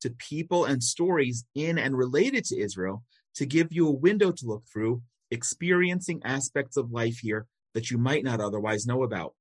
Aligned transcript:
to 0.00 0.10
people 0.10 0.64
and 0.64 0.82
stories 0.82 1.44
in 1.54 1.78
and 1.78 1.96
related 1.96 2.44
to 2.46 2.58
Israel 2.58 3.04
to 3.34 3.46
give 3.46 3.68
you 3.70 3.88
a 3.88 3.92
window 3.92 4.32
to 4.32 4.46
look 4.46 4.64
through, 4.72 5.02
experiencing 5.30 6.20
aspects 6.24 6.76
of 6.76 6.90
life 6.90 7.18
here 7.18 7.46
that 7.74 7.90
you 7.90 7.98
might 7.98 8.24
not 8.24 8.40
otherwise 8.40 8.86
know 8.86 9.02
about. 9.02 9.34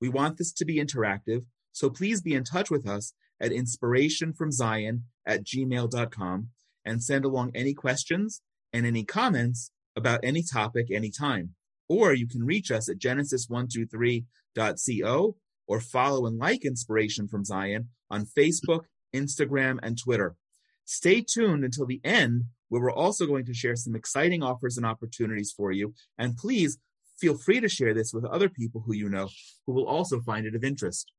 We 0.00 0.08
want 0.08 0.38
this 0.38 0.52
to 0.52 0.64
be 0.64 0.76
interactive, 0.76 1.44
so 1.72 1.90
please 1.90 2.22
be 2.22 2.34
in 2.34 2.44
touch 2.44 2.70
with 2.70 2.88
us 2.88 3.12
at 3.40 3.52
inspirationfromzion 3.52 5.02
at 5.26 5.44
gmail.com 5.44 6.48
and 6.84 7.02
send 7.02 7.24
along 7.24 7.52
any 7.54 7.72
questions 7.74 8.42
and 8.72 8.86
any 8.86 9.04
comments 9.04 9.72
about 9.96 10.20
any 10.22 10.42
topic 10.42 10.90
anytime. 10.90 11.54
Or 11.88 12.12
you 12.14 12.28
can 12.28 12.44
reach 12.44 12.70
us 12.70 12.88
at 12.88 12.98
genesis123.co 12.98 15.36
or 15.66 15.80
follow 15.80 16.26
and 16.26 16.38
like 16.38 16.64
Inspiration 16.64 17.26
from 17.28 17.44
Zion 17.44 17.88
on 18.10 18.26
Facebook, 18.26 18.84
Instagram, 19.14 19.78
and 19.82 19.98
Twitter. 19.98 20.36
Stay 20.84 21.22
tuned 21.22 21.64
until 21.64 21.86
the 21.86 22.00
end, 22.04 22.44
where 22.68 22.82
we're 22.82 22.92
also 22.92 23.26
going 23.26 23.44
to 23.46 23.54
share 23.54 23.76
some 23.76 23.94
exciting 23.94 24.42
offers 24.42 24.76
and 24.76 24.86
opportunities 24.86 25.52
for 25.56 25.70
you. 25.70 25.94
And 26.18 26.36
please 26.36 26.78
feel 27.18 27.36
free 27.36 27.60
to 27.60 27.68
share 27.68 27.94
this 27.94 28.12
with 28.12 28.24
other 28.24 28.48
people 28.48 28.82
who 28.84 28.94
you 28.94 29.08
know 29.08 29.28
who 29.66 29.72
will 29.72 29.86
also 29.86 30.20
find 30.20 30.46
it 30.46 30.54
of 30.54 30.64
interest. 30.64 31.12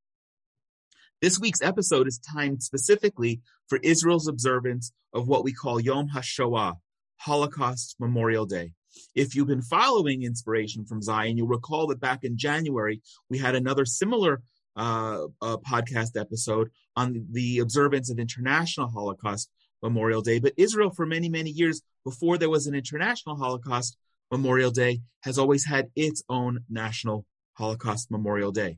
This 1.22 1.39
week's 1.39 1.61
episode 1.61 2.08
is 2.08 2.20
timed 2.20 2.64
specifically 2.64 3.42
for 3.70 3.80
Israel's 3.83 4.28
observance 4.28 4.92
of 5.14 5.28
what 5.28 5.44
we 5.44 5.53
call 5.53 5.80
Yom 5.80 6.09
HaShoah, 6.09 6.78
Holocaust 7.17 7.95
Memorial 8.00 8.48
Day. 8.48 8.73
If 9.14 9.36
you've 9.36 9.48
been 9.48 9.61
following 9.61 10.23
Inspiration 10.23 10.86
from 10.86 11.02
Zion, 11.02 11.38
you'll 11.38 11.48
recall 11.48 11.88
that 11.88 12.00
back 12.00 12.23
in 12.23 12.38
January, 12.38 13.02
we 13.30 13.38
had 13.38 13.55
another 13.55 13.86
similar 13.86 14.42
uh, 14.75 15.25
uh, 15.41 15.58
podcast 15.58 16.19
episode 16.19 16.69
on 16.95 17.25
the 17.31 17.59
observance 17.59 18.09
of 18.09 18.19
International 18.19 18.88
Holocaust 18.88 19.50
Memorial 19.81 20.22
Day. 20.22 20.39
But 20.39 20.53
Israel, 20.58 20.91
for 20.91 21.05
many, 21.05 21.30
many 21.30 21.50
years 21.50 21.81
before 22.03 22.38
there 22.38 22.50
was 22.50 22.67
an 22.67 22.75
International 22.75 23.36
Holocaust 23.36 23.97
Memorial 24.31 24.72
Day, 24.72 25.02
has 25.22 25.38
always 25.38 25.66
had 25.66 25.89
its 25.95 26.23
own 26.30 26.59
National 26.69 27.25
Holocaust 27.53 28.11
Memorial 28.11 28.52
Day. 28.52 28.77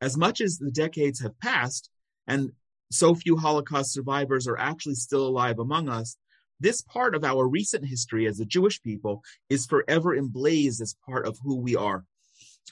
As 0.00 0.16
much 0.16 0.40
as 0.40 0.58
the 0.58 0.70
decades 0.70 1.20
have 1.20 1.38
passed, 1.40 1.90
and 2.26 2.52
so 2.90 3.14
few 3.14 3.36
Holocaust 3.36 3.92
survivors 3.92 4.46
are 4.46 4.58
actually 4.58 4.94
still 4.94 5.26
alive 5.26 5.58
among 5.58 5.88
us, 5.88 6.16
this 6.60 6.80
part 6.80 7.14
of 7.14 7.24
our 7.24 7.46
recent 7.46 7.84
history 7.84 8.26
as 8.26 8.40
a 8.40 8.46
Jewish 8.46 8.80
people 8.82 9.22
is 9.50 9.66
forever 9.66 10.16
emblazed 10.16 10.80
as 10.80 10.96
part 11.06 11.26
of 11.26 11.38
who 11.42 11.56
we 11.56 11.76
are. 11.76 12.04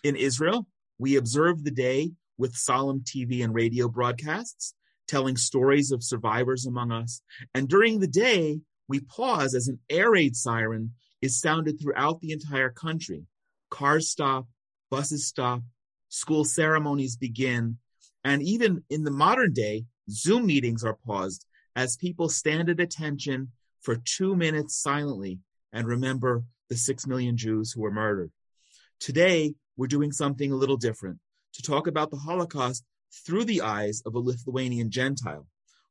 In 0.02 0.16
Israel, 0.16 0.66
we 0.98 1.16
observe 1.16 1.64
the 1.64 1.70
day 1.70 2.12
with 2.38 2.56
solemn 2.56 3.00
TV 3.00 3.44
and 3.44 3.54
radio 3.54 3.88
broadcasts, 3.88 4.74
telling 5.06 5.36
stories 5.36 5.92
of 5.92 6.02
survivors 6.02 6.66
among 6.66 6.92
us. 6.92 7.22
And 7.54 7.68
during 7.68 8.00
the 8.00 8.06
day, 8.06 8.60
we 8.88 9.00
pause 9.00 9.54
as 9.54 9.68
an 9.68 9.78
air 9.88 10.10
raid 10.10 10.36
siren 10.36 10.92
is 11.22 11.40
sounded 11.40 11.80
throughout 11.80 12.20
the 12.20 12.32
entire 12.32 12.70
country. 12.70 13.24
Cars 13.70 14.08
stop, 14.08 14.46
buses 14.90 15.26
stop, 15.26 15.62
school 16.08 16.44
ceremonies 16.44 17.16
begin, 17.16 17.78
and 18.24 18.42
even 18.42 18.82
in 18.90 19.04
the 19.04 19.10
modern 19.10 19.52
day, 19.52 19.84
Zoom 20.10 20.46
meetings 20.46 20.84
are 20.84 20.98
paused 21.06 21.46
as 21.76 21.96
people 21.96 22.28
stand 22.28 22.68
at 22.68 22.80
attention 22.80 23.52
for 23.80 23.96
two 23.96 24.34
minutes 24.34 24.76
silently 24.76 25.40
and 25.72 25.86
remember 25.86 26.44
the 26.68 26.76
six 26.76 27.06
million 27.06 27.36
Jews 27.36 27.72
who 27.72 27.82
were 27.82 27.90
murdered. 27.90 28.30
Today, 29.00 29.54
we're 29.76 29.86
doing 29.88 30.12
something 30.12 30.52
a 30.52 30.56
little 30.56 30.76
different 30.76 31.18
to 31.54 31.62
talk 31.62 31.86
about 31.86 32.10
the 32.10 32.16
Holocaust 32.16 32.84
through 33.26 33.44
the 33.44 33.62
eyes 33.62 34.02
of 34.06 34.14
a 34.14 34.20
Lithuanian 34.20 34.90
Gentile. 34.90 35.46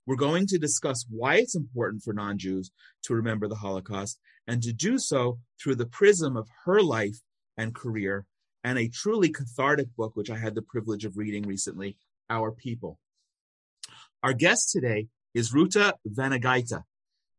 We're 0.05 0.15
going 0.15 0.47
to 0.47 0.57
discuss 0.57 1.05
why 1.09 1.35
it's 1.35 1.55
important 1.55 2.03
for 2.03 2.13
non 2.13 2.37
Jews 2.37 2.71
to 3.03 3.15
remember 3.15 3.47
the 3.47 3.55
Holocaust 3.55 4.19
and 4.47 4.61
to 4.63 4.73
do 4.73 4.99
so 4.99 5.39
through 5.61 5.75
the 5.75 5.85
prism 5.85 6.35
of 6.35 6.49
her 6.65 6.81
life 6.81 7.17
and 7.57 7.73
career 7.73 8.25
and 8.63 8.77
a 8.77 8.89
truly 8.89 9.29
cathartic 9.29 9.87
book, 9.95 10.15
which 10.15 10.29
I 10.29 10.37
had 10.37 10.55
the 10.55 10.61
privilege 10.61 11.05
of 11.05 11.17
reading 11.17 11.43
recently, 11.43 11.97
Our 12.29 12.51
People. 12.51 12.99
Our 14.21 14.33
guest 14.33 14.71
today 14.71 15.07
is 15.33 15.53
Ruta 15.53 15.95
Vanagaite. 16.07 16.83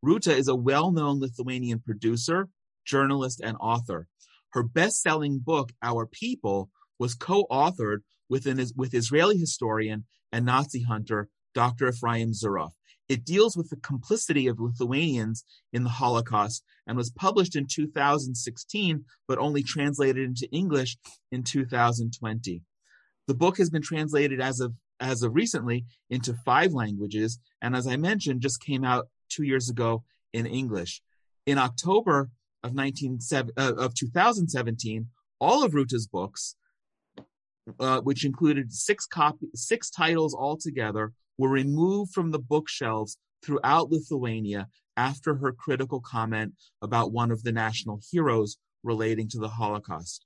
Ruta 0.02 0.34
is 0.34 0.48
a 0.48 0.54
well 0.54 0.90
known 0.90 1.20
Lithuanian 1.20 1.80
producer, 1.80 2.48
journalist, 2.84 3.40
and 3.42 3.56
author. 3.60 4.06
Her 4.52 4.62
best 4.62 5.02
selling 5.02 5.38
book, 5.38 5.72
Our 5.82 6.06
People, 6.06 6.70
was 6.98 7.14
co 7.14 7.46
authored 7.50 8.00
with, 8.28 8.46
an, 8.46 8.64
with 8.76 8.94
Israeli 8.94 9.38
historian 9.38 10.04
and 10.32 10.44
Nazi 10.44 10.82
hunter 10.82 11.28
Dr. 11.54 11.88
Ephraim 11.88 12.32
Zuroff. 12.32 12.72
It 13.08 13.24
deals 13.24 13.56
with 13.56 13.68
the 13.68 13.76
complicity 13.76 14.46
of 14.46 14.58
Lithuanians 14.58 15.44
in 15.72 15.84
the 15.84 15.90
Holocaust 15.90 16.64
and 16.86 16.96
was 16.96 17.10
published 17.10 17.54
in 17.54 17.66
2016, 17.70 19.04
but 19.28 19.38
only 19.38 19.62
translated 19.62 20.24
into 20.24 20.48
English 20.50 20.96
in 21.30 21.42
2020. 21.42 22.62
The 23.26 23.34
book 23.34 23.58
has 23.58 23.70
been 23.70 23.82
translated 23.82 24.40
as 24.40 24.60
of 24.60 24.74
as 25.00 25.22
of 25.22 25.34
recently 25.34 25.84
into 26.08 26.34
five 26.44 26.72
languages, 26.72 27.38
and 27.60 27.74
as 27.74 27.86
I 27.86 27.96
mentioned, 27.96 28.40
just 28.40 28.62
came 28.62 28.84
out 28.84 29.08
two 29.28 29.42
years 29.42 29.68
ago 29.68 30.04
in 30.32 30.46
English. 30.46 31.02
In 31.46 31.58
October 31.58 32.30
of, 32.62 32.74
19, 32.74 33.18
uh, 33.32 33.44
of 33.56 33.94
2017, 33.94 35.08
all 35.40 35.64
of 35.64 35.74
Ruta's 35.74 36.06
books, 36.06 36.54
uh, 37.78 38.00
which 38.00 38.24
included 38.24 38.72
six 38.72 39.06
copy, 39.06 39.46
six 39.54 39.90
titles 39.90 40.34
altogether, 40.34 41.12
were 41.38 41.48
removed 41.48 42.12
from 42.12 42.30
the 42.30 42.38
bookshelves 42.38 43.18
throughout 43.44 43.90
Lithuania 43.90 44.68
after 44.96 45.34
her 45.36 45.52
critical 45.52 46.00
comment 46.00 46.54
about 46.82 47.12
one 47.12 47.30
of 47.30 47.42
the 47.42 47.52
national 47.52 48.00
heroes 48.10 48.58
relating 48.82 49.28
to 49.28 49.38
the 49.38 49.48
Holocaust. 49.48 50.24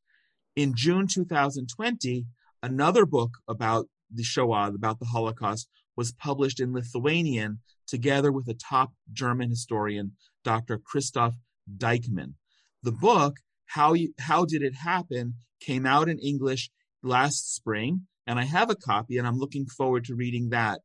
In 0.56 0.74
June 0.74 1.06
2020, 1.06 2.26
another 2.62 3.06
book 3.06 3.30
about 3.48 3.86
the 4.12 4.24
Shoah, 4.24 4.72
about 4.74 4.98
the 4.98 5.06
Holocaust, 5.06 5.68
was 5.96 6.12
published 6.12 6.60
in 6.60 6.72
Lithuanian 6.72 7.60
together 7.86 8.30
with 8.30 8.48
a 8.48 8.54
top 8.54 8.92
German 9.12 9.50
historian, 9.50 10.12
Dr. 10.44 10.78
Christoph 10.78 11.34
Dieckmann. 11.76 12.34
The 12.82 12.92
book, 12.92 13.36
How, 13.66 13.94
you, 13.94 14.12
How 14.18 14.44
Did 14.44 14.62
It 14.62 14.74
Happen, 14.74 15.34
came 15.60 15.86
out 15.86 16.08
in 16.08 16.18
English 16.18 16.70
last 17.02 17.54
spring, 17.54 18.06
and 18.26 18.38
I 18.38 18.44
have 18.44 18.70
a 18.70 18.76
copy, 18.76 19.18
and 19.18 19.26
I'm 19.26 19.38
looking 19.38 19.66
forward 19.66 20.04
to 20.04 20.14
reading 20.14 20.50
that. 20.50 20.80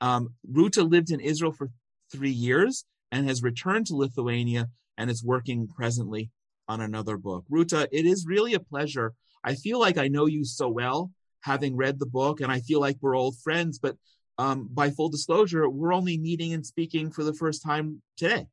Um, 0.00 0.34
Ruta 0.50 0.82
lived 0.82 1.10
in 1.10 1.20
Israel 1.20 1.52
for 1.52 1.70
three 2.12 2.30
years 2.30 2.84
and 3.10 3.28
has 3.28 3.42
returned 3.42 3.86
to 3.86 3.96
Lithuania 3.96 4.68
and 4.98 5.10
is 5.10 5.24
working 5.24 5.68
presently 5.68 6.30
on 6.68 6.80
another 6.80 7.16
book. 7.16 7.44
Ruta, 7.48 7.88
it 7.92 8.06
is 8.06 8.26
really 8.26 8.54
a 8.54 8.60
pleasure. 8.60 9.14
I 9.42 9.54
feel 9.54 9.78
like 9.78 9.98
I 9.98 10.08
know 10.08 10.26
you 10.26 10.44
so 10.44 10.68
well, 10.68 11.10
having 11.42 11.76
read 11.76 11.98
the 11.98 12.06
book, 12.06 12.40
and 12.40 12.50
I 12.50 12.60
feel 12.60 12.80
like 12.80 12.96
we're 13.00 13.16
old 13.16 13.36
friends, 13.38 13.78
but 13.78 13.96
um, 14.38 14.68
by 14.72 14.90
full 14.90 15.10
disclosure, 15.10 15.68
we're 15.68 15.94
only 15.94 16.18
meeting 16.18 16.52
and 16.52 16.66
speaking 16.66 17.10
for 17.10 17.22
the 17.22 17.34
first 17.34 17.62
time 17.62 18.02
today. 18.16 18.46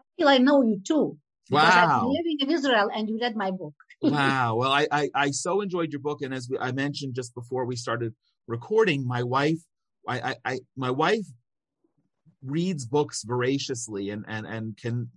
I 0.00 0.04
feel 0.16 0.28
I 0.28 0.38
know 0.38 0.62
you 0.62 0.80
too. 0.84 1.18
Wow. 1.50 2.00
I'm 2.02 2.08
living 2.08 2.38
in 2.40 2.50
Israel 2.50 2.88
and 2.94 3.08
you 3.08 3.18
read 3.20 3.36
my 3.36 3.50
book. 3.50 3.74
Wow. 4.02 4.56
Well, 4.56 4.72
I, 4.72 4.86
I, 4.90 5.10
I, 5.14 5.30
so 5.30 5.60
enjoyed 5.60 5.92
your 5.92 6.00
book. 6.00 6.22
And 6.22 6.34
as 6.34 6.48
we, 6.50 6.58
I 6.58 6.72
mentioned 6.72 7.14
just 7.14 7.34
before 7.34 7.64
we 7.64 7.76
started 7.76 8.14
recording, 8.46 9.06
my 9.06 9.22
wife, 9.22 9.58
I, 10.08 10.20
I, 10.20 10.36
I, 10.44 10.60
my 10.76 10.90
wife 10.90 11.24
reads 12.44 12.84
books 12.86 13.22
voraciously 13.22 14.10
and, 14.10 14.24
and, 14.28 14.46
and 14.46 14.76
can 14.76 15.10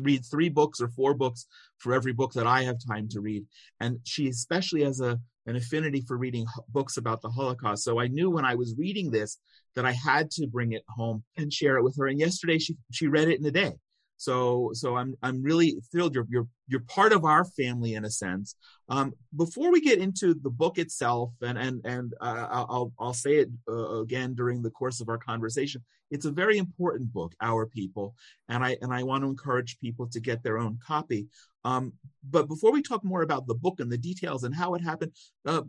read 0.00 0.24
three 0.24 0.48
books 0.48 0.80
or 0.80 0.88
four 0.88 1.14
books 1.14 1.46
for 1.78 1.92
every 1.92 2.12
book 2.12 2.32
that 2.34 2.46
I 2.46 2.62
have 2.62 2.76
time 2.86 3.08
to 3.10 3.20
read. 3.20 3.44
And 3.80 3.98
she 4.04 4.28
especially 4.28 4.84
has 4.84 5.00
a 5.00 5.18
an 5.46 5.56
affinity 5.56 6.02
for 6.06 6.18
reading 6.18 6.44
books 6.68 6.98
about 6.98 7.22
the 7.22 7.30
Holocaust. 7.30 7.82
So 7.82 7.98
I 7.98 8.08
knew 8.08 8.28
when 8.28 8.44
I 8.44 8.54
was 8.54 8.74
reading 8.76 9.10
this 9.10 9.38
that 9.76 9.86
I 9.86 9.92
had 9.92 10.30
to 10.32 10.46
bring 10.46 10.72
it 10.72 10.82
home 10.90 11.24
and 11.38 11.50
share 11.50 11.78
it 11.78 11.82
with 11.82 11.96
her. 11.96 12.06
And 12.06 12.20
yesterday 12.20 12.58
she 12.58 12.76
she 12.92 13.08
read 13.08 13.28
it 13.28 13.40
in 13.40 13.46
a 13.46 13.50
day. 13.50 13.72
So 14.18 14.70
so 14.74 14.96
I'm 14.96 15.14
I'm 15.22 15.42
really 15.42 15.78
thrilled 15.90 16.14
you're 16.14 16.26
you're 16.28 16.48
you're 16.66 16.80
part 16.80 17.12
of 17.12 17.24
our 17.24 17.44
family 17.44 17.94
in 17.94 18.04
a 18.04 18.10
sense. 18.10 18.56
Um, 18.88 19.14
before 19.36 19.70
we 19.72 19.80
get 19.80 20.00
into 20.00 20.34
the 20.34 20.50
book 20.50 20.76
itself, 20.76 21.32
and 21.40 21.56
and 21.56 21.80
and 21.84 22.14
uh, 22.20 22.46
I'll 22.50 22.92
I'll 22.98 23.14
say 23.14 23.36
it 23.36 23.48
uh, 23.68 24.00
again 24.00 24.34
during 24.34 24.60
the 24.60 24.70
course 24.70 25.00
of 25.00 25.08
our 25.08 25.18
conversation. 25.18 25.82
It's 26.10 26.24
a 26.24 26.30
very 26.30 26.56
important 26.58 27.12
book, 27.12 27.34
Our 27.40 27.66
People, 27.66 28.14
and 28.48 28.64
I 28.64 28.76
and 28.82 28.92
I 28.92 29.04
want 29.04 29.22
to 29.22 29.28
encourage 29.28 29.78
people 29.78 30.08
to 30.08 30.20
get 30.20 30.42
their 30.42 30.58
own 30.58 30.78
copy. 30.84 31.28
Um, 31.64 31.92
but 32.28 32.48
before 32.48 32.72
we 32.72 32.82
talk 32.82 33.04
more 33.04 33.22
about 33.22 33.46
the 33.46 33.54
book 33.54 33.78
and 33.78 33.92
the 33.92 33.98
details 33.98 34.42
and 34.42 34.54
how 34.54 34.74
it 34.74 34.82
happened, 34.82 35.12
uh, 35.46 35.62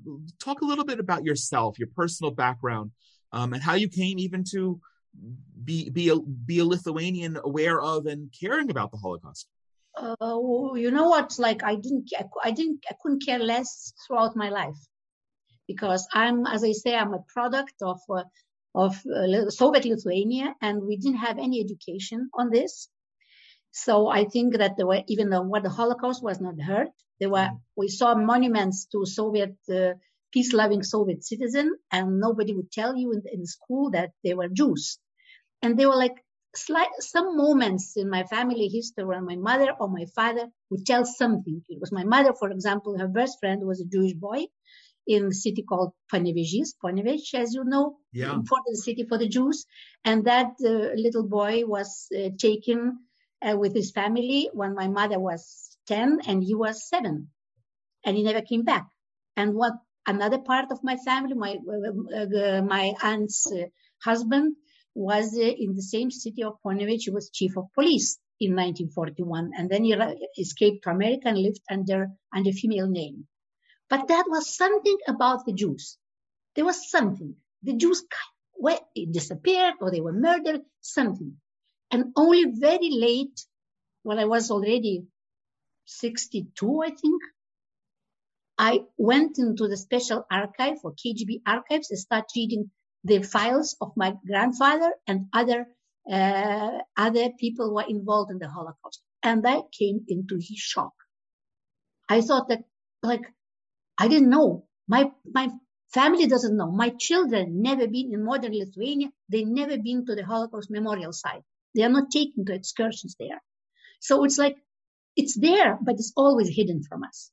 talk 0.44 0.62
a 0.62 0.66
little 0.66 0.86
bit 0.86 1.00
about 1.00 1.24
yourself, 1.24 1.78
your 1.78 1.90
personal 1.96 2.32
background, 2.32 2.92
um, 3.32 3.54
and 3.54 3.62
how 3.62 3.74
you 3.76 3.90
came 3.90 4.18
even 4.18 4.44
to 4.52 4.80
be 5.64 5.90
be 5.90 6.10
a, 6.10 6.20
be 6.20 6.60
a 6.60 6.66
Lithuanian 6.66 7.38
aware 7.44 7.80
of 7.82 8.06
and 8.06 8.34
caring 8.40 8.70
about 8.72 8.92
the 8.92 8.98
Holocaust? 8.98 9.48
Uh, 9.96 10.16
you 10.76 10.92
know 10.92 11.10
what? 11.10 11.38
Like 11.40 11.64
I 11.64 11.76
didn't, 11.76 12.10
I 12.44 12.52
didn't, 12.52 12.84
I 12.90 12.96
couldn't 13.02 13.26
care 13.26 13.40
less 13.40 13.94
throughout 14.06 14.36
my 14.36 14.50
life 14.50 14.78
because 15.68 16.08
I'm, 16.14 16.46
as 16.46 16.64
I 16.64 16.72
say, 16.72 16.96
I'm 16.96 17.14
a 17.14 17.26
product 17.28 17.76
of 17.82 18.00
uh, 18.10 18.24
of 18.76 18.96
uh, 19.08 19.50
Soviet 19.50 19.86
Lithuania, 19.86 20.56
and 20.62 20.84
we 20.84 20.96
didn't 20.98 21.18
have 21.18 21.38
any 21.40 21.60
education 21.60 22.30
on 22.34 22.50
this. 22.50 22.88
So 23.72 24.08
I 24.08 24.26
think 24.26 24.58
that 24.58 24.78
there 24.78 24.88
were, 24.88 25.04
even 25.08 25.30
though 25.30 25.42
what 25.42 25.64
the 25.64 25.70
Holocaust 25.70 26.24
was 26.24 26.40
not 26.40 26.60
heard, 26.62 26.90
there 27.20 27.30
were, 27.30 27.50
mm. 27.50 27.60
we 27.76 27.88
saw 27.88 28.16
monuments 28.16 28.86
to 28.92 29.06
Soviet 29.06 29.56
uh, 30.34 30.34
peace-loving 30.34 30.84
Soviet 30.84 31.24
citizen, 31.24 31.76
and 31.92 32.20
nobody 32.20 32.54
would 32.54 32.72
tell 32.72 32.96
you 32.96 33.12
in, 33.12 33.24
in 33.32 33.46
school 33.46 33.92
that 33.92 34.12
they 34.24 34.34
were 34.34 34.48
Jews. 34.48 35.00
And 35.62 35.78
they 35.78 35.86
were 35.86 35.96
like 35.96 36.24
slight, 36.56 36.90
some 37.00 37.38
moments 37.38 37.98
in 37.98 38.10
my 38.10 38.24
family 38.24 38.68
history 38.68 39.06
when 39.06 39.26
my 39.26 39.36
mother 39.36 39.74
or 39.80 39.90
my 39.90 40.06
father 40.16 40.48
would 40.70 40.86
tell 40.86 41.06
something. 41.06 41.64
It 41.70 41.80
was 41.80 41.92
my 41.92 42.04
mother, 42.04 42.34
for 42.34 42.50
example, 42.50 42.98
her 42.98 43.08
best 43.08 43.40
friend 43.40 43.66
was 43.66 43.82
a 43.82 43.86
Jewish 43.86 44.14
boy 44.14 44.46
in 45.08 45.26
a 45.26 45.34
city 45.34 45.64
called 45.64 45.94
Panevėžys, 46.14 46.76
Panevėžys, 46.84 47.34
as 47.34 47.54
you 47.54 47.64
know, 47.64 47.98
yeah. 48.14 48.34
important 48.34 48.78
city 48.78 49.06
for 49.08 49.18
the 49.18 49.28
Jews. 49.28 49.66
And 50.06 50.26
that 50.26 50.52
uh, 50.64 50.94
little 50.96 51.28
boy 51.28 51.66
was 51.66 52.08
uh, 52.16 52.30
taken 52.38 53.00
uh, 53.42 53.58
with 53.58 53.74
his 53.74 53.92
family 53.92 54.50
when 54.54 54.76
my 54.76 54.88
mother 54.88 55.20
was 55.20 55.78
10 55.88 56.20
and 56.28 56.44
he 56.44 56.54
was 56.54 56.88
seven. 56.88 57.30
And 58.06 58.16
he 58.16 58.24
never 58.24 58.42
came 58.42 58.64
back. 58.64 58.88
And 59.36 59.56
what 59.56 59.74
another 60.10 60.40
part 60.40 60.72
of 60.72 60.84
my 60.84 60.98
family, 60.98 61.36
my 61.36 61.58
uh, 61.58 62.62
my 62.62 62.94
aunt's 63.02 63.52
uh, 63.52 63.66
husband, 64.04 64.56
was 64.96 65.38
uh, 65.38 65.42
in 65.42 65.76
the 65.76 65.82
same 65.82 66.12
city 66.12 66.44
of 66.44 66.62
Ponevich. 66.66 67.04
He 67.06 67.12
was 67.12 67.30
chief 67.30 67.58
of 67.58 67.74
police 67.74 68.18
in 68.40 68.52
1941, 68.52 69.52
and 69.58 69.70
then 69.70 69.84
he 69.84 69.94
escaped 70.38 70.84
to 70.84 70.90
America 70.90 71.28
and 71.28 71.38
lived 71.38 71.62
under 71.70 72.08
under 72.36 72.52
female 72.52 72.88
name. 72.88 73.28
But 73.90 74.08
that 74.08 74.26
was 74.28 74.56
something 74.56 74.98
about 75.08 75.46
the 75.46 75.54
Jews. 75.54 75.98
There 76.56 76.66
was 76.66 76.90
something. 76.90 77.36
The 77.64 77.74
Jews 77.74 78.04
were 78.58 78.80
disappeared 79.12 79.76
or 79.82 79.92
they 79.92 80.02
were 80.02 80.14
murdered. 80.14 80.62
Something, 80.82 81.38
and 81.92 82.14
only 82.16 82.46
very 82.46 82.90
late, 82.90 83.46
when 84.04 84.18
I 84.18 84.26
was 84.26 84.50
already 84.50 85.06
62, 85.86 86.84
I 86.84 86.90
think, 86.90 87.22
I 88.60 88.82
went 88.98 89.40
into 89.40 89.70
the 89.70 89.78
special 89.78 90.26
archive 90.30 90.82
for 90.82 90.92
KGB 90.94 91.42
archives 91.48 91.90
and 91.92 92.00
started 92.00 92.28
reading 92.36 92.72
the 93.06 93.24
files 93.24 93.78
of 93.80 93.94
my 93.96 94.16
grandfather 94.28 94.92
and 95.08 95.28
other 95.34 95.66
uh, 96.12 96.80
other 96.98 97.30
people 97.40 97.70
who 97.70 97.76
were 97.76 97.86
involved 97.88 98.32
in 98.32 98.40
the 98.40 98.50
Holocaust. 98.50 99.02
And 99.24 99.48
I 99.48 99.62
came 99.72 100.04
into 100.10 100.36
his 100.36 100.58
shock. 100.58 100.92
I 102.10 102.20
thought 102.20 102.50
that, 102.50 102.64
like, 103.02 103.22
I 103.98 104.10
didn't 104.10 104.30
know. 104.30 104.68
My 104.90 105.12
my 105.24 105.50
family 105.94 106.28
doesn't 106.28 106.58
know. 106.58 106.70
My 106.70 106.90
children 107.00 107.62
never 107.62 107.88
been 107.88 108.14
in 108.14 108.26
modern 108.26 108.54
Lithuania. 108.54 109.08
They 109.30 109.46
never 109.46 109.78
been 109.78 110.06
to 110.06 110.16
the 110.16 110.26
Holocaust 110.26 110.70
memorial 110.70 111.14
site. 111.14 111.44
They 111.76 111.84
are 111.84 111.96
not 111.98 112.12
taken 112.12 112.46
to 112.46 112.54
excursions 112.54 113.16
there. 113.18 113.42
So 114.02 114.26
it's 114.26 114.38
like 114.38 114.58
it's 115.16 115.40
there, 115.40 115.78
but 115.82 115.96
it's 115.96 116.12
always 116.18 116.50
hidden 116.50 116.84
from 116.84 117.04
us. 117.04 117.32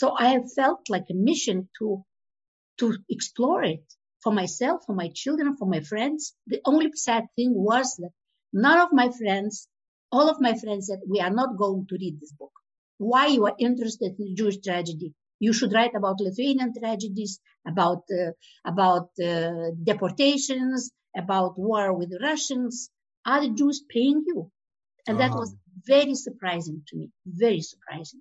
So 0.00 0.14
I 0.14 0.26
have 0.34 0.52
felt 0.52 0.90
like 0.90 1.06
a 1.08 1.14
mission 1.14 1.70
to, 1.78 2.04
to 2.80 2.98
explore 3.08 3.64
it 3.64 3.86
for 4.22 4.30
myself, 4.30 4.84
for 4.84 4.94
my 4.94 5.08
children, 5.08 5.56
for 5.56 5.66
my 5.66 5.80
friends. 5.80 6.34
The 6.46 6.60
only 6.66 6.92
sad 6.94 7.24
thing 7.34 7.54
was 7.54 7.96
that 7.96 8.10
none 8.52 8.78
of 8.78 8.92
my 8.92 9.08
friends, 9.10 9.68
all 10.12 10.28
of 10.28 10.38
my 10.38 10.52
friends 10.52 10.88
said, 10.88 11.00
we 11.08 11.20
are 11.20 11.30
not 11.30 11.56
going 11.56 11.86
to 11.86 11.96
read 11.98 12.20
this 12.20 12.32
book. 12.32 12.52
Why 12.98 13.28
you 13.28 13.46
are 13.46 13.56
interested 13.58 14.16
in 14.18 14.36
Jewish 14.36 14.58
tragedy? 14.58 15.14
You 15.40 15.54
should 15.54 15.72
write 15.72 15.94
about 15.94 16.20
Lithuanian 16.20 16.74
tragedies, 16.78 17.40
about, 17.66 18.02
uh, 18.12 18.32
about 18.66 19.08
uh, 19.18 19.70
deportations, 19.82 20.90
about 21.16 21.58
war 21.58 21.94
with 21.94 22.10
the 22.10 22.18
Russians. 22.18 22.90
Are 23.24 23.40
the 23.40 23.54
Jews 23.54 23.82
paying 23.88 24.24
you? 24.26 24.50
And 25.08 25.20
that 25.20 25.32
was 25.32 25.56
very 25.86 26.14
surprising 26.14 26.82
to 26.88 26.96
me, 26.98 27.10
very 27.24 27.62
surprising. 27.62 28.20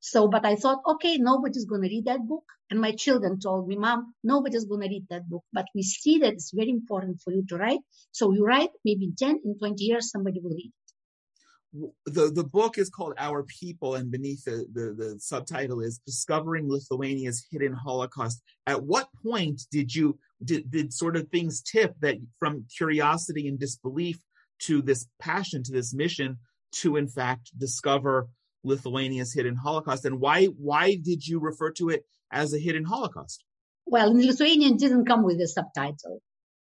So, 0.00 0.28
but 0.28 0.46
I 0.46 0.56
thought, 0.56 0.80
okay, 0.86 1.18
nobody's 1.18 1.66
going 1.66 1.82
to 1.82 1.88
read 1.88 2.06
that 2.06 2.26
book. 2.26 2.44
And 2.70 2.80
my 2.80 2.92
children 2.92 3.38
told 3.38 3.68
me, 3.68 3.76
mom, 3.76 4.14
nobody's 4.24 4.64
going 4.64 4.80
to 4.80 4.88
read 4.88 5.06
that 5.10 5.28
book. 5.28 5.44
But 5.52 5.66
we 5.74 5.82
see 5.82 6.18
that 6.18 6.32
it's 6.32 6.52
very 6.54 6.70
important 6.70 7.20
for 7.22 7.32
you 7.32 7.44
to 7.48 7.56
write. 7.56 7.80
So 8.10 8.32
you 8.32 8.44
write, 8.44 8.70
maybe 8.84 9.06
in 9.06 9.14
10, 9.14 9.40
in 9.44 9.58
20 9.58 9.84
years, 9.84 10.10
somebody 10.10 10.40
will 10.40 10.50
read 10.50 10.72
it. 10.72 11.92
The, 12.06 12.30
the 12.30 12.44
book 12.44 12.78
is 12.78 12.90
called 12.90 13.14
Our 13.16 13.44
People, 13.44 13.94
and 13.94 14.10
beneath 14.10 14.44
the, 14.44 14.66
the, 14.72 14.94
the 14.96 15.20
subtitle 15.20 15.80
is 15.80 16.00
Discovering 16.04 16.68
Lithuania's 16.68 17.46
Hidden 17.50 17.74
Holocaust. 17.74 18.42
At 18.66 18.82
what 18.82 19.08
point 19.22 19.62
did 19.70 19.94
you, 19.94 20.18
did, 20.42 20.68
did 20.70 20.92
sort 20.92 21.16
of 21.16 21.28
things 21.28 21.62
tip 21.62 21.94
that 22.00 22.16
from 22.40 22.64
curiosity 22.76 23.46
and 23.46 23.58
disbelief 23.58 24.18
to 24.60 24.82
this 24.82 25.06
passion, 25.20 25.62
to 25.64 25.72
this 25.72 25.94
mission 25.94 26.38
to, 26.72 26.96
in 26.96 27.06
fact, 27.06 27.50
discover 27.56 28.28
Lithuania's 28.62 29.32
hidden 29.32 29.56
Holocaust, 29.56 30.04
and 30.04 30.20
why 30.20 30.46
why 30.46 30.96
did 30.96 31.26
you 31.26 31.40
refer 31.40 31.72
to 31.72 31.88
it 31.90 32.04
as 32.30 32.52
a 32.52 32.58
hidden 32.58 32.84
Holocaust? 32.84 33.44
Well, 33.86 34.14
Lithuanian 34.14 34.76
didn't 34.76 35.06
come 35.06 35.24
with 35.24 35.40
a 35.40 35.48
subtitle. 35.48 36.22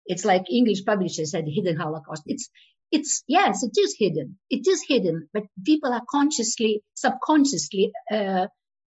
It's 0.07 0.25
like 0.25 0.51
English 0.51 0.85
publishers 0.85 1.31
said, 1.31 1.45
hidden 1.47 1.77
Holocaust. 1.77 2.23
It's 2.27 2.51
it's 2.91 3.23
yes, 3.27 3.63
it 3.63 3.79
is 3.79 3.97
hidden. 3.99 4.39
It 4.51 4.67
is 4.67 4.85
hidden, 4.87 5.29
but 5.33 5.45
people 5.65 5.93
are 5.93 6.05
consciously, 6.09 6.83
subconsciously 6.95 7.93
uh, 8.11 8.47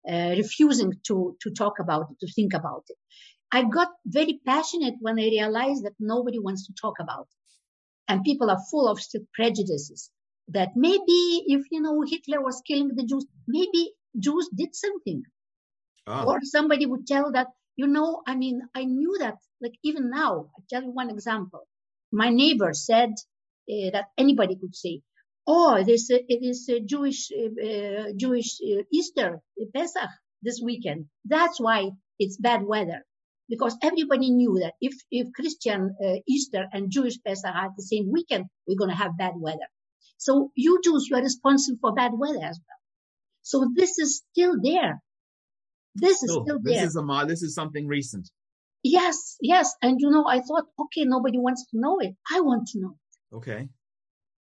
uh, 0.07 0.33
refusing 0.37 0.93
to 1.07 1.37
to 1.41 1.51
talk 1.51 1.79
about 1.79 2.07
it, 2.11 2.25
to 2.25 2.31
think 2.33 2.53
about 2.53 2.83
it. 2.89 2.97
I 3.51 3.63
got 3.63 3.89
very 4.05 4.39
passionate 4.45 4.95
when 4.99 5.19
I 5.19 5.25
realized 5.25 5.85
that 5.85 5.93
nobody 5.99 6.39
wants 6.39 6.67
to 6.67 6.73
talk 6.73 6.95
about 6.99 7.27
it, 7.29 8.11
and 8.11 8.23
people 8.23 8.49
are 8.49 8.59
full 8.71 8.87
of 8.87 8.99
prejudices 9.33 10.09
that 10.49 10.69
maybe 10.75 11.43
if 11.47 11.65
you 11.71 11.81
know 11.81 12.01
Hitler 12.01 12.41
was 12.41 12.61
killing 12.67 12.89
the 12.95 13.05
Jews, 13.05 13.25
maybe 13.47 13.91
Jews 14.17 14.49
did 14.55 14.75
something. 14.75 15.23
Oh. 16.05 16.25
Or 16.27 16.39
somebody 16.43 16.85
would 16.85 17.07
tell 17.07 17.31
that, 17.31 17.47
you 17.75 17.87
know, 17.87 18.21
I 18.27 18.35
mean, 18.35 18.61
I 18.75 18.83
knew 18.83 19.17
that, 19.19 19.37
like 19.61 19.73
even 19.83 20.09
now, 20.09 20.49
i 20.57 20.61
tell 20.69 20.83
you 20.83 20.91
one 20.91 21.09
example. 21.09 21.67
My 22.11 22.29
neighbor 22.29 22.73
said 22.73 23.09
uh, 23.09 23.89
that 23.93 24.05
anybody 24.17 24.57
could 24.59 24.75
say, 24.75 25.01
oh, 25.47 25.83
this, 25.83 26.11
uh, 26.11 26.17
it 26.27 26.43
is 26.43 26.67
a 26.69 26.81
Jewish, 26.81 27.31
uh, 27.31 28.11
Jewish 28.17 28.59
uh, 28.61 28.83
Easter, 28.91 29.39
Pesach 29.73 30.09
this 30.41 30.61
weekend. 30.63 31.05
That's 31.25 31.59
why 31.59 31.91
it's 32.19 32.37
bad 32.37 32.63
weather. 32.63 33.03
Because 33.49 33.75
everybody 33.81 34.29
knew 34.29 34.59
that 34.61 34.73
if, 34.81 34.93
if 35.11 35.31
Christian 35.33 35.95
uh, 36.03 36.15
Easter 36.27 36.65
and 36.71 36.91
Jewish 36.91 37.17
Pesach 37.25 37.53
are 37.53 37.71
the 37.75 37.83
same 37.83 38.11
weekend, 38.11 38.45
we're 38.67 38.77
going 38.77 38.89
to 38.89 38.95
have 38.95 39.17
bad 39.17 39.33
weather. 39.35 39.67
So 40.23 40.51
you 40.55 40.79
Jews, 40.81 41.07
you 41.09 41.17
are 41.17 41.21
responsible 41.21 41.79
for 41.81 41.93
bad 41.93 42.11
weather 42.15 42.43
as 42.43 42.59
well. 42.65 42.81
So 43.41 43.69
this 43.75 43.99
is 43.99 44.23
still 44.31 44.55
there. 44.61 45.01
This 45.95 46.23
is 46.23 46.31
still 46.31 46.45
there. 46.45 46.59
this 46.63 46.75
there. 46.77 46.85
Is 46.85 46.95
a, 46.95 47.25
this 47.27 47.43
is 47.43 47.53
something 47.53 47.87
recent. 47.87 48.29
Yes, 48.83 49.35
yes. 49.41 49.75
And 49.81 49.99
you 49.99 50.09
know, 50.09 50.25
I 50.25 50.39
thought, 50.39 50.65
okay, 50.79 51.03
nobody 51.03 51.37
wants 51.37 51.65
to 51.71 51.79
know 51.79 51.99
it. 51.99 52.15
I 52.31 52.39
want 52.39 52.69
to 52.69 52.79
know 52.79 52.95
it. 52.95 53.35
Okay. 53.35 53.67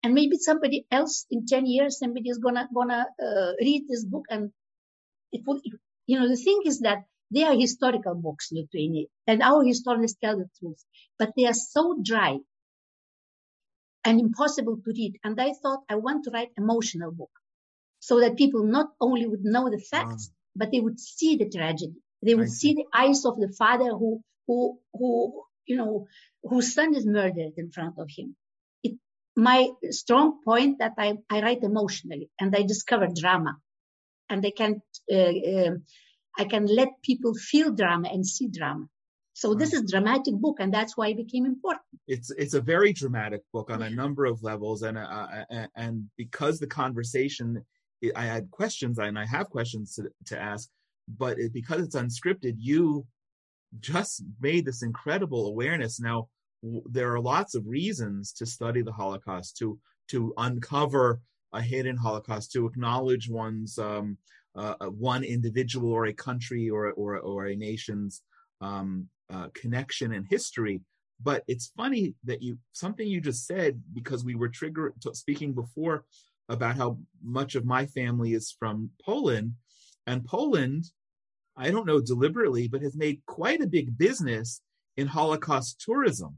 And 0.03 0.13
maybe 0.13 0.37
somebody 0.37 0.85
else 0.91 1.25
in 1.31 1.47
10 1.47 1.65
years, 1.65 1.97
somebody 1.97 2.29
is 2.29 2.37
gonna, 2.37 2.67
gonna 2.73 3.07
uh, 3.19 3.51
read 3.59 3.83
this 3.89 4.05
book 4.05 4.25
and 4.29 4.51
it 5.31 5.41
will, 5.47 5.59
you 6.05 6.19
know, 6.19 6.27
the 6.27 6.35
thing 6.35 6.61
is 6.65 6.81
that 6.81 7.05
they 7.31 7.43
are 7.43 7.55
historical 7.55 8.13
books, 8.13 8.49
Lithuania, 8.51 9.05
and 9.25 9.41
our 9.41 9.63
historians 9.63 10.15
tell 10.23 10.37
the 10.37 10.49
truth, 10.59 10.83
but 11.17 11.31
they 11.35 11.45
are 11.45 11.53
so 11.53 11.97
dry 12.03 12.37
and 14.05 14.19
impossible 14.19 14.77
to 14.77 14.91
read. 14.91 15.19
And 15.23 15.39
I 15.39 15.53
thought 15.53 15.83
I 15.89 15.95
want 15.95 16.25
to 16.25 16.31
write 16.31 16.51
emotional 16.57 17.11
book 17.11 17.31
so 17.99 18.19
that 18.19 18.37
people 18.37 18.63
not 18.63 18.89
only 18.99 19.27
would 19.27 19.43
know 19.43 19.69
the 19.69 19.79
facts, 19.79 20.29
wow. 20.29 20.33
but 20.55 20.71
they 20.71 20.79
would 20.79 20.99
see 20.99 21.37
the 21.37 21.49
tragedy. 21.49 21.95
They 22.21 22.35
would 22.35 22.49
see. 22.49 22.69
see 22.69 22.73
the 22.75 22.85
eyes 22.93 23.25
of 23.25 23.39
the 23.39 23.49
father 23.49 23.89
who, 23.89 24.21
who, 24.47 24.79
who, 24.93 25.43
you 25.65 25.77
know, 25.77 26.07
whose 26.43 26.73
son 26.73 26.95
is 26.95 27.05
murdered 27.05 27.53
in 27.57 27.71
front 27.71 27.97
of 27.97 28.09
him. 28.09 28.35
It, 28.83 28.93
my 29.35 29.69
strong 29.89 30.39
point 30.43 30.79
that 30.79 30.93
I, 30.97 31.17
I 31.29 31.41
write 31.41 31.63
emotionally 31.63 32.29
and 32.39 32.55
I 32.55 32.63
discover 32.63 33.07
drama 33.07 33.57
and 34.29 34.45
I 34.45 34.51
can 34.51 34.81
uh, 35.11 35.15
uh, 35.15 35.71
I 36.37 36.45
can 36.45 36.65
let 36.65 37.01
people 37.03 37.33
feel 37.35 37.71
drama 37.71 38.09
and 38.11 38.25
see 38.25 38.47
drama. 38.47 38.87
So 39.33 39.55
this 39.55 39.73
is 39.73 39.89
dramatic 39.89 40.35
book, 40.35 40.57
and 40.59 40.71
that's 40.71 40.95
why 40.95 41.07
it 41.09 41.17
became 41.17 41.45
important. 41.45 41.85
It's 42.07 42.29
it's 42.31 42.53
a 42.53 42.61
very 42.61 42.93
dramatic 42.93 43.41
book 43.51 43.71
on 43.71 43.81
a 43.81 43.89
number 43.89 44.25
of 44.25 44.43
levels, 44.43 44.83
and 44.83 44.97
uh, 44.97 45.45
and 45.75 46.09
because 46.17 46.59
the 46.59 46.67
conversation, 46.67 47.65
I 48.15 48.25
had 48.25 48.51
questions 48.51 48.99
and 48.99 49.17
I 49.17 49.25
have 49.25 49.49
questions 49.49 49.95
to, 49.95 50.09
to 50.27 50.39
ask, 50.39 50.69
but 51.17 51.39
it, 51.39 51.51
because 51.51 51.81
it's 51.81 51.95
unscripted, 51.95 52.55
you 52.59 53.07
just 53.79 54.23
made 54.39 54.65
this 54.65 54.83
incredible 54.83 55.47
awareness. 55.47 55.99
Now 55.99 56.27
w- 56.61 56.83
there 56.85 57.11
are 57.11 57.19
lots 57.19 57.55
of 57.55 57.65
reasons 57.65 58.33
to 58.33 58.45
study 58.45 58.83
the 58.83 58.91
Holocaust, 58.91 59.57
to 59.57 59.79
to 60.09 60.33
uncover 60.37 61.21
a 61.53 61.61
hidden 61.61 61.97
Holocaust, 61.97 62.51
to 62.51 62.67
acknowledge 62.67 63.29
one's 63.29 63.79
um, 63.79 64.17
uh, 64.55 64.75
one 64.89 65.23
individual 65.23 65.91
or 65.91 66.05
a 66.05 66.13
country 66.13 66.69
or 66.69 66.91
or 66.91 67.17
or 67.17 67.47
a 67.47 67.55
nation's 67.55 68.21
um, 68.61 69.09
uh, 69.31 69.47
connection 69.53 70.13
and 70.13 70.25
history. 70.29 70.81
But 71.21 71.43
it's 71.47 71.71
funny 71.77 72.15
that 72.25 72.41
you 72.41 72.57
something 72.71 73.07
you 73.07 73.21
just 73.21 73.45
said 73.45 73.81
because 73.93 74.25
we 74.25 74.35
were 74.35 74.49
triggered 74.49 74.93
speaking 75.13 75.53
before 75.53 76.05
about 76.49 76.75
how 76.75 76.97
much 77.23 77.55
of 77.55 77.65
my 77.65 77.85
family 77.85 78.33
is 78.33 78.53
from 78.57 78.89
Poland, 79.01 79.53
and 80.05 80.25
Poland, 80.25 80.85
I 81.55 81.71
don't 81.71 81.85
know 81.85 82.01
deliberately, 82.01 82.67
but 82.67 82.81
has 82.81 82.95
made 82.95 83.21
quite 83.25 83.61
a 83.61 83.67
big 83.67 83.97
business 83.97 84.61
in 84.97 85.07
Holocaust 85.07 85.79
tourism. 85.79 86.37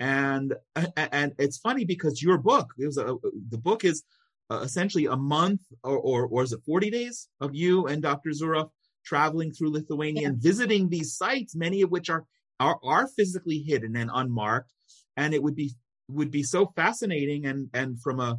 And 0.00 0.54
and 0.96 1.32
it's 1.38 1.58
funny 1.58 1.84
because 1.84 2.22
your 2.22 2.38
book, 2.38 2.72
was 2.78 2.96
a, 2.96 3.16
the 3.50 3.58
book 3.58 3.84
is 3.84 4.02
uh, 4.50 4.60
essentially 4.60 5.06
a 5.06 5.16
month 5.16 5.60
or, 5.84 5.98
or 5.98 6.26
or 6.26 6.42
is 6.42 6.52
it 6.52 6.60
40 6.64 6.90
days 6.90 7.28
of 7.40 7.54
you 7.54 7.86
and 7.86 8.02
Dr. 8.02 8.30
Zuroff 8.30 8.70
traveling 9.04 9.52
through 9.52 9.72
Lithuania 9.72 10.22
yeah. 10.22 10.28
and 10.28 10.42
visiting 10.42 10.88
these 10.88 11.16
sites, 11.16 11.54
many 11.54 11.82
of 11.82 11.90
which 11.90 12.10
are, 12.10 12.24
are 12.60 12.78
are 12.82 13.08
physically 13.08 13.58
hidden 13.58 13.96
and 13.96 14.10
unmarked. 14.12 14.72
And 15.16 15.34
it 15.34 15.42
would 15.42 15.56
be 15.56 15.74
would 16.08 16.30
be 16.30 16.42
so 16.42 16.66
fascinating 16.76 17.46
and 17.46 17.68
and 17.74 18.00
from 18.00 18.20
a 18.20 18.38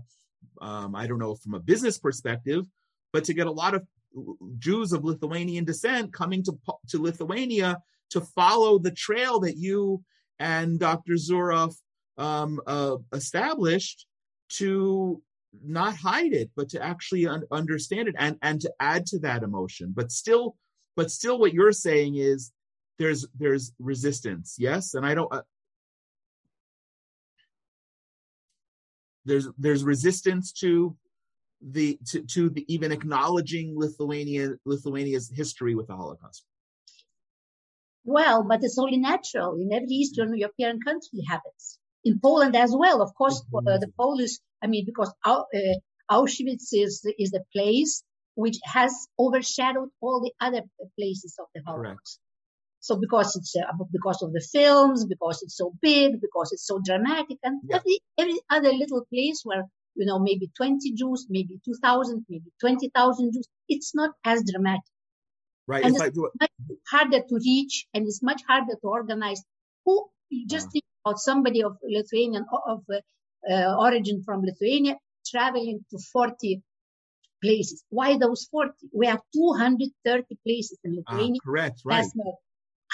um, 0.62 0.96
I 0.96 1.08
don't 1.08 1.20
know 1.20 1.36
from 1.36 1.54
a 1.54 1.60
business 1.60 1.98
perspective, 1.98 2.66
but 3.12 3.24
to 3.26 3.34
get 3.34 3.48
a 3.48 3.52
lot 3.52 3.74
of 3.74 3.86
Jews 4.58 4.94
of 4.94 5.04
Lithuanian 5.04 5.66
descent 5.66 6.14
coming 6.14 6.44
to 6.44 6.58
to 6.90 7.02
Lithuania 7.02 7.80
to 8.12 8.22
follow 8.22 8.78
the 8.80 8.92
trail 8.92 9.40
that 9.42 9.58
you 9.58 10.04
and 10.40 10.80
Dr. 10.80 11.14
Zuroff 11.14 11.76
um, 12.18 12.60
uh, 12.68 12.98
established 13.12 14.06
to 14.58 15.22
not 15.62 15.96
hide 15.96 16.34
it, 16.34 16.50
but 16.56 16.70
to 16.70 16.84
actually 16.84 17.28
un- 17.28 17.44
understand 17.52 18.08
it 18.08 18.16
and 18.18 18.38
and 18.42 18.62
to 18.62 18.72
add 18.80 19.06
to 19.08 19.20
that 19.20 19.44
emotion. 19.44 19.94
But 19.96 20.12
still, 20.12 20.56
but 20.96 21.12
still, 21.12 21.40
what 21.40 21.54
you're 21.54 21.72
saying 21.72 22.16
is 22.16 22.52
there's 23.00 23.28
there's 23.38 23.74
resistance. 23.80 24.56
Yes, 24.58 24.94
and 24.94 25.06
I 25.06 25.14
don't. 25.14 25.32
Uh, 25.34 25.42
there's 29.26 29.48
there's 29.58 29.84
resistance 29.84 30.52
to 30.54 30.96
the 31.62 31.98
to, 32.08 32.22
to 32.24 32.50
the 32.50 32.66
even 32.74 32.92
acknowledging 32.92 33.78
Lithuania 33.78 34.52
Lithuania's 34.66 35.32
history 35.34 35.76
with 35.76 35.88
the 35.88 35.96
Holocaust. 35.96 36.44
Well, 38.06 38.44
but 38.44 38.64
it's 38.64 38.78
only 38.78 38.98
natural 38.98 39.56
in 39.56 39.72
every 39.72 39.88
Eastern 39.88 40.36
European 40.36 40.82
country 40.82 41.24
happens. 41.28 41.80
In 42.06 42.20
Poland 42.20 42.56
as 42.56 42.76
well, 42.76 43.02
of 43.02 43.14
course, 43.16 43.42
mm-hmm. 43.42 43.68
uh, 43.68 43.78
the 43.78 43.92
Polish 43.98 44.38
I 44.64 44.68
mean, 44.68 44.86
because 44.86 45.14
uh, 45.26 45.44
Auschwitz 46.10 46.70
is 46.72 47.06
is 47.20 47.32
the 47.32 47.44
place 47.54 48.04
which 48.36 48.58
has 48.64 49.08
overshadowed 49.20 49.90
all 50.02 50.22
the 50.22 50.34
other 50.40 50.62
places 50.98 51.36
of 51.40 51.48
the 51.54 51.62
Holocaust. 51.66 51.84
Correct. 51.84 52.20
So 52.80 53.00
because 53.00 53.36
it's 53.36 53.56
uh, 53.56 53.84
because 53.92 54.22
of 54.24 54.32
the 54.34 54.46
films, 54.52 55.06
because 55.06 55.42
it's 55.44 55.58
so 55.58 55.74
big, 55.82 56.20
because 56.22 56.52
it's 56.54 56.66
so 56.66 56.80
dramatic, 56.84 57.38
and 57.44 57.62
yeah. 57.64 57.78
every, 57.78 58.00
every 58.18 58.40
other 58.50 58.72
little 58.74 59.06
place 59.14 59.42
where 59.44 59.64
you 59.96 60.06
know 60.06 60.20
maybe 60.20 60.50
20 60.58 60.94
Jews, 60.94 61.28
maybe 61.30 61.60
2,000, 61.66 62.26
maybe 62.30 62.52
20,000 62.60 63.34
Jews, 63.34 63.48
it's 63.68 63.94
not 63.94 64.12
as 64.26 64.44
dramatic. 64.50 64.82
Right. 65.66 65.86
And 65.86 65.96
it's, 65.96 66.04
it's 66.04 66.18
much 66.18 66.52
harder 66.90 67.20
to 67.20 67.36
reach, 67.36 67.86
and 67.94 68.06
it's 68.06 68.22
much 68.24 68.42
harder 68.48 68.74
to 68.74 68.88
organize. 68.88 69.42
Who 69.86 70.10
just 70.48 70.68
uh-huh. 70.68 70.80
About 71.06 71.20
somebody 71.20 71.64
of 71.64 71.78
Lithuanian 71.84 72.46
of 72.68 72.84
uh, 72.92 73.52
uh, 73.52 73.76
origin 73.78 74.24
from 74.24 74.42
Lithuania, 74.44 74.98
traveling 75.26 75.86
to 75.92 75.98
40 76.12 76.62
places. 77.42 77.84
Why 77.90 78.18
those 78.18 78.48
40? 78.52 78.72
We 78.94 79.08
have 79.08 79.20
230 79.36 80.38
places 80.46 80.78
in 80.84 81.04
ah, 81.08 81.12
Lithuania. 81.12 81.40
Ah, 81.42 81.46
correct, 81.46 81.82
right. 81.86 82.06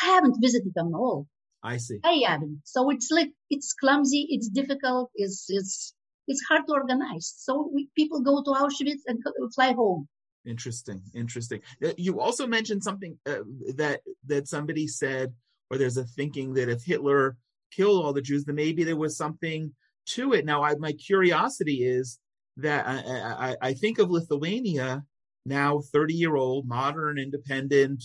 I 0.01 0.05
haven't 0.05 0.37
visited 0.41 0.73
them 0.73 0.95
all. 0.95 1.27
I 1.61 1.77
see. 1.77 1.99
I 2.03 2.21
haven't. 2.25 2.61
So 2.63 2.89
it's 2.89 3.09
like, 3.11 3.31
it's 3.49 3.73
clumsy, 3.73 4.27
it's 4.29 4.47
difficult, 4.47 5.11
it's, 5.13 5.45
it's, 5.49 5.93
it's 6.27 6.41
hard 6.47 6.65
to 6.67 6.73
organize. 6.73 7.33
So 7.37 7.69
we, 7.73 7.89
people 7.95 8.21
go 8.21 8.41
to 8.41 8.51
Auschwitz 8.51 9.01
and 9.07 9.21
fly 9.53 9.73
home. 9.73 10.07
Interesting, 10.45 11.01
interesting. 11.13 11.61
Uh, 11.83 11.91
you 11.97 12.21
also 12.21 12.47
mentioned 12.47 12.83
something 12.83 13.17
uh, 13.25 13.39
that 13.75 13.99
that 14.25 14.47
somebody 14.47 14.87
said, 14.87 15.33
or 15.69 15.77
there's 15.77 15.97
a 15.97 16.05
thinking 16.05 16.53
that 16.53 16.69
if 16.69 16.85
Hitler 16.85 17.35
killed 17.71 18.03
all 18.03 18.13
the 18.13 18.21
Jews, 18.21 18.45
then 18.45 18.55
maybe 18.55 18.83
there 18.83 18.95
was 18.95 19.17
something 19.17 19.73
to 20.07 20.33
it. 20.33 20.45
Now, 20.45 20.63
I, 20.63 20.75
my 20.75 20.93
curiosity 20.93 21.83
is 21.83 22.19
that 22.57 22.85
I, 22.87 23.51
I, 23.51 23.55
I 23.69 23.73
think 23.73 23.99
of 23.99 24.09
Lithuania 24.09 25.03
now, 25.45 25.81
30 25.91 26.13
year 26.13 26.35
old, 26.35 26.67
modern, 26.67 27.17
independent, 27.17 28.03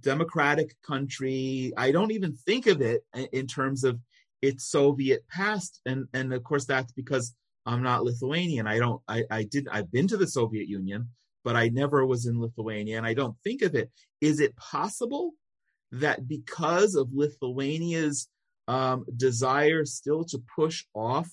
democratic 0.00 0.74
country. 0.82 1.72
I 1.76 1.90
don't 1.90 2.12
even 2.12 2.34
think 2.34 2.66
of 2.66 2.80
it 2.80 3.02
in 3.32 3.46
terms 3.46 3.84
of 3.84 3.98
its 4.40 4.70
Soviet 4.70 5.24
past. 5.28 5.80
And, 5.86 6.06
and 6.12 6.32
of 6.32 6.42
course, 6.44 6.64
that's 6.64 6.92
because 6.92 7.34
I'm 7.66 7.82
not 7.82 8.04
Lithuanian. 8.04 8.66
I 8.66 8.78
don't, 8.78 9.00
I, 9.08 9.24
I 9.30 9.44
did, 9.44 9.68
I've 9.70 9.90
been 9.90 10.08
to 10.08 10.16
the 10.16 10.26
Soviet 10.26 10.68
Union, 10.68 11.08
but 11.44 11.56
I 11.56 11.68
never 11.68 12.04
was 12.06 12.26
in 12.26 12.40
Lithuania 12.40 12.96
and 12.98 13.06
I 13.06 13.14
don't 13.14 13.36
think 13.44 13.62
of 13.62 13.74
it. 13.74 13.90
Is 14.20 14.40
it 14.40 14.56
possible 14.56 15.32
that 15.92 16.26
because 16.26 16.94
of 16.94 17.08
Lithuania's 17.12 18.28
um, 18.68 19.04
desire 19.16 19.84
still 19.84 20.24
to 20.24 20.42
push 20.54 20.84
off 20.94 21.28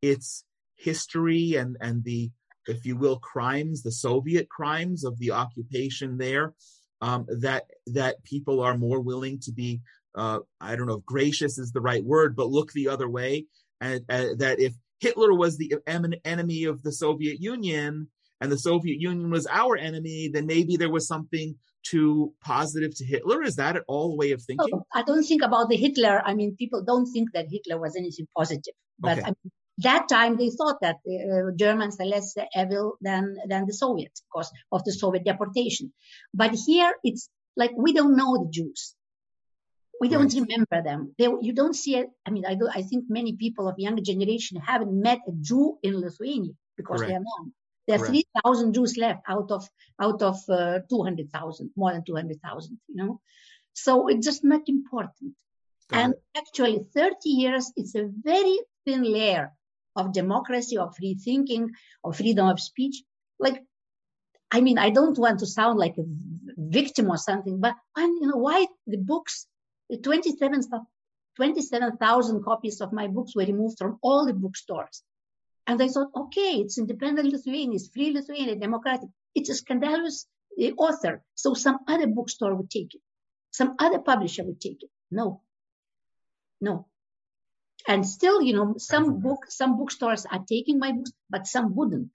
its 0.00 0.44
history 0.76 1.54
and 1.54 1.76
and 1.80 2.02
the 2.04 2.30
if 2.66 2.84
you 2.84 2.96
will 2.96 3.18
crimes 3.18 3.82
the 3.82 3.92
soviet 3.92 4.48
crimes 4.48 5.04
of 5.04 5.18
the 5.18 5.30
occupation 5.30 6.18
there 6.18 6.54
um, 7.00 7.26
that 7.40 7.64
that 7.86 8.22
people 8.24 8.60
are 8.60 8.76
more 8.76 9.00
willing 9.00 9.38
to 9.38 9.52
be 9.52 9.80
uh, 10.16 10.38
i 10.60 10.74
don't 10.74 10.86
know 10.86 10.98
if 10.98 11.04
gracious 11.04 11.58
is 11.58 11.72
the 11.72 11.80
right 11.80 12.04
word 12.04 12.34
but 12.34 12.50
look 12.50 12.72
the 12.72 12.88
other 12.88 13.08
way 13.08 13.46
and 13.80 14.00
uh, 14.08 14.26
that 14.38 14.58
if 14.58 14.74
hitler 15.00 15.34
was 15.34 15.56
the 15.56 15.74
enemy 16.24 16.64
of 16.64 16.82
the 16.82 16.92
soviet 16.92 17.40
union 17.40 18.08
and 18.40 18.50
the 18.50 18.58
soviet 18.58 19.00
union 19.00 19.30
was 19.30 19.46
our 19.46 19.76
enemy 19.76 20.28
then 20.32 20.46
maybe 20.46 20.76
there 20.76 20.90
was 20.90 21.06
something 21.06 21.54
too 21.82 22.32
positive 22.40 22.94
to 22.96 23.04
Hitler? 23.04 23.42
Is 23.42 23.56
that 23.56 23.76
at 23.76 23.84
all 23.88 24.12
a 24.12 24.16
way 24.16 24.32
of 24.32 24.42
thinking? 24.42 24.68
No, 24.70 24.84
I 24.92 25.02
don't 25.02 25.24
think 25.24 25.42
about 25.42 25.68
the 25.68 25.76
Hitler. 25.76 26.22
I 26.24 26.34
mean, 26.34 26.56
people 26.56 26.82
don't 26.82 27.06
think 27.06 27.32
that 27.32 27.46
Hitler 27.50 27.80
was 27.80 27.96
anything 27.96 28.26
positive. 28.36 28.74
But 28.98 29.18
okay. 29.18 29.28
I 29.28 29.30
mean, 29.30 29.52
that 29.78 30.08
time 30.08 30.36
they 30.36 30.50
thought 30.50 30.78
that 30.82 30.96
uh, 31.06 31.50
Germans 31.56 31.98
are 32.00 32.06
less 32.06 32.34
evil 32.56 32.98
than 33.00 33.36
than 33.48 33.66
the 33.66 33.72
Soviets 33.72 34.22
because 34.28 34.52
of 34.70 34.84
the 34.84 34.92
Soviet 34.92 35.24
deportation. 35.24 35.92
But 36.34 36.54
here 36.66 36.94
it's 37.02 37.28
like 37.56 37.72
we 37.76 37.92
don't 37.92 38.16
know 38.16 38.44
the 38.44 38.50
Jews. 38.50 38.94
We 40.00 40.08
don't 40.08 40.34
right. 40.34 40.42
remember 40.42 40.82
them. 40.82 41.14
They, 41.16 41.28
you 41.40 41.52
don't 41.52 41.76
see 41.76 41.96
it. 41.96 42.08
I 42.26 42.30
mean, 42.30 42.44
I, 42.44 42.56
do, 42.56 42.68
I 42.68 42.82
think 42.82 43.04
many 43.08 43.34
people 43.36 43.68
of 43.68 43.76
younger 43.78 44.02
generation 44.02 44.60
haven't 44.60 44.92
met 44.92 45.20
a 45.28 45.32
Jew 45.40 45.78
in 45.80 46.00
Lithuania 46.00 46.54
because 46.76 47.02
Correct. 47.02 47.10
they 47.10 47.14
are 47.14 47.20
known. 47.20 47.52
There 47.86 48.00
are 48.00 48.06
3,000 48.06 48.74
Jews 48.74 48.96
left 48.96 49.22
out 49.28 49.50
of 49.50 49.68
out 50.00 50.22
of 50.22 50.38
uh, 50.48 50.78
200,000, 50.88 51.72
more 51.76 51.92
than 51.92 52.04
200,000, 52.04 52.80
you 52.88 52.96
know. 52.96 53.20
So 53.72 54.08
it's 54.08 54.24
just 54.24 54.44
not 54.44 54.68
important. 54.68 55.34
Got 55.88 55.98
and 55.98 56.14
it. 56.14 56.22
actually, 56.36 56.86
30 56.94 57.28
years 57.28 57.72
is 57.76 57.94
a 57.94 58.08
very 58.08 58.58
thin 58.84 59.02
layer 59.02 59.52
of 59.96 60.12
democracy, 60.12 60.78
of 60.78 60.96
free 60.96 61.14
thinking, 61.14 61.70
of 62.04 62.16
freedom 62.16 62.48
of 62.48 62.60
speech. 62.60 63.02
Like, 63.38 63.62
I 64.50 64.60
mean, 64.60 64.78
I 64.78 64.90
don't 64.90 65.18
want 65.18 65.38
to 65.40 65.46
sound 65.46 65.78
like 65.78 65.96
a 65.98 66.04
victim 66.56 67.10
or 67.10 67.16
something, 67.16 67.60
but 67.60 67.74
you 67.96 68.26
know, 68.26 68.36
why 68.36 68.66
the 68.86 68.98
books, 68.98 69.46
the 69.90 69.98
27,000 69.98 72.44
copies 72.44 72.80
of 72.80 72.92
my 72.92 73.08
books 73.08 73.34
were 73.34 73.44
removed 73.44 73.78
from 73.78 73.98
all 74.02 74.26
the 74.26 74.34
bookstores. 74.34 75.02
And 75.66 75.80
I 75.80 75.88
thought, 75.88 76.10
okay, 76.14 76.60
it's 76.60 76.78
independent 76.78 77.32
Lithuania, 77.32 77.76
it's 77.76 77.88
free 77.88 78.12
Lithuania, 78.12 78.56
democratic. 78.56 79.08
It's 79.34 79.50
a 79.50 79.54
scandalous 79.54 80.26
uh, 80.60 80.70
author. 80.76 81.22
So 81.34 81.54
some 81.54 81.78
other 81.86 82.06
bookstore 82.06 82.54
would 82.54 82.70
take 82.70 82.94
it. 82.94 83.00
Some 83.50 83.76
other 83.78 83.98
publisher 83.98 84.44
would 84.44 84.60
take 84.60 84.82
it. 84.82 84.90
No. 85.10 85.42
No. 86.60 86.86
And 87.86 88.06
still, 88.06 88.40
you 88.40 88.54
know, 88.54 88.74
some 88.78 89.20
book, 89.20 89.46
some 89.48 89.76
bookstores 89.76 90.26
are 90.26 90.44
taking 90.48 90.78
my 90.78 90.92
books, 90.92 91.12
but 91.28 91.46
some 91.46 91.74
wouldn't 91.74 92.10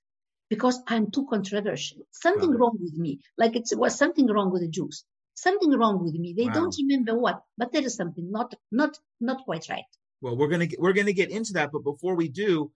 because 0.50 0.82
I'm 0.88 1.12
too 1.12 1.28
controversial. 1.30 2.00
Something 2.12 2.52
wow. 2.52 2.58
wrong 2.58 2.78
with 2.80 2.98
me. 2.98 3.20
Like 3.38 3.56
it 3.56 3.70
was 3.74 3.98
something 3.98 4.28
wrong 4.28 4.52
with 4.52 4.62
the 4.62 4.70
Jews. 4.70 5.04
Something 5.34 5.72
wrong 5.72 6.04
with 6.04 6.16
me. 6.16 6.34
They 6.36 6.46
wow. 6.46 6.54
don't 6.54 6.76
remember 6.80 7.18
what, 7.18 7.42
but 7.58 7.72
there 7.72 7.84
is 7.84 7.96
something 7.96 8.32
not 8.32 8.54
not 8.72 8.98
not 9.20 9.44
quite 9.46 9.70
right. 9.70 9.84
Well, 10.22 10.36
we're 10.36 10.48
gonna 10.48 10.68
we're 10.80 10.94
gonna 10.94 11.14
get 11.14 11.30
into 11.30 11.54
that, 11.54 11.72
but 11.72 11.84
before 11.84 12.16
we 12.16 12.28
do, 12.30 12.72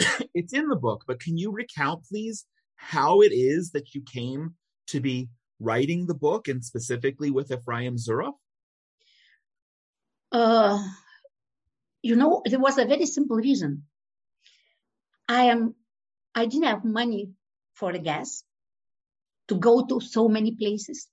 it's 0.34 0.52
in 0.52 0.68
the 0.68 0.76
book. 0.76 1.04
But 1.06 1.20
can 1.20 1.36
you 1.36 1.50
recount, 1.50 2.04
please, 2.04 2.46
how 2.76 3.20
it 3.20 3.32
is 3.32 3.70
that 3.72 3.94
you 3.94 4.02
came 4.02 4.54
to 4.88 5.00
be 5.00 5.28
writing 5.58 6.06
the 6.06 6.14
book, 6.14 6.48
and 6.48 6.64
specifically 6.64 7.30
with 7.30 7.50
Ephraim 7.50 7.96
Zuroff? 7.96 8.34
Uh, 10.32 10.82
you 12.02 12.16
know, 12.16 12.42
there 12.44 12.60
was 12.60 12.78
a 12.78 12.84
very 12.84 13.06
simple 13.06 13.36
reason. 13.36 13.84
I 15.28 15.44
am 15.44 15.74
I 16.34 16.44
didn't 16.46 16.66
have 16.66 16.84
money 16.84 17.30
for 17.74 17.92
the 17.92 17.98
gas 17.98 18.44
to 19.48 19.56
go 19.56 19.84
to 19.86 20.00
so 20.00 20.28
many 20.28 20.52
places. 20.52 21.08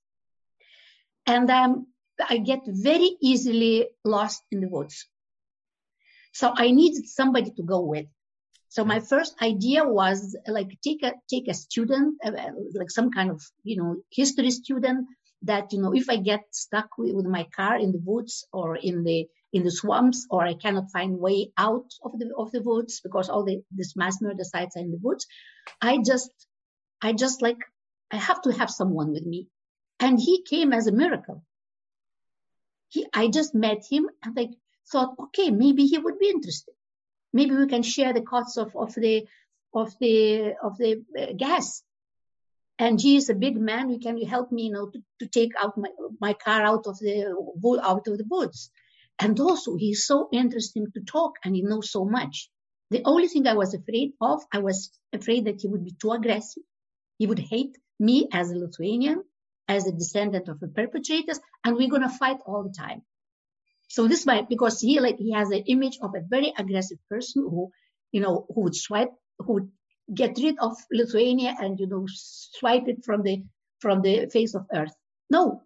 And 1.26 1.50
um, 1.50 1.88
I 2.30 2.38
get 2.38 2.62
very 2.68 3.16
easily 3.22 3.88
lost 4.04 4.44
in 4.52 4.60
the 4.60 4.68
woods. 4.68 5.08
So 6.34 6.52
I 6.54 6.72
needed 6.72 7.08
somebody 7.08 7.52
to 7.52 7.64
go 7.64 7.82
with. 7.82 8.08
So 8.74 8.84
my 8.84 9.02
first 9.02 9.36
idea 9.40 9.88
was 9.88 10.36
like 10.48 10.82
take 10.82 11.04
a 11.04 11.14
take 11.30 11.48
a 11.48 11.54
student, 11.54 12.18
uh, 12.26 12.32
like 12.74 12.90
some 12.90 13.12
kind 13.12 13.30
of 13.30 13.40
you 13.64 13.78
know 13.78 13.98
history 14.10 14.50
student 14.50 15.06
that 15.44 15.72
you 15.72 15.80
know 15.80 15.94
if 15.94 16.10
I 16.10 16.18
get 16.18 16.42
stuck 16.50 16.90
with, 16.98 17.24
my 17.28 17.46
car 17.56 17.78
in 17.78 17.92
the 17.92 18.02
woods 18.04 18.48
or 18.52 18.76
in 18.76 19.04
the 19.04 19.28
in 19.52 19.64
the 19.64 19.70
swamps 19.70 20.26
or 20.32 20.44
I 20.44 20.56
cannot 20.56 20.90
find 20.92 21.20
way 21.20 21.52
out 21.56 21.86
of 22.04 22.18
the 22.18 22.34
of 22.36 22.52
the 22.52 22.64
woods 22.64 23.00
because 23.00 23.30
all 23.30 23.44
the 23.44 23.62
this 23.70 23.96
mass 23.96 24.20
murder 24.24 24.44
sites 24.44 24.76
are 24.76 24.86
in 24.88 24.90
the 24.90 25.04
woods. 25.04 25.28
I 25.80 26.00
just 26.00 26.32
I 27.00 27.14
just 27.14 27.44
like 27.44 27.62
I 28.10 28.18
have 28.18 28.42
to 28.42 28.54
have 28.54 28.72
someone 28.72 29.12
with 29.12 29.24
me. 29.24 29.50
And 30.00 30.20
he 30.20 30.42
came 30.42 30.74
as 30.74 30.88
a 30.88 31.00
miracle. 31.04 31.44
He 32.90 33.06
I 33.14 33.28
just 33.28 33.54
met 33.54 33.84
him 33.88 34.10
and 34.24 34.36
I 34.36 34.48
thought, 34.92 35.14
okay, 35.26 35.52
maybe 35.52 35.86
he 35.86 36.00
would 36.00 36.18
be 36.18 36.30
interested. 36.30 36.74
Maybe 37.34 37.56
we 37.56 37.68
can 37.68 37.84
share 37.84 38.14
the 38.14 38.22
costs 38.22 38.58
of, 38.58 38.76
of 38.76 38.94
the 38.94 39.28
of 39.74 39.94
the 40.00 40.54
of 40.62 40.78
the 40.78 41.04
uh, 41.20 41.34
gas. 41.36 41.84
And 42.80 43.00
he 43.00 43.16
is 43.16 43.30
a 43.30 43.36
big 43.36 43.58
man. 43.58 43.90
He 43.90 44.00
can 44.00 44.20
help 44.26 44.52
me, 44.52 44.64
you 44.64 44.72
know, 44.72 44.90
to, 44.90 45.00
to 45.20 45.28
take 45.28 45.52
out 45.62 45.78
my, 45.78 45.90
my 46.20 46.34
car 46.34 46.64
out 46.64 46.86
of 46.88 46.98
the 47.00 47.36
out 47.84 48.08
of 48.08 48.18
the 48.18 48.26
woods. 48.30 48.72
And 49.20 49.40
also, 49.40 49.76
he's 49.76 50.06
so 50.06 50.28
interesting 50.32 50.88
to 50.94 51.02
talk 51.02 51.34
and 51.44 51.56
he 51.56 51.62
knows 51.62 51.92
so 51.92 52.04
much. 52.04 52.50
The 52.90 53.04
only 53.06 53.28
thing 53.28 53.48
I 53.48 53.54
was 53.54 53.74
afraid 53.74 54.14
of, 54.22 54.42
I 54.52 54.60
was 54.60 54.92
afraid 55.14 55.46
that 55.46 55.62
he 55.62 55.68
would 55.68 55.86
be 55.86 55.96
too 56.00 56.12
aggressive. 56.12 56.64
He 57.18 57.28
would 57.28 57.40
hate 57.40 57.78
me 58.00 58.28
as 58.32 58.52
a 58.52 58.58
Lithuanian, 58.58 59.24
as 59.68 59.88
a 59.88 59.92
descendant 59.92 60.50
of 60.50 60.60
the 60.60 60.68
perpetrators, 60.68 61.40
and 61.64 61.76
we're 61.76 61.90
going 61.90 62.02
to 62.02 62.10
fight 62.10 62.38
all 62.46 62.64
the 62.64 62.74
time. 62.78 63.04
So 63.94 64.08
this 64.08 64.26
might, 64.26 64.50
because 64.50 64.82
he 64.82 65.00
like, 65.00 65.20
he 65.20 65.34
has 65.34 65.52
an 65.52 65.66
image 65.68 66.00
of 66.02 66.16
a 66.16 66.28
very 66.28 66.52
aggressive 66.58 66.98
person 67.12 67.44
who, 67.44 67.70
you 68.12 68.22
know, 68.22 68.48
who 68.50 68.62
would 68.62 68.76
swipe, 68.76 69.12
who 69.38 69.54
would 69.54 69.72
get 70.12 70.36
rid 70.40 70.56
of 70.58 70.76
Lithuania 70.92 71.56
and, 71.62 71.80
you 71.80 71.86
know, 71.86 72.08
swipe 72.10 72.88
it 72.88 73.06
from 73.06 73.22
the, 73.22 73.44
from 73.78 74.02
the 74.02 74.26
face 74.34 74.56
of 74.56 74.66
earth. 74.74 74.96
No, 75.30 75.62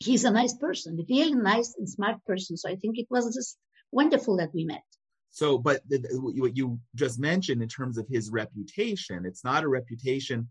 he's 0.00 0.24
a 0.24 0.32
nice 0.32 0.54
person, 0.54 0.98
a 0.98 1.04
really 1.08 1.36
nice 1.36 1.76
and 1.78 1.88
smart 1.88 2.16
person. 2.26 2.56
So 2.56 2.68
I 2.68 2.74
think 2.74 2.98
it 2.98 3.06
was 3.08 3.32
just 3.32 3.56
wonderful 3.92 4.38
that 4.38 4.52
we 4.52 4.64
met. 4.64 4.82
So, 5.30 5.56
but 5.56 5.82
what 6.14 6.56
you 6.56 6.80
just 6.96 7.20
mentioned 7.20 7.62
in 7.62 7.68
terms 7.68 7.96
of 7.96 8.08
his 8.08 8.28
reputation, 8.32 9.24
it's 9.24 9.44
not 9.44 9.62
a 9.62 9.68
reputation 9.68 10.48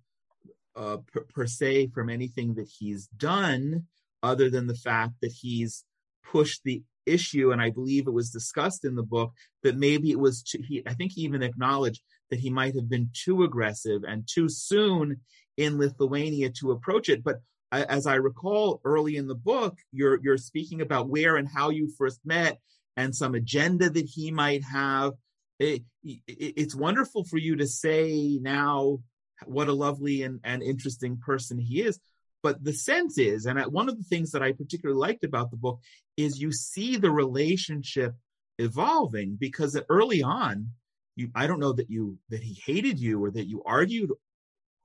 uh, 0.77 0.99
per, 1.11 1.25
per, 1.33 1.45
se 1.45 1.87
from 1.87 2.09
anything 2.09 2.53
that 2.53 2.69
he's 2.79 3.07
done, 3.17 3.87
other 4.23 4.49
than 4.49 4.67
the 4.67 4.75
fact 4.75 5.15
that 5.21 5.33
he's 5.33 5.83
pushed 6.23 6.61
the 6.63 6.81
issue. 7.05 7.51
And 7.51 7.61
I 7.61 7.69
believe 7.69 8.07
it 8.07 8.13
was 8.13 8.29
discussed 8.29 8.85
in 8.85 8.95
the 8.95 9.03
book 9.03 9.33
that 9.63 9.77
maybe 9.77 10.11
it 10.11 10.19
was, 10.19 10.43
too, 10.43 10.61
he, 10.67 10.83
I 10.87 10.93
think 10.93 11.13
he 11.13 11.21
even 11.21 11.43
acknowledged 11.43 12.01
that 12.29 12.39
he 12.39 12.49
might 12.49 12.75
have 12.75 12.89
been 12.89 13.09
too 13.13 13.43
aggressive 13.43 14.03
and 14.07 14.27
too 14.27 14.49
soon 14.49 15.21
in 15.57 15.77
Lithuania 15.77 16.49
to 16.49 16.71
approach 16.71 17.09
it. 17.09 17.23
But 17.23 17.41
as 17.71 18.05
I 18.05 18.15
recall 18.15 18.81
early 18.83 19.15
in 19.15 19.27
the 19.27 19.35
book, 19.35 19.77
you're 19.91 20.19
you're 20.21 20.37
speaking 20.37 20.81
about 20.81 21.09
where 21.09 21.37
and 21.37 21.47
how 21.47 21.69
you 21.69 21.89
first 21.97 22.19
met 22.25 22.59
and 22.97 23.15
some 23.15 23.35
agenda 23.35 23.89
that 23.89 24.05
he 24.05 24.31
might 24.31 24.63
have. 24.63 25.13
It, 25.59 25.83
it, 26.03 26.19
it's 26.27 26.75
wonderful 26.75 27.23
for 27.23 27.37
you 27.37 27.55
to 27.57 27.67
say 27.67 28.39
now 28.41 28.99
what 29.45 29.69
a 29.69 29.73
lovely 29.73 30.23
and, 30.23 30.39
and 30.43 30.61
interesting 30.61 31.17
person 31.17 31.57
he 31.57 31.81
is. 31.81 31.99
But 32.43 32.63
the 32.63 32.73
sense 32.73 33.17
is, 33.17 33.45
and 33.45 33.59
one 33.71 33.87
of 33.87 33.97
the 33.97 34.03
things 34.03 34.31
that 34.31 34.41
I 34.41 34.51
particularly 34.51 34.99
liked 34.99 35.23
about 35.23 35.51
the 35.51 35.57
book 35.57 35.79
is 36.17 36.41
you 36.41 36.51
see 36.51 36.97
the 36.97 37.11
relationship 37.11 38.15
evolving 38.57 39.37
because 39.39 39.79
early 39.89 40.23
on, 40.23 40.69
you 41.15 41.29
I 41.35 41.47
don't 41.47 41.59
know 41.59 41.73
that 41.73 41.89
you 41.89 42.17
that 42.29 42.41
he 42.41 42.59
hated 42.65 42.99
you 42.99 43.23
or 43.23 43.31
that 43.31 43.47
you 43.47 43.61
argued 43.65 44.11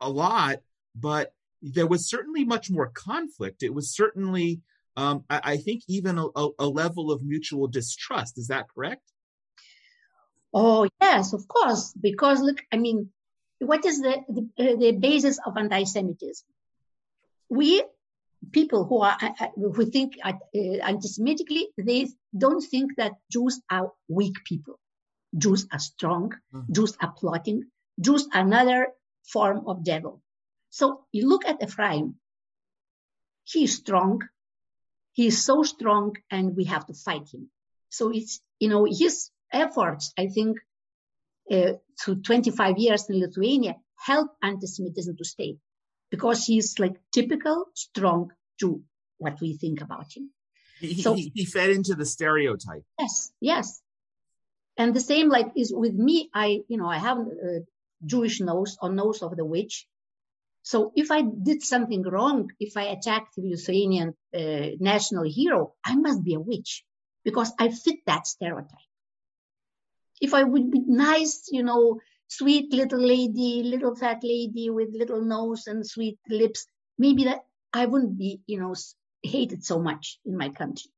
a 0.01 0.11
lot, 0.11 0.59
but 0.95 1.33
there 1.63 1.87
was 1.87 2.09
certainly 2.09 2.45
much 2.45 2.71
more 2.71 2.89
conflict. 2.89 3.63
It 3.63 3.73
was 3.73 3.95
certainly, 3.95 4.61
um, 4.97 5.25
I, 5.31 5.41
I, 5.43 5.57
think, 5.57 5.83
even 5.89 6.19
a, 6.19 6.49
a, 6.59 6.67
level 6.69 7.11
of 7.11 7.23
mutual 7.23 7.67
distrust. 7.67 8.39
Is 8.39 8.49
that 8.49 8.67
correct? 8.75 9.03
Oh 10.53 10.89
yes, 11.01 11.33
of 11.33 11.49
course. 11.49 11.95
Because 12.01 12.41
look, 12.41 12.59
I 12.73 12.77
mean, 12.77 13.11
what 13.59 13.85
is 13.85 14.01
the 14.01 14.23
the, 14.29 14.77
the 14.77 14.93
basis 14.93 15.39
of 15.45 15.57
anti-Semitism? 15.57 16.47
We 17.49 17.85
people 18.53 18.85
who 18.85 19.01
are 19.01 19.17
uh, 19.21 19.33
uh 19.41 19.49
who 19.57 19.87
think 19.87 20.15
uh, 20.25 20.33
anti-Semitically, 20.55 21.69
they 21.79 22.09
don't 22.37 22.61
think 22.61 22.97
that 22.97 23.13
Jews 23.31 23.61
are 23.71 23.93
weak 24.09 24.45
people. 24.45 24.79
Jews 25.37 25.67
are 25.73 25.79
strong. 25.79 26.33
Mm-hmm. 26.55 26.73
Jews 26.73 26.97
are 27.01 27.13
plotting. 27.13 27.65
Jews 28.01 28.29
are 28.33 28.43
another 28.43 28.89
form 29.25 29.67
of 29.67 29.85
devil. 29.85 30.23
So 30.71 31.05
you 31.13 31.29
look 31.29 31.47
at 31.47 31.63
Ephraim. 31.63 32.17
He's 33.45 33.77
strong. 33.77 34.23
He 35.13 35.29
is 35.29 35.45
so 35.45 35.63
strong 35.63 36.17
and 36.31 36.57
we 36.57 36.65
have 36.65 36.87
to 36.87 36.95
fight 36.95 37.29
him. 37.33 37.49
So 37.89 38.11
it's, 38.11 38.41
you 38.59 38.69
know, 38.69 38.85
his 38.85 39.31
efforts, 39.53 40.13
I 40.19 40.27
think, 40.27 40.59
uh, 41.51 41.75
through 41.99 42.23
25 42.23 42.79
years 42.79 43.09
in 43.09 43.21
Lithuania 43.21 43.77
help 43.97 44.31
anti-Semitism 44.43 45.17
to 45.17 45.25
stay 45.25 45.57
because 46.11 46.45
he's 46.45 46.79
like 46.79 46.97
typical 47.13 47.67
strong 47.75 48.33
Jew, 48.59 48.83
what 49.19 49.41
we 49.41 49.57
think 49.57 49.81
about 49.81 50.07
him. 50.17 50.31
He, 50.81 51.03
so, 51.03 51.15
he, 51.15 51.33
he 51.35 51.45
fed 51.45 51.71
into 51.71 51.95
the 51.95 52.05
stereotype. 52.05 52.85
Yes, 52.99 53.33
yes. 53.41 53.81
And 54.77 54.95
the 54.95 55.01
same 55.01 55.29
like 55.29 55.53
is 55.57 55.73
with 55.75 55.95
me. 55.95 56.31
I, 56.35 56.61
you 56.69 56.77
know, 56.77 56.89
I 56.89 56.99
have 56.99 57.19
a 57.19 57.61
Jewish 58.05 58.41
nose 58.41 58.77
or 58.81 58.91
nose 58.91 59.23
of 59.23 59.37
the 59.37 59.45
witch. 59.45 59.87
So 60.63 60.93
if 60.95 61.11
I 61.11 61.23
did 61.23 61.63
something 61.63 62.03
wrong, 62.03 62.51
if 62.59 62.77
I 62.77 62.85
attacked 62.85 63.37
the 63.37 63.51
Lithuanian 63.51 64.15
uh, 64.35 64.77
national 64.81 65.25
hero, 65.25 65.75
I 65.85 65.97
must 65.97 66.23
be 66.25 66.35
a 66.35 66.41
witch 66.41 66.85
because 67.25 67.53
I 67.59 67.71
fit 67.71 68.01
that 68.07 68.27
stereotype. 68.27 68.69
If 70.21 70.35
I 70.35 70.43
would 70.43 70.71
be 70.71 70.81
nice, 70.87 71.49
you 71.53 71.63
know, 71.63 72.01
sweet 72.29 72.73
little 72.73 73.01
lady, 73.01 73.63
little 73.65 73.95
fat 73.95 74.21
lady 74.23 74.71
with 74.71 74.89
little 74.93 75.23
nose 75.23 75.67
and 75.67 75.87
sweet 75.87 76.19
lips, 76.29 76.67
maybe 76.99 77.25
that 77.25 77.45
I 77.73 77.87
wouldn't 77.87 78.19
be, 78.19 78.41
you 78.47 78.61
know, 78.61 78.75
hated 79.23 79.65
so 79.65 79.81
much 79.81 80.19
in 80.25 80.37
my 80.37 80.49
country. 80.49 80.91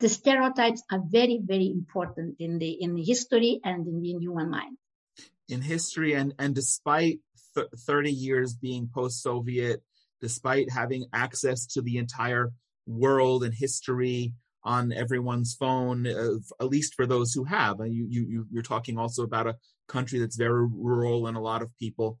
The 0.00 0.08
stereotypes 0.08 0.82
are 0.90 1.02
very, 1.04 1.40
very 1.42 1.70
important 1.70 2.36
in 2.38 2.58
the 2.58 2.70
in 2.70 2.96
history 2.96 3.60
and 3.64 3.86
in 3.86 4.00
the 4.00 4.16
human 4.20 4.50
mind. 4.50 4.76
In 5.48 5.60
history, 5.60 6.14
and 6.14 6.34
and 6.38 6.54
despite 6.54 7.20
30 7.56 8.12
years 8.12 8.54
being 8.54 8.88
post 8.94 9.22
Soviet, 9.22 9.82
despite 10.20 10.70
having 10.70 11.06
access 11.12 11.66
to 11.66 11.82
the 11.82 11.98
entire 11.98 12.52
world 12.86 13.42
and 13.42 13.54
history 13.54 14.34
on 14.68 14.92
everyone's 14.92 15.54
phone, 15.54 16.06
uh, 16.06 16.34
at 16.60 16.68
least 16.68 16.94
for 16.94 17.06
those 17.06 17.32
who 17.32 17.44
have. 17.44 17.78
You, 17.80 18.06
you, 18.10 18.46
you're 18.52 18.62
talking 18.62 18.98
also 18.98 19.22
about 19.22 19.46
a 19.46 19.56
country 19.88 20.18
that's 20.18 20.36
very 20.36 20.66
rural 20.70 21.26
and 21.26 21.38
a 21.38 21.40
lot 21.40 21.62
of 21.62 21.74
people 21.78 22.18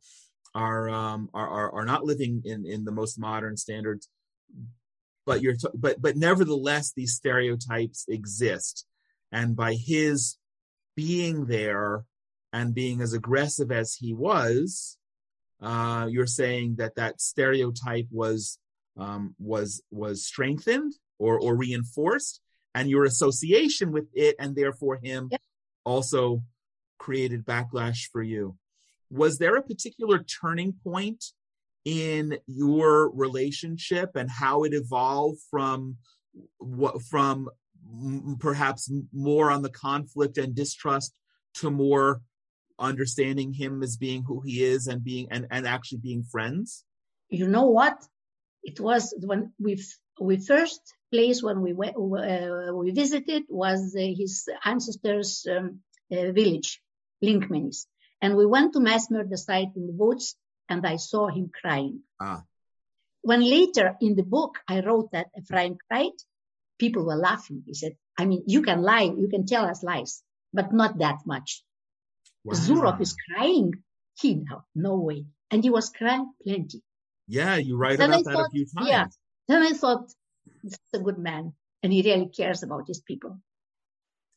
are, 0.54 0.88
um, 0.88 1.28
are, 1.34 1.46
are, 1.46 1.74
are 1.74 1.84
not 1.84 2.04
living 2.04 2.40
in, 2.46 2.64
in 2.64 2.86
the 2.86 2.90
most 2.90 3.18
modern 3.18 3.58
standards. 3.58 4.08
But 5.26 5.42
you're, 5.42 5.56
t- 5.56 5.68
but, 5.74 6.00
but 6.00 6.16
nevertheless, 6.16 6.90
these 6.96 7.12
stereotypes 7.12 8.06
exist. 8.08 8.86
And 9.30 9.54
by 9.54 9.74
his 9.74 10.38
being 10.96 11.44
there 11.44 12.06
and 12.54 12.74
being 12.74 13.02
as 13.02 13.12
aggressive 13.12 13.70
as 13.70 13.94
he 13.94 14.14
was, 14.14 14.96
uh, 15.60 16.06
you're 16.08 16.26
saying 16.26 16.76
that 16.78 16.94
that 16.96 17.20
stereotype 17.20 18.06
was 18.10 18.58
um, 18.96 19.34
was 19.38 19.82
was 19.90 20.24
strengthened 20.24 20.94
or 21.18 21.38
or 21.40 21.56
reinforced, 21.56 22.40
and 22.74 22.88
your 22.88 23.04
association 23.04 23.92
with 23.92 24.06
it 24.14 24.36
and 24.38 24.54
therefore 24.54 24.98
him 25.02 25.28
Yep. 25.30 25.40
also 25.84 26.42
created 26.98 27.44
backlash 27.44 28.08
for 28.12 28.22
you. 28.22 28.56
Was 29.10 29.38
there 29.38 29.56
a 29.56 29.62
particular 29.62 30.22
turning 30.22 30.74
point 30.84 31.24
in 31.84 32.38
your 32.46 33.10
relationship 33.10 34.10
and 34.14 34.28
how 34.30 34.64
it 34.64 34.74
evolved 34.74 35.40
from 35.50 35.96
what 36.58 37.00
from 37.02 37.48
m- 37.90 38.36
perhaps 38.38 38.90
more 39.12 39.50
on 39.50 39.62
the 39.62 39.70
conflict 39.70 40.36
and 40.38 40.54
distrust 40.54 41.14
to 41.54 41.70
more 41.70 42.20
understanding 42.78 43.52
him 43.52 43.82
as 43.82 43.96
being 43.96 44.22
who 44.24 44.40
he 44.40 44.62
is 44.62 44.86
and 44.86 45.02
being 45.02 45.26
and, 45.30 45.46
and 45.50 45.66
actually 45.66 45.98
being 45.98 46.22
friends? 46.22 46.84
you 47.30 47.46
know 47.46 47.66
what? 47.66 47.96
It 48.62 48.80
was 48.80 49.14
when 49.20 49.52
we 49.58 49.74
f- 49.74 49.98
we 50.20 50.36
first 50.36 50.80
place 51.10 51.42
when 51.42 51.62
we 51.62 51.72
went 51.72 51.96
uh, 51.96 52.74
we 52.74 52.90
visited 52.90 53.44
was 53.48 53.94
uh, 53.96 54.00
his 54.00 54.48
ancestors' 54.64 55.46
um, 55.50 55.80
uh, 56.12 56.32
village, 56.32 56.80
Linkmenys, 57.22 57.86
and 58.20 58.36
we 58.36 58.46
went 58.46 58.72
to 58.72 58.80
mass 58.80 59.08
the 59.08 59.36
site 59.36 59.74
in 59.76 59.86
the 59.86 59.92
woods, 59.92 60.36
and 60.68 60.86
I 60.86 60.96
saw 60.96 61.28
him 61.28 61.50
crying. 61.52 62.00
Ah. 62.20 62.42
When 63.22 63.40
later 63.40 63.96
in 64.00 64.16
the 64.16 64.22
book 64.22 64.58
I 64.68 64.80
wrote 64.80 65.12
that 65.12 65.28
Ephraim 65.36 65.76
cried, 65.90 66.16
people 66.78 67.04
were 67.04 67.16
laughing. 67.16 67.62
He 67.66 67.74
said, 67.74 67.96
"I 68.18 68.24
mean, 68.24 68.44
you 68.46 68.62
can 68.62 68.82
lie, 68.82 69.10
you 69.22 69.28
can 69.28 69.46
tell 69.46 69.64
us 69.64 69.82
lies, 69.82 70.22
but 70.52 70.72
not 70.72 70.98
that 70.98 71.26
much." 71.26 71.64
Wow. 72.44 72.54
Zuroff 72.54 73.00
is 73.00 73.14
crying. 73.28 73.72
He 74.20 74.34
no, 74.34 74.64
no 74.74 74.96
way, 74.96 75.26
and 75.50 75.62
he 75.62 75.70
was 75.70 75.90
crying 75.90 76.32
plenty. 76.42 76.82
Yeah, 77.28 77.56
you 77.56 77.76
write 77.76 77.98
Then 77.98 78.10
about 78.10 78.26
I 78.26 78.32
that 78.32 78.46
a 78.46 78.50
few 78.50 78.66
times. 78.66 78.88
yeah. 78.88 79.06
Then 79.48 79.62
I 79.62 79.72
thought, 79.72 80.12
this 80.62 80.74
is 80.74 81.00
a 81.00 81.02
good 81.02 81.18
man, 81.18 81.54
and 81.82 81.92
he 81.92 82.02
really 82.02 82.28
cares 82.28 82.62
about 82.62 82.86
his 82.86 83.00
people. 83.00 83.38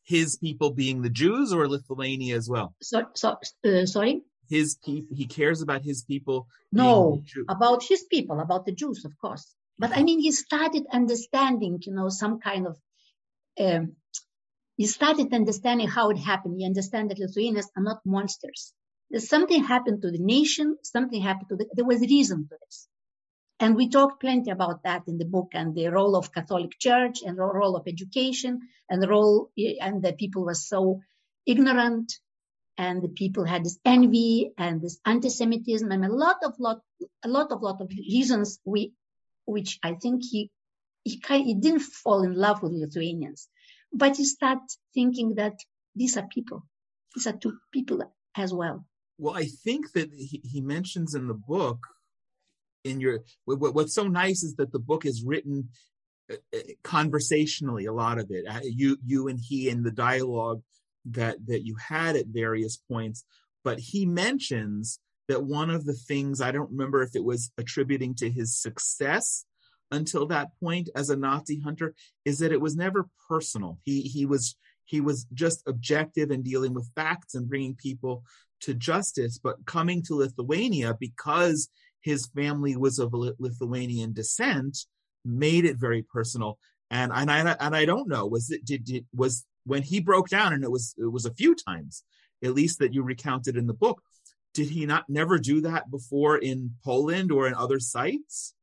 His 0.04 0.38
people 0.38 0.72
being 0.72 1.02
the 1.02 1.10
Jews 1.10 1.54
or 1.54 1.68
Lithuania 1.68 2.36
as 2.36 2.50
well. 2.50 2.74
So, 2.82 3.06
so 3.14 3.38
uh, 3.66 3.86
sorry, 3.86 4.24
His 4.50 4.78
people, 4.84 5.16
he 5.16 5.26
cares 5.26 5.62
about 5.62 5.84
his 5.84 6.04
people. 6.04 6.48
no, 6.72 7.22
about 7.48 7.84
his 7.84 8.04
people, 8.10 8.40
about 8.40 8.66
the 8.66 8.72
Jews, 8.72 9.06
of 9.06 9.14
course. 9.20 9.46
But 9.78 9.96
I 9.98 10.04
mean, 10.04 10.20
he 10.20 10.32
started 10.32 10.86
understanding, 10.92 11.80
you 11.86 11.94
know, 11.94 12.10
some 12.10 12.40
kind 12.40 12.68
of. 12.68 12.78
Um, 13.60 13.96
he 14.78 14.88
started 14.88 15.34
understanding 15.34 15.88
how 15.88 16.10
it 16.10 16.18
happened. 16.18 16.56
He 16.58 16.66
understood 16.66 17.10
that 17.10 17.20
Lithuanians 17.20 17.70
are 17.76 17.84
not 17.84 18.00
monsters. 18.06 18.74
There's 19.10 19.30
something 19.30 19.64
happened 19.64 20.02
to 20.02 20.12
the 20.12 20.18
nation. 20.20 20.78
Something 20.84 21.22
happened 21.22 21.50
to 21.50 21.56
the. 21.58 21.66
There 21.74 21.86
was 21.86 22.02
a 22.02 22.08
reason 22.08 22.48
to 22.50 22.56
this. 22.66 22.88
And 23.62 23.76
we 23.76 23.90
talked 23.90 24.20
plenty 24.20 24.50
about 24.50 24.82
that 24.84 25.04
in 25.08 25.20
the 25.20 25.26
book 25.26 25.50
and 25.54 25.76
the 25.76 25.88
role 25.90 26.16
of 26.16 26.34
Catholic 26.34 26.80
Church 26.80 27.22
and 27.22 27.38
the 27.38 27.44
role 27.44 27.76
of 27.76 27.88
education 27.88 28.62
and 28.90 29.02
the 29.02 29.08
role 29.08 29.52
and 29.80 30.02
the 30.02 30.14
people 30.14 30.44
were 30.44 30.56
so 30.56 31.02
ignorant 31.46 32.12
and 32.76 33.04
the 33.04 33.10
people 33.10 33.46
had 33.46 33.64
this 33.64 33.78
envy 33.86 34.52
and 34.58 34.82
this 34.82 35.00
anti-Semitism 35.06 35.92
and 35.92 36.04
a 36.04 36.12
lot 36.12 36.38
of 36.44 36.60
lot 36.60 36.82
a 37.24 37.28
lot 37.28 37.52
of 37.52 37.62
lot 37.62 37.80
of 37.82 37.90
reasons 37.90 38.60
we 38.66 38.94
which 39.46 39.78
I 39.84 39.94
think 39.94 40.24
he 40.24 40.50
he 41.04 41.20
kind 41.20 41.46
he 41.46 41.54
didn't 41.54 41.82
fall 41.82 42.24
in 42.24 42.34
love 42.34 42.64
with 42.64 42.72
Lithuanians, 42.72 43.48
but 43.94 44.18
he 44.18 44.26
started 44.26 44.70
thinking 44.96 45.36
that 45.36 45.58
these 45.96 46.18
are 46.18 46.28
people, 46.28 46.66
these 47.14 47.28
are 47.28 47.38
two 47.38 47.58
people 47.72 48.00
as 48.36 48.54
well. 48.54 48.86
Well, 49.18 49.36
I 49.36 49.46
think 49.46 49.92
that 49.92 50.10
he, 50.14 50.42
he 50.44 50.62
mentions 50.62 51.14
in 51.14 51.28
the 51.28 51.36
book, 51.36 51.80
in 52.84 53.00
your 53.00 53.20
what, 53.46 53.74
what's 53.74 53.96
so 53.96 54.08
nice 54.08 54.44
is 54.44 54.56
that 54.56 54.72
the 54.72 54.80
book 54.80 55.06
is 55.06 55.24
written 55.24 55.70
uh, 56.32 56.36
uh, 56.56 56.60
conversationally. 56.84 57.86
A 57.86 57.94
lot 57.94 58.20
of 58.20 58.28
it, 58.30 58.46
Uh, 58.48 58.62
you 58.64 58.98
you 59.06 59.28
and 59.28 59.40
he, 59.40 59.70
and 59.70 59.84
the 59.84 59.92
dialogue 59.92 60.62
that 61.06 61.46
that 61.48 61.66
you 61.66 61.76
had 61.76 62.16
at 62.16 62.28
various 62.28 62.78
points. 62.78 63.24
But 63.64 63.80
he 63.80 64.06
mentions 64.06 65.00
that 65.28 65.44
one 65.44 65.70
of 65.70 65.86
the 65.86 65.94
things 65.94 66.42
I 66.42 66.52
don't 66.52 66.72
remember 66.72 67.04
if 67.04 67.16
it 67.16 67.24
was 67.24 67.52
attributing 67.58 68.16
to 68.16 68.30
his 68.30 68.60
success 68.60 69.46
until 69.92 70.26
that 70.28 70.50
point 70.60 70.90
as 70.96 71.10
a 71.10 71.16
Nazi 71.16 71.60
hunter 71.60 71.94
is 72.26 72.40
that 72.40 72.52
it 72.52 72.62
was 72.62 72.76
never 72.76 73.10
personal. 73.30 73.80
He 73.84 74.02
he 74.02 74.26
was 74.26 74.56
he 74.86 75.00
was 75.02 75.26
just 75.34 75.64
objective 75.68 76.32
in 76.32 76.42
dealing 76.44 76.74
with 76.74 76.92
facts 76.96 77.36
and 77.36 77.48
bringing 77.48 77.76
people 77.76 78.24
to 78.62 78.74
justice. 78.74 79.40
But 79.42 79.66
coming 79.66 80.02
to 80.04 80.16
Lithuania 80.16 80.96
because 81.00 81.70
his 82.02 82.28
family 82.28 82.76
was 82.76 83.00
of 83.00 83.14
Lithuanian 83.14 84.14
descent 84.14 84.86
made 85.24 85.66
it 85.66 85.78
very 85.78 86.04
personal. 86.04 86.58
And 86.90 87.12
and 87.14 87.32
I 87.32 87.56
and 87.60 87.76
I 87.76 87.86
don't 87.86 88.10
know 88.10 88.26
was 88.26 88.52
it 88.52 88.66
did, 88.66 88.84
did 88.84 89.06
was 89.14 89.46
when 89.66 89.84
he 89.84 90.00
broke 90.00 90.30
down 90.30 90.54
and 90.54 90.64
it 90.64 90.72
was 90.72 90.96
it 90.98 91.12
was 91.12 91.26
a 91.26 91.34
few 91.34 91.56
times 91.56 92.04
at 92.44 92.54
least 92.54 92.80
that 92.80 92.94
you 92.94 93.04
recounted 93.04 93.56
in 93.56 93.68
the 93.68 93.74
book. 93.74 94.02
Did 94.54 94.70
he 94.70 94.86
not 94.86 95.10
never 95.10 95.38
do 95.38 95.62
that 95.62 95.90
before 95.90 96.38
in 96.38 96.76
Poland 96.84 97.32
or 97.32 97.48
in 97.48 97.54
other 97.54 97.80
sites? 97.80 98.54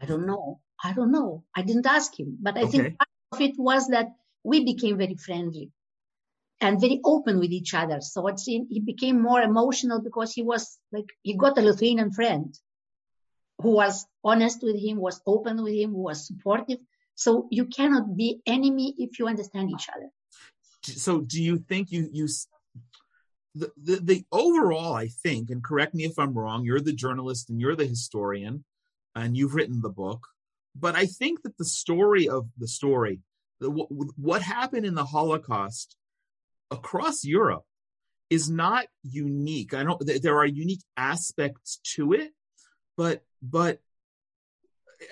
I 0.00 0.06
don't 0.06 0.26
know. 0.26 0.60
I 0.82 0.92
don't 0.92 1.10
know. 1.10 1.44
I 1.56 1.62
didn't 1.62 1.86
ask 1.86 2.18
him, 2.18 2.38
but 2.40 2.56
I 2.56 2.64
Okay. 2.64 2.70
think 2.70 2.98
part 2.98 3.08
of 3.32 3.40
it 3.40 3.54
was 3.58 3.88
that 3.88 4.08
we 4.44 4.64
became 4.64 4.98
very 4.98 5.16
friendly 5.16 5.70
and 6.60 6.80
very 6.80 7.00
open 7.04 7.40
with 7.40 7.50
each 7.50 7.74
other. 7.74 8.00
So 8.00 8.26
it's 8.28 8.46
in, 8.46 8.66
he 8.70 8.80
became 8.80 9.20
more 9.20 9.40
emotional 9.40 10.00
because 10.00 10.32
he 10.32 10.42
was 10.42 10.78
like 10.92 11.06
he 11.22 11.34
got 11.36 11.58
a 11.58 11.62
Lithuanian 11.62 12.12
friend 12.12 12.56
who 13.64 13.70
was 13.70 14.06
honest 14.22 14.62
with 14.62 14.78
him, 14.78 14.98
was 14.98 15.22
open 15.26 15.62
with 15.62 15.72
him, 15.72 15.94
was 15.94 16.26
supportive. 16.26 16.78
So 17.14 17.48
you 17.50 17.64
cannot 17.64 18.14
be 18.14 18.42
enemy 18.46 18.94
if 18.98 19.18
you 19.18 19.26
understand 19.26 19.70
each 19.70 19.88
other. 19.88 20.10
so 20.82 21.22
do 21.22 21.42
you 21.42 21.56
think 21.70 21.90
you 21.90 22.10
you 22.12 22.26
the, 23.54 23.70
the 23.86 23.96
the 24.10 24.24
overall 24.30 24.92
i 25.04 25.06
think 25.24 25.48
and 25.48 25.64
correct 25.64 25.94
me 25.94 26.04
if 26.04 26.18
i'm 26.18 26.34
wrong 26.34 26.62
you're 26.66 26.86
the 26.88 26.92
journalist 27.04 27.48
and 27.48 27.58
you're 27.60 27.80
the 27.80 27.86
historian 27.86 28.64
and 29.14 29.34
you've 29.36 29.54
written 29.54 29.80
the 29.80 29.96
book 30.04 30.22
but 30.84 30.94
i 30.94 31.06
think 31.06 31.40
that 31.42 31.56
the 31.56 31.64
story 31.82 32.28
of 32.28 32.42
the 32.58 32.68
story 32.68 33.16
the, 33.60 33.70
what, 33.70 33.88
what 34.28 34.42
happened 34.42 34.84
in 34.84 34.94
the 34.94 35.10
holocaust 35.16 35.96
across 36.70 37.24
europe 37.24 37.64
is 38.28 38.50
not 38.50 38.84
unique 39.02 39.72
i 39.72 39.82
don't 39.84 40.02
there 40.26 40.38
are 40.42 40.60
unique 40.64 40.84
aspects 40.98 41.80
to 41.94 42.12
it 42.12 42.30
but 42.96 43.22
but 43.42 43.80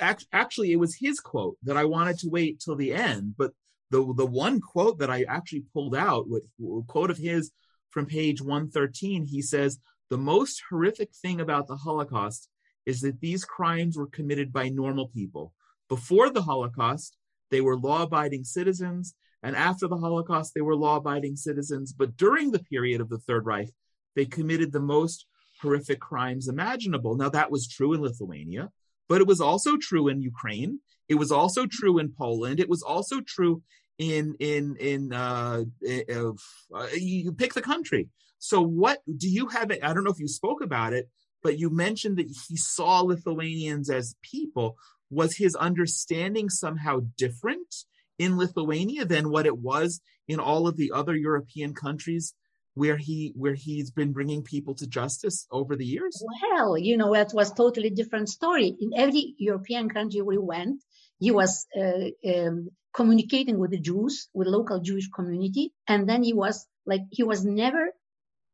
act- 0.01 0.27
actually 0.33 0.73
it 0.73 0.77
was 0.77 0.95
his 0.95 1.21
quote 1.21 1.57
that 1.63 1.77
i 1.77 1.85
wanted 1.85 2.19
to 2.19 2.29
wait 2.29 2.61
till 2.61 2.77
the 2.77 2.93
end 2.93 3.35
but 3.37 3.53
the 3.93 4.13
the 4.17 4.27
one 4.27 4.59
quote 4.61 4.99
that 4.99 5.11
I 5.11 5.25
actually 5.29 5.65
pulled 5.73 5.95
out, 5.95 6.29
with 6.29 6.43
a 6.61 6.83
quote 6.89 7.11
of 7.11 7.19
his 7.19 7.53
from 7.91 8.07
page 8.07 8.41
113, 8.41 9.27
he 9.27 9.43
says, 9.43 9.79
"The 10.09 10.17
most 10.17 10.63
horrific 10.69 11.15
thing 11.15 11.41
about 11.41 11.69
the 11.69 11.77
Holocaust 11.77 12.49
is 12.87 13.03
that 13.03 13.21
these 13.21 13.45
crimes 13.45 13.97
were 13.97 14.07
committed 14.09 14.53
by 14.53 14.71
normal 14.71 15.09
people. 15.09 15.53
Before 15.89 16.31
the 16.31 16.43
Holocaust, 16.43 17.17
they 17.51 17.61
were 17.61 17.79
law-abiding 17.79 18.45
citizens, 18.45 19.15
and 19.43 19.55
after 19.55 19.87
the 19.87 19.99
Holocaust, 19.99 20.55
they 20.55 20.63
were 20.63 20.75
law-abiding 20.75 21.37
citizens. 21.37 21.93
But 21.93 22.17
during 22.17 22.51
the 22.51 22.65
period 22.65 23.01
of 23.03 23.11
the 23.11 23.19
Third 23.19 23.45
Reich, 23.45 23.71
they 24.17 24.25
committed 24.25 24.73
the 24.73 24.81
most 24.81 25.27
horrific 25.63 26.01
crimes 26.01 26.49
imaginable. 26.49 27.17
Now 27.17 27.29
that 27.31 27.51
was 27.51 27.69
true 27.69 27.93
in 27.95 28.03
Lithuania, 28.03 28.71
but 29.09 29.21
it 29.21 29.27
was 29.27 29.41
also 29.41 29.77
true 29.77 30.09
in 30.09 30.21
Ukraine. 30.21 30.81
It 31.09 31.15
was 31.15 31.31
also 31.31 31.67
true 31.67 31.99
in 31.99 32.13
Poland. 32.17 32.61
It 32.61 32.69
was 32.69 32.83
also 32.83 33.21
true 33.21 33.63
in 33.99 34.35
in 34.41 34.77
in 34.77 35.13
uh, 35.13 35.65
uh, 35.89 36.33
uh, 36.75 36.87
you 36.95 37.33
pick 37.33 37.55
the 37.55 37.63
country. 37.63 38.09
So 38.39 38.61
what 38.61 38.99
do 39.17 39.29
you 39.29 39.49
have? 39.49 39.71
I 39.71 39.93
don't 39.93 40.05
know 40.05 40.11
if 40.11 40.19
you 40.19 40.29
spoke 40.29 40.63
about 40.63 40.93
it, 40.93 41.09
but 41.43 41.59
you 41.59 41.71
mentioned 41.71 42.17
that 42.19 42.35
he 42.49 42.57
saw 42.57 43.01
Lithuanians 43.01 43.91
as 43.91 44.17
people. 44.23 44.77
Was 45.11 45.37
his 45.37 45.55
understanding 45.55 46.49
somehow 46.49 47.01
different 47.19 47.85
in 48.19 48.39
Lithuania 48.39 49.05
than 49.05 49.31
what 49.31 49.45
it 49.45 49.59
was 49.59 50.01
in 50.27 50.41
all 50.41 50.67
of 50.67 50.79
the 50.79 50.91
other 50.91 51.15
European 51.15 51.75
countries 51.75 52.35
where 52.75 52.97
he 52.97 53.33
where 53.35 53.55
he's 53.55 53.91
been 53.91 54.13
bringing 54.13 54.43
people 54.43 54.75
to 54.77 54.87
justice 54.87 55.47
over 55.51 55.77
the 55.77 55.85
years? 55.85 56.23
Well, 56.43 56.79
you 56.79 56.97
know, 56.97 57.13
that 57.13 57.33
was 57.35 57.53
totally 57.53 57.91
different 57.91 58.29
story. 58.29 58.69
In 58.81 58.91
every 58.97 59.35
European 59.39 59.89
country 59.91 60.23
we 60.23 60.39
went, 60.39 60.83
he 61.19 61.31
was 61.31 61.67
uh, 61.77 62.09
um, 62.33 62.71
communicating 62.95 63.59
with 63.59 63.71
the 63.71 63.81
Jews, 63.81 64.29
with 64.35 64.49
local 64.49 64.81
Jewish 64.81 65.09
community, 65.09 65.73
and 65.87 66.09
then 66.09 66.23
he 66.23 66.33
was 66.33 66.67
like 66.87 67.03
he 67.11 67.23
was 67.23 67.45
never 67.45 67.93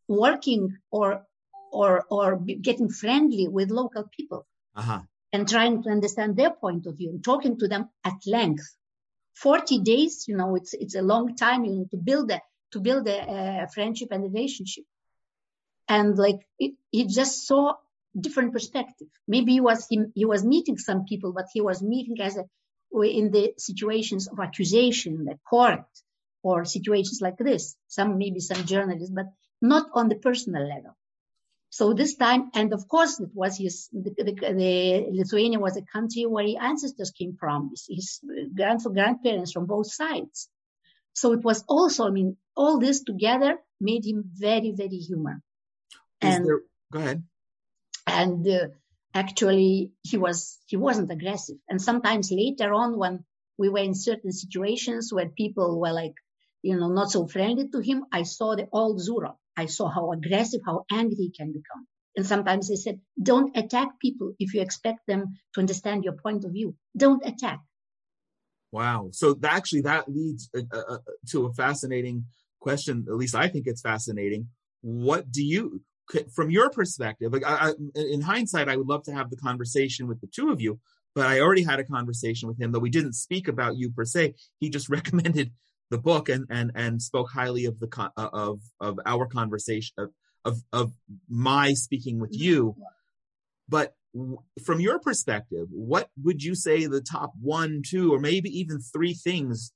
working 0.08 0.76
or 0.90 1.24
or 1.72 2.04
or 2.10 2.38
getting 2.38 2.88
friendly 2.88 3.46
with 3.48 3.70
local 3.70 4.04
people 4.16 4.46
Uh-huh. 4.74 5.00
and 5.32 5.48
trying 5.48 5.82
to 5.82 5.90
understand 5.90 6.36
their 6.36 6.50
point 6.64 6.86
of 6.86 6.96
view 6.96 7.10
and 7.10 7.22
talking 7.24 7.58
to 7.58 7.66
them 7.68 7.88
at 8.04 8.18
length. 8.26 8.66
Forty 9.34 9.78
days, 9.92 10.26
you 10.28 10.36
know, 10.36 10.56
it's 10.56 10.72
it's 10.74 10.96
a 10.96 11.02
long 11.12 11.36
time, 11.36 11.64
you 11.64 11.72
know, 11.76 11.86
to 11.90 11.96
build 11.96 12.30
a 12.30 12.40
to 12.72 12.80
build 12.80 13.06
a, 13.08 13.64
a 13.64 13.68
friendship 13.68 14.08
and 14.12 14.22
relationship. 14.22 14.84
And 15.88 16.18
like 16.18 16.40
he 16.58 17.06
just 17.06 17.46
saw 17.46 17.74
different 18.18 18.52
perspective. 18.52 19.08
Maybe 19.26 19.52
he 19.52 19.60
was 19.60 19.86
he, 19.88 20.24
was 20.24 20.44
meeting 20.44 20.78
some 20.78 21.04
people, 21.04 21.32
but 21.32 21.46
he 21.52 21.60
was 21.60 21.82
meeting 21.82 22.20
as 22.20 22.36
a 22.36 22.44
in 23.02 23.30
the 23.30 23.52
situations 23.58 24.28
of 24.28 24.40
accusation 24.40 25.24
the 25.24 25.38
court 25.48 25.84
or 26.42 26.64
situations 26.64 27.20
like 27.20 27.38
this. 27.38 27.76
Some 27.86 28.18
maybe 28.18 28.40
some 28.40 28.64
journalists, 28.64 29.10
but 29.10 29.26
not 29.60 29.86
on 29.94 30.08
the 30.08 30.16
personal 30.16 30.66
level. 30.66 30.96
So 31.70 31.92
this 31.92 32.16
time, 32.16 32.50
and 32.54 32.72
of 32.72 32.88
course, 32.88 33.20
it 33.20 33.28
was 33.34 33.58
his. 33.58 33.88
The, 33.92 34.10
the, 34.16 34.32
the 34.32 35.06
Lithuania 35.12 35.58
was 35.58 35.76
a 35.76 35.82
country 35.82 36.24
where 36.24 36.46
his 36.46 36.56
ancestors 36.60 37.10
came 37.10 37.36
from. 37.38 37.70
His, 37.70 37.86
his 37.90 38.20
grand, 38.54 38.80
grandparents 38.82 39.52
from 39.52 39.66
both 39.66 39.92
sides. 39.92 40.48
So 41.18 41.32
it 41.32 41.42
was 41.42 41.64
also, 41.66 42.06
I 42.06 42.10
mean, 42.10 42.36
all 42.54 42.78
this 42.78 43.02
together 43.02 43.58
made 43.80 44.04
him 44.06 44.22
very, 44.32 44.72
very 44.72 44.98
human. 44.98 45.42
Is 46.22 46.36
and 46.36 46.46
there, 46.46 46.60
go 46.92 46.98
ahead. 47.00 47.24
And 48.06 48.46
uh, 48.46 48.68
actually, 49.12 49.90
he 50.02 50.16
was 50.16 50.58
he 50.66 50.76
wasn't 50.76 51.10
aggressive. 51.10 51.56
And 51.68 51.82
sometimes 51.82 52.30
later 52.30 52.72
on, 52.72 52.96
when 52.96 53.24
we 53.58 53.68
were 53.68 53.82
in 53.90 53.94
certain 53.94 54.30
situations 54.30 55.12
where 55.12 55.28
people 55.28 55.80
were 55.80 55.92
like, 55.92 56.14
you 56.62 56.76
know, 56.78 56.88
not 56.88 57.10
so 57.10 57.26
friendly 57.26 57.68
to 57.68 57.80
him, 57.80 58.04
I 58.12 58.22
saw 58.22 58.54
the 58.54 58.68
old 58.70 59.00
Zuroff. 59.00 59.38
I 59.56 59.66
saw 59.66 59.88
how 59.88 60.12
aggressive, 60.12 60.60
how 60.64 60.84
angry 60.90 61.16
he 61.16 61.30
can 61.30 61.52
become. 61.52 61.88
And 62.16 62.26
sometimes 62.26 62.68
they 62.68 62.76
said, 62.76 63.00
don't 63.20 63.56
attack 63.56 63.98
people 64.00 64.34
if 64.38 64.54
you 64.54 64.60
expect 64.60 65.00
them 65.08 65.34
to 65.54 65.60
understand 65.60 66.04
your 66.04 66.14
point 66.14 66.44
of 66.44 66.52
view. 66.52 66.76
Don't 66.96 67.26
attack. 67.26 67.60
Wow. 68.70 69.08
So 69.12 69.38
actually, 69.44 69.82
that 69.82 70.08
leads 70.08 70.50
uh, 70.56 70.62
uh, 70.72 70.94
uh, 70.94 70.98
to 71.30 71.46
a 71.46 71.52
fascinating 71.52 72.26
question. 72.60 73.06
At 73.08 73.14
least 73.14 73.34
I 73.34 73.48
think 73.48 73.66
it's 73.66 73.80
fascinating. 73.80 74.48
What 74.82 75.30
do 75.30 75.44
you, 75.44 75.82
from 76.34 76.50
your 76.50 76.70
perspective, 76.70 77.32
like 77.32 77.44
I, 77.44 77.70
I, 77.70 77.72
in 77.94 78.20
hindsight, 78.20 78.68
I 78.68 78.76
would 78.76 78.86
love 78.86 79.04
to 79.04 79.12
have 79.12 79.30
the 79.30 79.36
conversation 79.36 80.06
with 80.06 80.20
the 80.20 80.26
two 80.26 80.50
of 80.50 80.60
you, 80.60 80.78
but 81.14 81.26
I 81.26 81.40
already 81.40 81.62
had 81.62 81.80
a 81.80 81.84
conversation 81.84 82.48
with 82.48 82.60
him, 82.60 82.72
though 82.72 82.78
we 82.78 82.90
didn't 82.90 83.14
speak 83.14 83.48
about 83.48 83.76
you 83.76 83.90
per 83.90 84.04
se. 84.04 84.34
He 84.60 84.70
just 84.70 84.88
recommended 84.90 85.52
the 85.90 85.98
book 85.98 86.28
and 86.28 86.46
and 86.50 86.70
and 86.74 87.00
spoke 87.00 87.30
highly 87.30 87.64
of 87.64 87.80
the 87.80 87.88
uh, 88.16 88.28
of 88.32 88.60
of 88.80 89.00
our 89.06 89.26
conversation 89.26 89.94
of 89.96 90.10
of, 90.44 90.62
of 90.72 90.92
my 91.28 91.72
speaking 91.72 92.20
with 92.20 92.30
you. 92.32 92.76
But 93.68 93.94
from 94.64 94.80
your 94.80 94.98
perspective, 94.98 95.66
what 95.70 96.08
would 96.22 96.42
you 96.42 96.54
say 96.54 96.86
the 96.86 97.00
top 97.00 97.32
one, 97.40 97.82
two, 97.86 98.12
or 98.12 98.18
maybe 98.18 98.48
even 98.50 98.80
three 98.80 99.14
things 99.14 99.72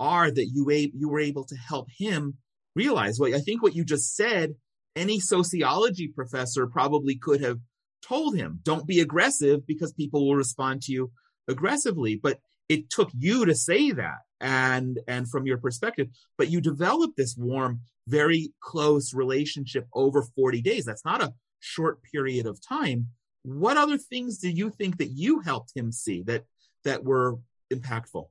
are 0.00 0.30
that 0.30 0.46
you 0.52 0.68
you 0.70 1.08
were 1.08 1.20
able 1.20 1.44
to 1.44 1.56
help 1.56 1.88
him 1.96 2.34
realize? 2.74 3.18
Well, 3.18 3.34
I 3.34 3.40
think 3.40 3.62
what 3.62 3.74
you 3.74 3.84
just 3.84 4.14
said, 4.14 4.54
any 4.96 5.20
sociology 5.20 6.08
professor 6.08 6.66
probably 6.66 7.16
could 7.16 7.40
have 7.42 7.58
told 8.06 8.36
him, 8.36 8.60
"Don't 8.62 8.86
be 8.86 9.00
aggressive 9.00 9.66
because 9.66 9.92
people 9.92 10.26
will 10.26 10.36
respond 10.36 10.82
to 10.82 10.92
you 10.92 11.12
aggressively." 11.48 12.16
But 12.16 12.40
it 12.68 12.90
took 12.90 13.10
you 13.16 13.44
to 13.44 13.54
say 13.54 13.90
that 13.92 14.18
and 14.40 14.98
and 15.06 15.28
from 15.30 15.46
your 15.46 15.58
perspective 15.58 16.08
but 16.36 16.50
you 16.50 16.60
developed 16.60 17.16
this 17.16 17.36
warm 17.36 17.80
very 18.08 18.52
close 18.60 19.14
relationship 19.14 19.86
over 19.94 20.22
40 20.22 20.60
days 20.60 20.84
that's 20.84 21.04
not 21.04 21.22
a 21.22 21.32
short 21.60 22.00
period 22.02 22.46
of 22.46 22.60
time 22.66 23.08
what 23.44 23.76
other 23.76 23.98
things 23.98 24.38
do 24.38 24.50
you 24.50 24.70
think 24.70 24.98
that 24.98 25.10
you 25.10 25.40
helped 25.40 25.72
him 25.74 25.92
see 25.92 26.22
that 26.22 26.44
that 26.84 27.04
were 27.04 27.38
impactful 27.72 28.28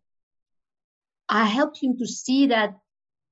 i 1.29 1.45
helped 1.45 1.81
him 1.81 1.97
to 1.97 2.05
see 2.05 2.47
that 2.47 2.71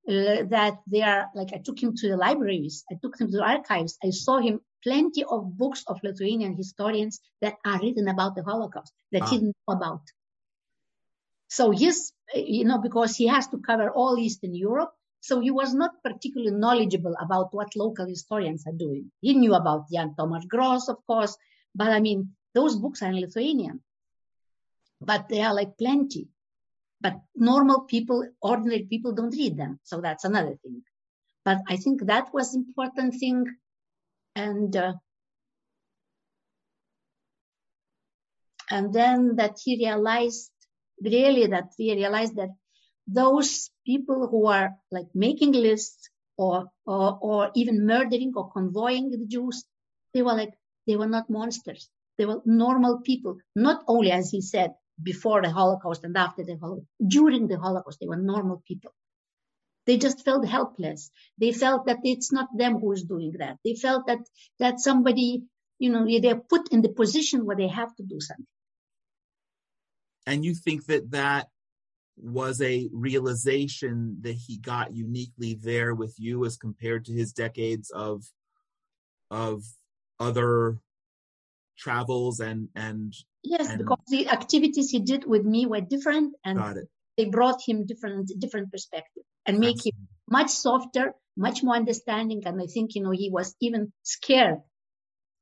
uh, 0.08 0.44
that 0.50 0.80
they 0.88 1.02
are 1.02 1.28
like 1.36 1.54
i 1.54 1.58
took 1.58 1.82
him 1.82 1.96
to 1.96 2.10
the 2.10 2.18
libraries 2.18 2.84
i 2.92 2.96
took 3.02 3.20
him 3.20 3.28
to 3.28 3.38
the 3.38 3.44
archives 3.44 3.98
i 4.04 4.10
saw 4.10 4.40
him 4.40 4.60
plenty 4.84 5.24
of 5.24 5.58
books 5.58 5.84
of 5.88 6.00
lithuanian 6.04 6.56
historians 6.56 7.20
that 7.42 7.56
are 7.66 7.80
written 7.80 8.08
about 8.08 8.36
the 8.36 8.44
holocaust 8.44 8.94
that 9.12 9.22
ah. 9.24 9.30
he 9.30 9.38
didn't 9.38 9.56
know 9.68 9.76
about 9.76 10.02
so 11.52 11.72
he's, 11.72 12.14
you 12.34 12.64
know, 12.64 12.78
because 12.78 13.18
he 13.18 13.28
has 13.28 13.46
to 13.50 13.58
cover 13.58 13.92
all 13.92 14.18
Eastern 14.18 14.56
Europe. 14.56 14.94
So 15.20 15.42
he 15.42 15.52
was 15.52 15.74
not 15.74 16.02
particularly 16.02 16.56
knowledgeable 16.56 17.14
about 17.20 17.54
what 17.54 17.76
local 17.76 18.08
historians 18.08 18.64
are 18.66 18.72
doing. 18.72 19.12
He 19.20 19.34
knew 19.34 19.54
about 19.54 19.92
Jan 19.92 20.16
Tomasz 20.18 20.48
Gross, 20.48 20.88
of 20.88 21.06
course, 21.06 21.36
but 21.76 21.90
I 21.90 22.00
mean, 22.00 22.36
those 22.54 22.76
books 22.76 23.02
are 23.02 23.10
in 23.10 23.20
Lithuanian, 23.20 23.82
but 25.00 25.30
they 25.30 25.42
are 25.42 25.54
like 25.54 25.78
plenty. 25.78 26.28
But 27.00 27.16
normal 27.36 27.82
people, 27.82 28.28
ordinary 28.42 28.84
people 28.84 29.14
don't 29.14 29.36
read 29.36 29.58
them. 29.58 29.80
So 29.84 30.02
that's 30.02 30.24
another 30.24 30.56
thing. 30.62 30.84
But 31.44 31.58
I 31.68 31.78
think 31.78 32.06
that 32.06 32.32
was 32.34 32.54
important 32.54 33.16
thing. 33.16 33.46
And, 34.36 34.76
uh, 34.76 34.94
and 38.70 38.94
then 38.94 39.36
that 39.38 39.58
he 39.64 39.78
realized 39.78 40.52
really 41.04 41.48
that 41.48 41.72
we 41.80 41.94
realized 41.96 42.36
that 42.36 42.50
those 43.08 43.72
people 43.86 44.28
who 44.28 44.46
are 44.46 44.76
like 44.92 45.08
making 45.16 45.54
lists 45.54 46.10
or, 46.38 46.68
or, 46.86 47.18
or 47.20 47.52
even 47.56 47.86
murdering 47.88 48.34
or 48.36 48.52
convoying 48.52 49.10
the 49.10 49.26
Jews, 49.26 49.66
they 50.14 50.22
were 50.22 50.36
like, 50.36 50.54
they 50.88 50.96
were 50.96 51.08
not 51.08 51.30
monsters. 51.30 51.90
They 52.18 52.26
were 52.26 52.42
normal 52.46 53.00
people, 53.02 53.38
not 53.56 53.84
only, 53.88 54.12
as 54.12 54.30
he 54.30 54.42
said, 54.42 54.74
before 55.02 55.42
the 55.42 55.50
Holocaust 55.50 56.04
and 56.04 56.16
after 56.18 56.44
the 56.44 56.58
Holocaust, 56.58 56.88
during 57.06 57.48
the 57.48 57.58
Holocaust, 57.58 58.00
they 58.00 58.08
were 58.08 58.18
normal 58.18 58.62
people. 58.68 58.94
They 59.88 59.98
just 59.98 60.24
felt 60.24 60.48
helpless. 60.48 61.10
They 61.40 61.52
felt 61.52 61.88
that 61.88 62.00
it's 62.04 62.32
not 62.32 62.56
them 62.56 62.80
who 62.80 62.92
is 62.92 63.04
doing 63.04 63.34
that. 63.40 63.58
They 63.66 63.74
felt 63.76 64.06
that, 64.08 64.20
that 64.60 64.80
somebody, 64.80 65.44
you 65.80 65.92
know, 65.92 66.06
they're 66.22 66.36
put 66.40 66.72
in 66.72 66.82
the 66.82 66.90
position 66.90 67.46
where 67.46 67.56
they 67.56 67.68
have 67.68 67.96
to 67.96 68.04
do 68.04 68.20
something 68.20 68.46
and 70.26 70.46
you 70.46 70.54
think 70.54 70.86
that 70.86 71.12
that 71.12 71.48
was 72.18 72.62
a 72.62 72.90
realization 72.92 74.18
that 74.22 74.36
he 74.36 74.58
got 74.58 74.94
uniquely 74.94 75.56
there 75.56 75.96
with 75.96 76.16
you 76.18 76.46
as 76.46 76.58
compared 76.58 77.06
to 77.06 77.14
his 77.14 77.34
decades 77.34 77.90
of 77.90 78.24
of 79.32 79.64
other 80.22 80.78
travels 81.78 82.40
and 82.40 82.70
and 82.76 83.14
yes 83.44 83.68
and, 83.68 83.80
because 83.80 84.06
the 84.08 84.30
activities 84.30 84.90
he 84.92 85.00
did 85.00 85.26
with 85.26 85.44
me 85.44 85.66
were 85.66 85.82
different 85.82 86.36
and 86.46 86.60
they 87.18 87.26
brought 87.26 87.60
him 87.68 87.86
different 87.86 88.32
different 88.40 88.72
perspective 88.72 89.24
and 89.46 89.60
make 89.60 89.84
him 89.86 89.94
much 90.30 90.50
softer 90.50 91.14
much 91.38 91.64
more 91.64 91.76
understanding. 91.76 92.42
And 92.46 92.62
i 92.62 92.68
think 92.68 92.96
you 92.96 93.02
know 93.04 93.12
he 93.12 93.30
was 93.30 93.56
even 93.60 93.92
scared 94.04 94.60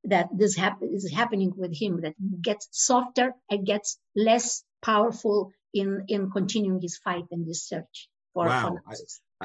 that 0.06 0.30
this 0.32 0.56
hap- 0.56 0.82
is 0.82 1.12
happening 1.12 1.52
with 1.56 1.76
him 1.76 2.02
that 2.02 2.14
gets 2.42 2.70
softer 2.72 3.34
and 3.50 3.66
gets 3.66 4.00
less 4.16 4.64
powerful 4.82 5.52
in 5.74 6.06
in 6.08 6.32
continuing 6.32 6.82
his 6.82 6.98
fight 6.98 7.26
and 7.32 7.46
his 7.46 7.68
search 7.68 8.10
for 8.34 8.46
wow. 8.46 8.78
I, 8.88 8.94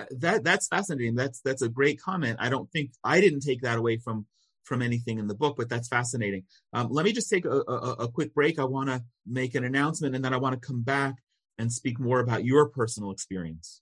I, 0.01 0.07
that 0.19 0.45
that's 0.45 0.69
fascinating. 0.69 1.17
That's 1.17 1.41
that's 1.41 1.63
a 1.63 1.69
great 1.69 2.01
comment. 2.01 2.37
I 2.41 2.49
don't 2.51 2.71
think 2.71 2.93
i 3.03 3.21
didn't 3.21 3.41
take 3.41 3.63
that 3.63 3.79
away 3.79 3.97
from 3.99 4.27
from 4.65 4.83
anything 4.83 5.19
in 5.19 5.27
the 5.27 5.35
book 5.35 5.57
but 5.57 5.69
that's 5.69 5.89
fascinating. 5.89 6.45
Um, 6.73 6.89
let 6.91 7.05
me 7.05 7.13
just 7.13 7.31
take 7.31 7.45
a, 7.45 7.63
a, 7.69 7.93
a 8.01 8.09
quick 8.09 8.35
break. 8.35 8.59
I 8.59 8.65
want 8.65 8.89
to 8.89 9.03
make 9.27 9.55
an 9.55 9.65
announcement 9.65 10.15
and 10.15 10.25
then 10.25 10.35
i 10.35 10.37
want 10.37 10.61
to 10.61 10.67
come 10.67 10.83
back 10.83 11.15
and 11.59 11.73
speak 11.73 12.01
more 12.01 12.21
about 12.21 12.45
your 12.45 12.69
personal 12.69 13.11
experience. 13.11 13.81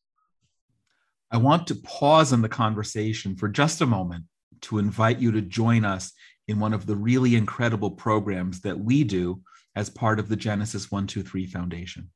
I 1.31 1.39
want 1.39 1.67
to 1.69 1.77
pause 1.77 2.33
in 2.33 2.43
the 2.43 2.49
conversation 2.49 3.37
for 3.37 3.49
just 3.49 3.81
a 3.81 3.87
moment 3.87 4.25
to 4.63 4.79
invite 4.79 5.19
you 5.19 5.33
to 5.33 5.41
join 5.41 5.85
us 5.85 6.13
in 6.49 6.61
one 6.61 6.75
of 6.75 6.87
the 6.87 6.97
really 6.97 7.37
incredible 7.37 7.91
programs 7.91 8.61
that 8.61 8.79
we 8.79 9.05
do 9.05 9.41
as 9.75 9.89
part 9.89 10.19
of 10.19 10.29
the 10.29 10.37
Genesis 10.37 10.91
123 10.91 11.47
Foundation. 11.47 12.11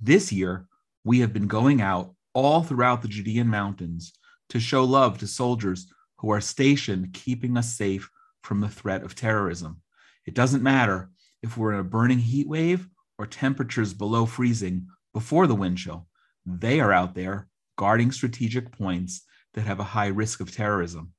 This 0.00 0.32
year, 0.32 0.66
we 1.04 1.20
have 1.20 1.32
been 1.32 1.48
going 1.48 1.80
out 1.80 2.14
all 2.32 2.62
throughout 2.62 3.02
the 3.02 3.08
Judean 3.08 3.48
mountains 3.48 4.12
to 4.50 4.60
show 4.60 4.84
love 4.84 5.18
to 5.18 5.26
soldiers 5.26 5.92
who 6.24 6.30
are 6.30 6.40
stationed 6.40 7.12
keeping 7.12 7.54
us 7.54 7.76
safe 7.76 8.08
from 8.42 8.62
the 8.62 8.68
threat 8.68 9.02
of 9.02 9.14
terrorism. 9.14 9.82
It 10.24 10.32
doesn't 10.32 10.62
matter 10.62 11.10
if 11.42 11.58
we're 11.58 11.74
in 11.74 11.80
a 11.80 11.84
burning 11.84 12.18
heat 12.18 12.48
wave 12.48 12.88
or 13.18 13.26
temperatures 13.26 13.92
below 13.92 14.24
freezing 14.24 14.86
before 15.12 15.46
the 15.46 15.54
wind 15.54 15.76
chill. 15.76 16.06
They 16.46 16.80
are 16.80 16.94
out 16.94 17.14
there 17.14 17.48
guarding 17.76 18.10
strategic 18.10 18.72
points 18.72 19.20
that 19.52 19.66
have 19.66 19.80
a 19.80 19.84
high 19.84 20.06
risk 20.06 20.40
of 20.40 20.50
terrorism. 20.50 21.12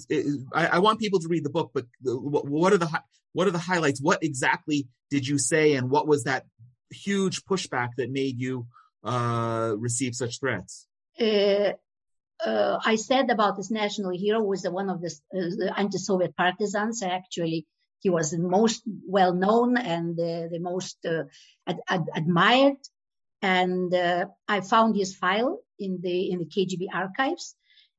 I, 0.54 0.68
I 0.68 0.80
want 0.80 1.00
people 1.00 1.20
to 1.20 1.28
read 1.28 1.44
the 1.44 1.50
book, 1.50 1.72
but 1.74 1.86
what 2.04 2.74
are 2.74 2.78
the 2.78 2.90
what 3.34 3.48
are 3.48 3.52
the 3.52 3.60
highlights? 3.60 4.02
What 4.02 4.24
exactly 4.24 4.88
did 5.10 5.28
you 5.28 5.38
say, 5.38 5.74
and 5.74 5.90
what 5.90 6.08
was 6.08 6.24
that 6.24 6.46
huge 6.90 7.44
pushback 7.46 7.90
that 7.98 8.10
made 8.10 8.40
you 8.40 8.68
uh, 9.04 9.74
receive 9.78 10.16
such 10.16 10.40
threats? 10.40 10.88
Uh, 11.20 11.74
uh, 12.46 12.80
I 12.84 12.96
said 12.96 13.30
about 13.30 13.58
this 13.58 13.72
national 13.72 14.12
hero 14.12 14.42
was 14.42 14.68
one 14.68 14.90
of 14.90 15.02
the, 15.02 15.14
uh, 15.36 15.74
anti-Soviet 15.76 16.36
partisans. 16.36 17.02
Actually, 17.02 17.66
he 18.00 18.10
was 18.10 18.32
the 18.32 18.40
most 18.40 18.84
well 19.08 19.34
known 19.34 19.78
and 19.78 20.16
the, 20.16 20.50
the 20.52 20.60
most 20.60 20.98
uh, 21.06 21.24
ad, 21.66 21.80
ad, 21.90 22.06
admired. 22.16 22.78
And 23.42 23.94
uh, 23.94 24.28
I 24.48 24.62
found 24.62 24.96
his 24.96 25.16
file 25.16 25.60
in 25.80 26.00
the 26.02 26.32
in 26.32 26.40
the 26.40 26.46
KGB 26.46 26.88
archives, 26.92 27.56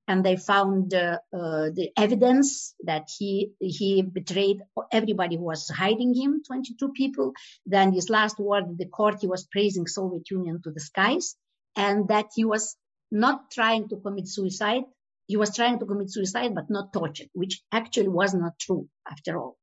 and 0.09 0.25
they 0.25 0.35
found 0.35 0.95
uh, 0.95 1.19
uh, 1.33 1.71
the 1.71 1.91
evidence 1.97 2.75
that 2.85 3.09
he 3.17 3.53
he 3.61 4.03
betrayed 4.03 4.63
everybody 4.91 5.37
who 5.37 5.45
was 5.45 5.69
hiding 5.69 6.13
him, 6.13 6.43
22 6.45 6.89
people. 6.89 7.35
Then 7.67 7.93
his 7.93 8.11
last 8.11 8.41
word 8.41 8.65
in 8.65 8.77
the 8.79 8.87
court, 8.87 9.19
he 9.21 9.29
was 9.29 9.47
praising 9.47 9.87
Soviet 9.87 10.29
Union 10.29 10.61
to 10.63 10.73
the 10.73 10.81
skies, 10.81 11.37
and 11.77 12.09
that 12.09 12.27
he 12.35 12.45
was 12.45 12.77
not 13.11 13.51
trying 13.51 13.89
to 13.89 13.97
commit 13.97 14.29
suicide. 14.29 14.85
He 15.27 15.37
was 15.37 15.55
trying 15.55 15.79
to 15.79 15.87
commit 15.87 16.11
suicide, 16.11 16.55
but 16.55 16.71
not 16.71 16.93
tortured, 16.93 17.29
which 17.33 17.63
actually 17.73 18.09
was 18.09 18.35
not 18.35 18.59
true 18.59 18.89
after 19.11 19.39
all. 19.39 19.57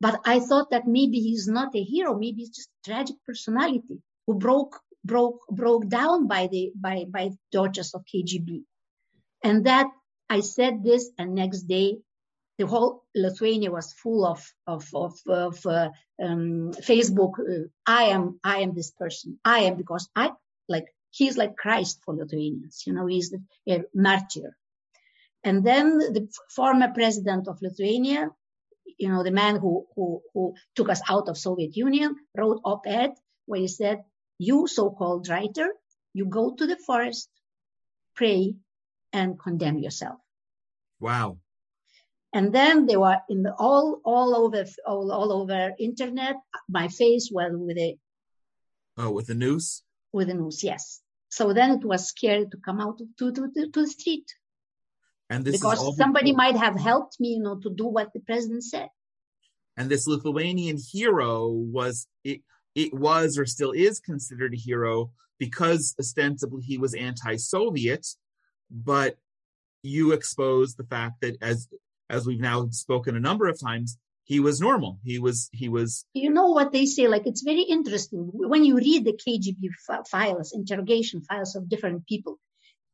But 0.00 0.20
I 0.26 0.40
thought 0.40 0.70
that 0.70 0.86
maybe 0.86 1.20
he's 1.20 1.48
not 1.48 1.74
a 1.74 1.82
hero. 1.82 2.14
Maybe 2.18 2.42
he's 2.42 2.56
just 2.56 2.68
a 2.68 2.90
tragic 2.90 3.16
personality 3.26 4.02
who 4.26 4.34
broke, 4.34 4.80
broke, 5.04 5.46
broke 5.50 5.88
down 5.88 6.26
by 6.26 6.48
the, 6.48 6.72
by, 6.74 7.06
by 7.08 7.30
tortures 7.52 7.94
of 7.94 8.04
KGB. 8.04 8.64
And 9.42 9.66
that 9.66 9.86
I 10.28 10.40
said 10.40 10.82
this 10.82 11.10
and 11.18 11.34
next 11.34 11.62
day 11.62 11.98
the 12.58 12.66
whole 12.66 13.04
Lithuania 13.14 13.70
was 13.70 13.92
full 13.92 14.24
of 14.24 14.44
of 14.66 14.88
of, 14.94 15.18
of 15.26 15.66
uh, 15.66 15.90
um, 16.22 16.72
Facebook. 16.72 17.38
Uh, 17.40 17.68
I 17.86 18.04
am 18.04 18.38
I 18.44 18.58
am 18.58 18.74
this 18.74 18.90
person. 18.90 19.38
I 19.44 19.60
am 19.60 19.76
because 19.76 20.08
I 20.14 20.32
like 20.68 20.86
he's 21.16 21.36
like 21.36 21.56
Christ 21.56 22.00
for 22.04 22.14
Lithuanians. 22.14 22.82
You 22.86 22.92
know, 22.92 23.06
he's 23.06 23.32
a 23.68 23.82
martyr. 23.94 24.56
And 25.42 25.64
then 25.64 25.98
the 25.98 26.28
former 26.50 26.90
president 26.92 27.48
of 27.48 27.62
Lithuania, 27.62 28.30
you 28.98 29.08
know, 29.08 29.22
the 29.22 29.30
man 29.30 29.56
who, 29.56 29.86
who, 29.94 30.22
who 30.32 30.54
took 30.74 30.88
us 30.88 31.02
out 31.08 31.28
of 31.28 31.38
Soviet 31.38 31.76
Union, 31.76 32.16
wrote 32.36 32.60
op-ed 32.64 33.12
where 33.46 33.60
he 33.60 33.68
said, 33.68 34.02
you 34.38 34.66
so-called 34.66 35.28
writer, 35.28 35.68
you 36.14 36.26
go 36.26 36.54
to 36.54 36.66
the 36.66 36.76
forest, 36.76 37.28
pray, 38.16 38.54
and 39.12 39.38
condemn 39.38 39.78
yourself. 39.78 40.18
Wow. 40.98 41.38
And 42.32 42.52
then 42.52 42.86
they 42.86 42.96
were 42.96 43.18
in 43.28 43.44
the 43.44 43.54
all 43.54 44.00
all 44.04 44.34
over 44.34 44.64
all, 44.84 45.12
all 45.12 45.30
over 45.32 45.72
internet. 45.78 46.34
My 46.68 46.88
face 46.88 47.30
was 47.30 47.52
with 47.54 47.78
a 47.78 47.96
oh 48.98 49.10
with 49.12 49.28
the 49.28 49.34
noose. 49.34 49.82
With 50.12 50.28
the 50.28 50.34
noose, 50.34 50.64
yes. 50.64 51.00
So 51.34 51.52
then 51.52 51.72
it 51.72 51.84
was 51.84 52.06
scary 52.06 52.46
to 52.46 52.56
come 52.58 52.80
out 52.80 52.98
to, 52.98 53.32
to, 53.32 53.32
to, 53.32 53.70
to 53.72 53.80
the 53.80 53.88
street. 53.88 54.32
And 55.28 55.44
because 55.44 55.96
somebody 55.96 56.30
before. 56.30 56.36
might 56.36 56.56
have 56.56 56.78
helped 56.78 57.18
me, 57.18 57.30
you 57.30 57.42
know, 57.42 57.58
to 57.58 57.70
do 57.70 57.86
what 57.86 58.12
the 58.14 58.20
president 58.20 58.62
said. 58.62 58.88
And 59.76 59.90
this 59.90 60.06
Lithuanian 60.06 60.78
hero 60.92 61.48
was 61.48 62.06
it, 62.22 62.42
it 62.76 62.94
was 62.94 63.36
or 63.36 63.46
still 63.46 63.72
is 63.72 63.98
considered 63.98 64.54
a 64.54 64.56
hero 64.56 65.10
because 65.40 65.96
ostensibly 65.98 66.62
he 66.62 66.78
was 66.78 66.94
anti-Soviet, 66.94 68.06
but 68.70 69.16
you 69.82 70.12
exposed 70.12 70.76
the 70.76 70.84
fact 70.84 71.20
that 71.22 71.36
as 71.42 71.66
as 72.10 72.26
we've 72.26 72.38
now 72.38 72.68
spoken 72.70 73.16
a 73.16 73.20
number 73.28 73.48
of 73.48 73.58
times, 73.58 73.98
he 74.24 74.40
was 74.40 74.60
normal. 74.60 74.98
He 75.04 75.18
was, 75.18 75.50
he 75.52 75.68
was. 75.68 76.06
You 76.14 76.30
know 76.30 76.48
what 76.48 76.72
they 76.72 76.86
say? 76.86 77.08
Like, 77.08 77.26
it's 77.26 77.42
very 77.42 77.62
interesting 77.62 78.30
when 78.32 78.64
you 78.64 78.76
read 78.76 79.04
the 79.04 79.12
KGB 79.12 79.68
f- 79.90 80.08
files, 80.08 80.52
interrogation 80.54 81.20
files 81.20 81.54
of 81.54 81.68
different 81.68 82.06
people. 82.06 82.38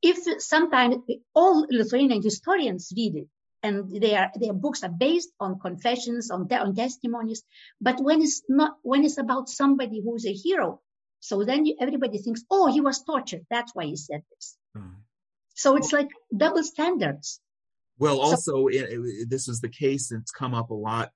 If 0.02 0.18
sometimes 0.42 0.96
all 1.34 1.66
Lithuanian 1.70 2.22
historians 2.22 2.92
read 2.96 3.16
it, 3.16 3.28
and 3.62 4.02
their 4.02 4.32
their 4.34 4.54
books 4.54 4.82
are 4.82 4.90
based 4.90 5.28
on 5.38 5.60
confessions, 5.60 6.30
on 6.30 6.50
on 6.52 6.74
testimonies. 6.74 7.42
But 7.80 8.00
when 8.00 8.22
it's 8.22 8.42
not, 8.48 8.76
when 8.82 9.04
it's 9.04 9.18
about 9.18 9.50
somebody 9.50 10.00
who's 10.02 10.26
a 10.26 10.32
hero, 10.32 10.80
so 11.20 11.44
then 11.44 11.66
you, 11.66 11.76
everybody 11.78 12.18
thinks, 12.18 12.42
oh, 12.50 12.72
he 12.72 12.80
was 12.80 13.04
tortured. 13.04 13.46
That's 13.50 13.74
why 13.74 13.84
he 13.84 13.96
said 13.96 14.22
this. 14.30 14.56
Mm. 14.76 14.94
So 15.54 15.76
it's 15.76 15.92
like 15.92 16.08
double 16.34 16.64
standards. 16.64 17.40
Well, 17.98 18.18
also, 18.18 18.36
so, 18.36 18.68
it, 18.68 18.86
it, 18.88 19.28
this 19.28 19.46
is 19.46 19.60
the 19.60 19.68
case. 19.68 20.10
It's 20.10 20.30
come 20.30 20.54
up 20.54 20.70
a 20.70 20.74
lot 20.74 21.10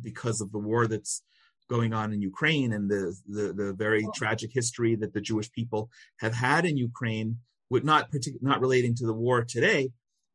because 0.00 0.40
of 0.40 0.52
the 0.52 0.58
war 0.58 0.86
that's 0.86 1.22
going 1.68 1.92
on 1.94 2.12
in 2.12 2.20
Ukraine 2.20 2.72
and 2.72 2.90
the 2.90 3.16
the, 3.26 3.52
the 3.52 3.72
very 3.72 4.06
tragic 4.14 4.50
history 4.52 4.94
that 4.96 5.14
the 5.14 5.20
Jewish 5.20 5.50
people 5.50 5.90
have 6.20 6.34
had 6.34 6.64
in 6.64 6.76
Ukraine, 6.76 7.38
with 7.70 7.84
not 7.84 8.10
partic- 8.10 8.42
not 8.42 8.60
relating 8.60 8.94
to 8.96 9.06
the 9.06 9.14
war 9.14 9.44
today, 9.44 9.90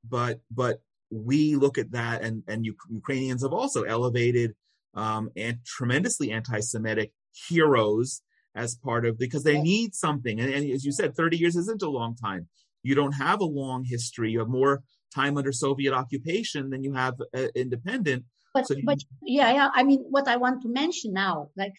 but 0.08 0.42
but 0.52 0.82
we 1.12 1.56
look 1.56 1.78
at 1.78 1.92
that 1.92 2.22
and 2.22 2.44
and 2.48 2.66
U- 2.66 2.76
Ukrainians 2.90 3.44
have 3.44 3.54
also 3.54 3.84
elevated 3.84 4.56
um, 4.96 5.30
and 5.36 5.60
tremendously 5.66 6.32
anti-Semitic 6.32 7.12
heroes 7.48 8.22
as 8.56 8.76
part 8.76 9.06
of 9.06 9.18
because 9.18 9.44
they 9.44 9.62
need 9.62 9.94
something. 9.96 10.40
And, 10.40 10.52
and 10.52 10.72
as 10.72 10.84
you 10.84 10.92
said, 10.92 11.16
30 11.16 11.38
years 11.38 11.56
isn't 11.56 11.82
a 11.82 11.90
long 11.90 12.16
time. 12.16 12.48
You 12.84 12.96
don't 12.96 13.14
have 13.14 13.42
a 13.42 13.46
long 13.46 13.84
history. 13.86 14.32
You 14.32 14.40
have 14.40 14.50
more 14.50 14.84
time 15.14 15.38
under 15.38 15.52
Soviet 15.52 15.94
occupation 15.94 16.70
than 16.70 16.84
you 16.84 16.94
have 16.94 17.16
uh, 17.36 17.48
independent. 17.56 18.26
But, 18.54 18.68
so 18.68 18.76
you, 18.76 18.84
but 18.86 19.00
yeah, 19.22 19.52
yeah. 19.54 19.70
I 19.74 19.84
mean, 19.84 20.06
what 20.10 20.28
I 20.28 20.38
want 20.38 20.62
to 20.64 20.70
mention 20.70 21.14
now, 21.14 21.50
like 21.56 21.74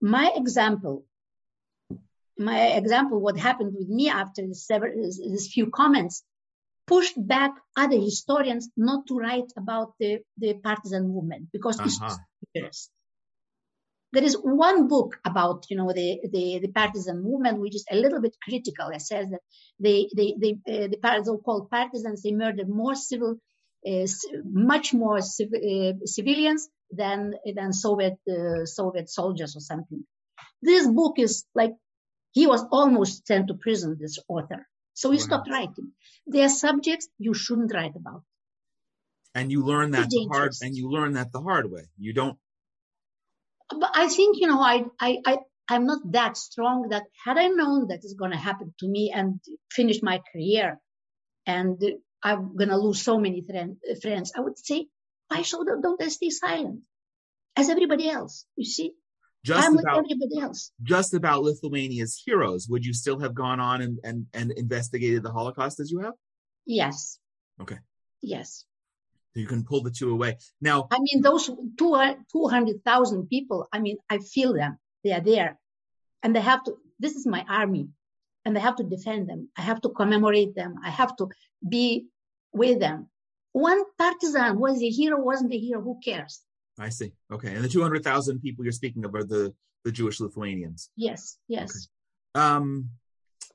my 0.00 0.32
example, 0.36 1.04
my 2.38 2.68
example, 2.68 3.20
what 3.20 3.36
happened 3.36 3.74
with 3.76 3.88
me 3.88 4.08
after 4.08 4.42
this 4.46 5.50
few 5.52 5.70
comments 5.70 6.22
pushed 6.86 7.16
back 7.16 7.52
other 7.76 8.00
historians 8.00 8.70
not 8.76 9.06
to 9.06 9.16
write 9.16 9.52
about 9.56 9.92
the, 10.00 10.20
the 10.38 10.54
partisan 10.54 11.08
movement 11.08 11.48
because 11.52 11.78
uh-huh. 11.78 12.16
it's. 12.54 12.90
There 14.10 14.24
is 14.24 14.38
one 14.42 14.88
book 14.88 15.20
about, 15.22 15.66
you 15.68 15.76
know, 15.76 15.92
the, 15.92 16.18
the, 16.32 16.60
the, 16.60 16.68
partisan 16.68 17.22
movement, 17.22 17.60
which 17.60 17.74
is 17.74 17.84
a 17.90 17.94
little 17.94 18.22
bit 18.22 18.34
critical. 18.42 18.88
It 18.88 19.02
says 19.02 19.28
that 19.28 19.40
they, 19.78 20.08
they, 20.16 20.34
they, 20.40 20.52
uh, 20.66 20.88
the 20.88 21.22
so-called 21.24 21.68
partisans, 21.68 22.22
they 22.22 22.32
murdered 22.32 22.70
more 22.70 22.94
civil 22.94 23.36
much 24.44 24.94
more 24.94 25.20
civ- 25.20 25.54
uh, 25.54 25.92
civilians 26.04 26.68
than 26.90 27.34
than 27.56 27.72
Soviet 27.72 28.18
uh, 28.28 28.64
Soviet 28.64 29.08
soldiers 29.10 29.56
or 29.56 29.60
something. 29.60 30.04
This 30.62 30.86
book 30.86 31.18
is 31.18 31.44
like 31.54 31.74
he 32.32 32.46
was 32.46 32.64
almost 32.70 33.26
sent 33.26 33.48
to 33.48 33.54
prison. 33.54 33.96
This 34.00 34.18
author, 34.28 34.66
so 34.94 35.10
he 35.10 35.18
wow. 35.18 35.24
stopped 35.28 35.50
writing. 35.50 35.92
There 36.26 36.44
are 36.44 36.48
subjects 36.48 37.08
you 37.18 37.34
shouldn't 37.34 37.72
write 37.74 37.96
about. 37.96 38.22
And 39.34 39.52
you 39.52 39.64
learn 39.64 39.92
that 39.92 40.10
the 40.10 40.28
hard 40.32 40.52
and 40.62 40.76
you 40.76 40.90
learn 40.90 41.12
that 41.12 41.32
the 41.32 41.40
hard 41.40 41.70
way. 41.70 41.84
You 41.98 42.12
don't 42.12 42.38
But 43.70 43.90
I 43.94 44.08
think, 44.08 44.38
you 44.40 44.46
know, 44.46 44.60
I, 44.60 44.84
I, 45.00 45.18
I, 45.26 45.38
I'm 45.68 45.86
not 45.86 46.00
that 46.12 46.36
strong 46.36 46.88
that 46.90 47.04
had 47.24 47.36
I 47.36 47.48
known 47.48 47.88
that 47.88 48.00
it's 48.02 48.14
going 48.14 48.30
to 48.30 48.36
happen 48.38 48.74
to 48.80 48.88
me 48.88 49.12
and 49.14 49.40
finish 49.70 50.02
my 50.02 50.20
career 50.32 50.80
and 51.46 51.80
I'm 52.22 52.56
going 52.56 52.70
to 52.70 52.76
lose 52.76 53.02
so 53.02 53.18
many 53.18 53.42
friend, 53.42 53.76
friends, 54.02 54.32
I 54.36 54.40
would 54.40 54.58
say, 54.58 54.88
why 55.28 55.42
should 55.42 55.66
don't 55.66 56.02
I 56.02 56.08
stay 56.08 56.30
silent 56.30 56.80
as 57.56 57.68
everybody 57.68 58.08
else? 58.08 58.44
You 58.56 58.64
see, 58.64 58.94
just 59.44 59.66
I'm 59.66 59.74
like 59.74 59.84
about 59.84 59.98
everybody 59.98 60.40
else. 60.40 60.72
just 60.82 61.14
about 61.14 61.42
Lithuania's 61.42 62.20
heroes. 62.24 62.66
Would 62.68 62.84
you 62.84 62.92
still 62.92 63.20
have 63.20 63.34
gone 63.34 63.60
on 63.60 63.82
and, 63.82 63.98
and, 64.02 64.26
and 64.34 64.52
investigated 64.52 65.22
the 65.22 65.30
Holocaust 65.30 65.80
as 65.80 65.90
you 65.90 66.00
have? 66.00 66.14
Yes. 66.66 67.18
Okay. 67.60 67.78
Yes. 68.20 68.64
You 69.34 69.46
can 69.46 69.64
pull 69.64 69.82
the 69.82 69.90
two 69.90 70.10
away. 70.10 70.38
Now, 70.60 70.88
I 70.90 70.98
mean, 70.98 71.22
those 71.22 71.48
200,000 71.78 73.28
people, 73.28 73.68
I 73.72 73.78
mean, 73.78 73.98
I 74.10 74.18
feel 74.18 74.54
them. 74.54 74.78
They 75.04 75.12
are 75.12 75.20
there. 75.20 75.58
And 76.22 76.34
they 76.34 76.40
have 76.40 76.64
to, 76.64 76.76
this 76.98 77.14
is 77.14 77.26
my 77.26 77.44
army. 77.48 77.90
And 78.48 78.56
I 78.56 78.62
have 78.62 78.76
to 78.76 78.82
defend 78.82 79.28
them. 79.28 79.50
I 79.58 79.60
have 79.60 79.82
to 79.82 79.90
commemorate 79.90 80.54
them. 80.54 80.76
I 80.82 80.88
have 80.88 81.14
to 81.16 81.28
be 81.68 82.06
with 82.50 82.80
them. 82.80 83.10
One 83.52 83.82
partisan 83.98 84.58
was 84.58 84.82
a 84.82 84.88
hero, 84.88 85.20
wasn't 85.20 85.52
a 85.52 85.58
hero. 85.58 85.82
Who 85.82 86.00
cares? 86.02 86.40
I 86.80 86.88
see. 86.88 87.12
Okay. 87.30 87.54
And 87.54 87.62
the 87.62 87.68
200,000 87.68 88.40
people 88.40 88.64
you're 88.64 88.72
speaking 88.72 89.04
of 89.04 89.14
are 89.14 89.22
the, 89.22 89.52
the 89.84 89.92
Jewish 89.92 90.18
Lithuanians. 90.18 90.88
Yes, 90.96 91.36
yes. 91.46 91.88
Um, 92.34 92.88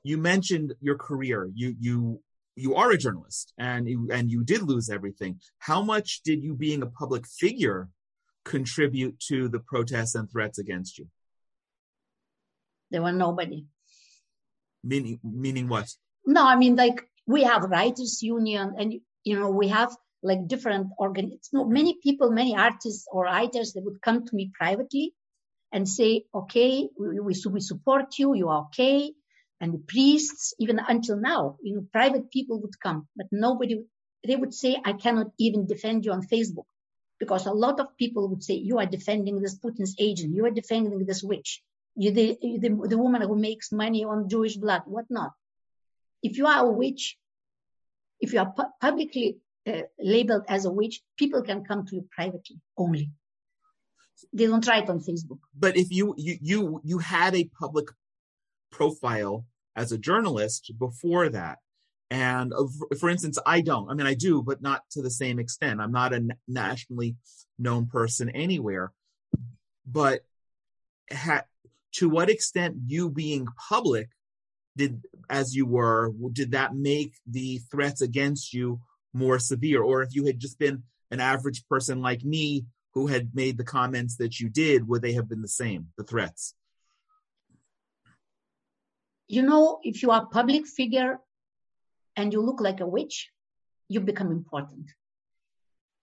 you 0.04 0.16
mentioned 0.16 0.74
your 0.80 0.96
career. 0.96 1.50
You, 1.52 1.74
you, 1.80 2.20
you 2.54 2.76
are 2.76 2.92
a 2.92 2.96
journalist 2.96 3.52
and 3.58 3.88
you, 3.88 4.10
and 4.12 4.30
you 4.30 4.44
did 4.44 4.62
lose 4.62 4.90
everything. 4.90 5.40
How 5.58 5.82
much 5.82 6.20
did 6.24 6.44
you 6.44 6.54
being 6.54 6.82
a 6.82 6.86
public 6.86 7.26
figure 7.26 7.88
contribute 8.44 9.18
to 9.30 9.48
the 9.48 9.58
protests 9.58 10.14
and 10.14 10.30
threats 10.30 10.60
against 10.60 11.00
you? 11.00 11.08
There 12.92 13.02
were 13.02 13.10
nobody. 13.10 13.66
Meaning, 14.84 15.18
meaning 15.24 15.68
what? 15.68 15.88
No, 16.26 16.46
I 16.46 16.56
mean, 16.56 16.76
like 16.76 17.08
we 17.26 17.42
have 17.42 17.62
writers 17.64 18.22
union 18.22 18.74
and, 18.78 18.94
you 19.24 19.38
know, 19.38 19.50
we 19.50 19.68
have 19.68 19.96
like 20.22 20.46
different 20.46 20.88
organs. 20.98 21.48
No, 21.52 21.64
many 21.64 21.98
people, 22.02 22.30
many 22.30 22.56
artists 22.56 23.06
or 23.10 23.24
writers 23.24 23.72
that 23.72 23.84
would 23.84 24.00
come 24.02 24.26
to 24.26 24.36
me 24.36 24.50
privately 24.54 25.14
and 25.72 25.88
say, 25.88 26.24
okay, 26.34 26.88
we, 26.98 27.20
we, 27.20 27.34
we 27.50 27.60
support 27.60 28.18
you. 28.18 28.34
You 28.34 28.48
are 28.48 28.66
okay. 28.66 29.12
And 29.60 29.72
the 29.74 29.78
priests, 29.78 30.54
even 30.58 30.78
until 30.78 31.16
now, 31.16 31.56
you 31.62 31.76
know, 31.76 31.86
private 31.92 32.30
people 32.30 32.60
would 32.60 32.78
come, 32.80 33.08
but 33.16 33.26
nobody, 33.32 33.84
they 34.26 34.36
would 34.36 34.52
say, 34.52 34.76
I 34.84 34.92
cannot 34.94 35.28
even 35.38 35.66
defend 35.66 36.04
you 36.04 36.12
on 36.12 36.26
Facebook 36.26 36.66
because 37.18 37.46
a 37.46 37.52
lot 37.52 37.80
of 37.80 37.96
people 37.96 38.28
would 38.28 38.42
say, 38.42 38.54
you 38.54 38.78
are 38.78 38.86
defending 38.86 39.40
this 39.40 39.58
Putin's 39.58 39.94
agent. 39.98 40.34
You 40.34 40.44
are 40.46 40.50
defending 40.50 41.04
this 41.06 41.22
witch. 41.22 41.62
You 41.96 42.10
the, 42.10 42.36
the, 42.42 42.68
the 42.88 42.98
woman 42.98 43.22
who 43.22 43.36
makes 43.36 43.70
money 43.70 44.04
on 44.04 44.28
Jewish 44.28 44.56
blood, 44.56 44.82
whatnot. 44.86 45.32
If 46.22 46.36
you 46.38 46.46
are 46.46 46.66
a 46.66 46.70
witch, 46.70 47.16
if 48.20 48.32
you 48.32 48.40
are 48.40 48.52
pu- 48.52 48.72
publicly 48.80 49.38
uh, 49.66 49.82
labeled 49.98 50.44
as 50.48 50.64
a 50.64 50.70
witch, 50.70 51.02
people 51.16 51.42
can 51.42 51.64
come 51.64 51.86
to 51.86 51.96
you 51.96 52.08
privately 52.10 52.60
only. 52.76 53.10
They 54.32 54.46
don't 54.46 54.66
write 54.66 54.88
on 54.88 55.00
Facebook. 55.00 55.38
But 55.56 55.76
if 55.76 55.90
you, 55.90 56.14
you, 56.16 56.38
you, 56.40 56.80
you 56.84 56.98
had 56.98 57.34
a 57.34 57.44
public 57.44 57.88
profile 58.70 59.44
as 59.76 59.92
a 59.92 59.98
journalist 59.98 60.72
before 60.78 61.28
that. 61.28 61.58
And 62.10 62.52
uh, 62.52 62.64
for 62.98 63.08
instance, 63.08 63.38
I 63.46 63.60
don't. 63.60 63.90
I 63.90 63.94
mean, 63.94 64.06
I 64.06 64.14
do, 64.14 64.42
but 64.42 64.62
not 64.62 64.82
to 64.92 65.02
the 65.02 65.10
same 65.10 65.38
extent. 65.38 65.80
I'm 65.80 65.92
not 65.92 66.12
a 66.12 66.26
nationally 66.46 67.16
known 67.58 67.86
person 67.86 68.28
anywhere. 68.30 68.92
But 69.86 70.24
ha- 71.12 71.44
to 71.94 72.08
what 72.08 72.30
extent 72.30 72.76
you 72.86 73.08
being 73.08 73.46
public 73.68 74.08
did, 74.76 75.02
as 75.30 75.54
you 75.54 75.66
were, 75.66 76.12
did 76.32 76.52
that 76.52 76.74
make 76.74 77.14
the 77.26 77.58
threats 77.70 78.00
against 78.02 78.52
you 78.52 78.80
more 79.12 79.38
severe? 79.38 79.82
Or 79.82 80.02
if 80.02 80.14
you 80.14 80.26
had 80.26 80.40
just 80.40 80.58
been 80.58 80.82
an 81.10 81.20
average 81.20 81.66
person 81.68 82.02
like 82.02 82.24
me 82.24 82.66
who 82.94 83.06
had 83.06 83.34
made 83.34 83.56
the 83.56 83.64
comments 83.64 84.16
that 84.16 84.40
you 84.40 84.48
did, 84.48 84.86
would 84.88 85.02
they 85.02 85.12
have 85.12 85.28
been 85.28 85.42
the 85.42 85.48
same, 85.48 85.88
the 85.96 86.04
threats? 86.04 86.54
You 89.28 89.42
know, 89.42 89.78
if 89.82 90.02
you 90.02 90.10
are 90.10 90.22
a 90.22 90.26
public 90.26 90.66
figure 90.66 91.20
and 92.16 92.32
you 92.32 92.40
look 92.40 92.60
like 92.60 92.80
a 92.80 92.86
witch, 92.86 93.30
you 93.88 94.00
become 94.00 94.32
important. 94.32 94.90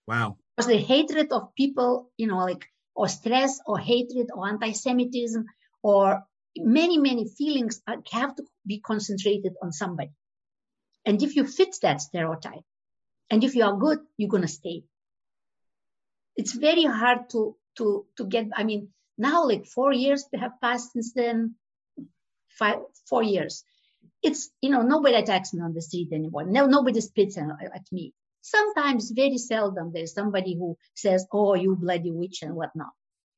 Wow. 0.07 0.37
Because 0.55 0.67
the 0.67 0.77
hatred 0.77 1.31
of 1.31 1.53
people, 1.55 2.11
you 2.17 2.27
know, 2.27 2.39
like, 2.39 2.65
or 2.95 3.07
stress 3.07 3.59
or 3.65 3.77
hatred 3.79 4.27
or 4.33 4.47
anti 4.47 4.71
Semitism 4.71 5.45
or 5.83 6.23
many, 6.57 6.97
many 6.97 7.27
feelings 7.27 7.81
have 8.11 8.35
to 8.35 8.43
be 8.65 8.79
concentrated 8.79 9.53
on 9.61 9.71
somebody. 9.71 10.11
And 11.05 11.21
if 11.21 11.35
you 11.35 11.45
fit 11.45 11.75
that 11.81 12.01
stereotype, 12.01 12.63
and 13.29 13.43
if 13.43 13.55
you 13.55 13.63
are 13.63 13.77
good, 13.77 13.99
you're 14.17 14.29
going 14.29 14.43
to 14.43 14.47
stay. 14.47 14.83
It's 16.35 16.53
very 16.53 16.83
hard 16.83 17.29
to, 17.31 17.55
to, 17.77 18.05
to 18.17 18.25
get, 18.25 18.47
I 18.55 18.63
mean, 18.63 18.89
now 19.17 19.47
like 19.47 19.65
four 19.65 19.93
years 19.93 20.25
have 20.39 20.59
passed 20.61 20.91
since 20.93 21.13
then, 21.13 21.55
five, 22.49 22.79
four 23.07 23.23
years. 23.23 23.63
It's, 24.21 24.49
you 24.61 24.69
know, 24.69 24.81
nobody 24.81 25.15
attacks 25.15 25.53
me 25.53 25.61
on 25.61 25.73
the 25.73 25.81
street 25.81 26.09
anymore. 26.11 26.45
No, 26.45 26.65
nobody 26.67 27.01
spits 27.01 27.37
at 27.37 27.85
me. 27.91 28.13
Sometimes, 28.41 29.11
very 29.11 29.37
seldom, 29.37 29.91
there's 29.93 30.13
somebody 30.13 30.55
who 30.55 30.77
says, 30.95 31.25
oh, 31.31 31.53
you 31.53 31.75
bloody 31.75 32.11
witch 32.11 32.41
and 32.41 32.55
whatnot. 32.55 32.89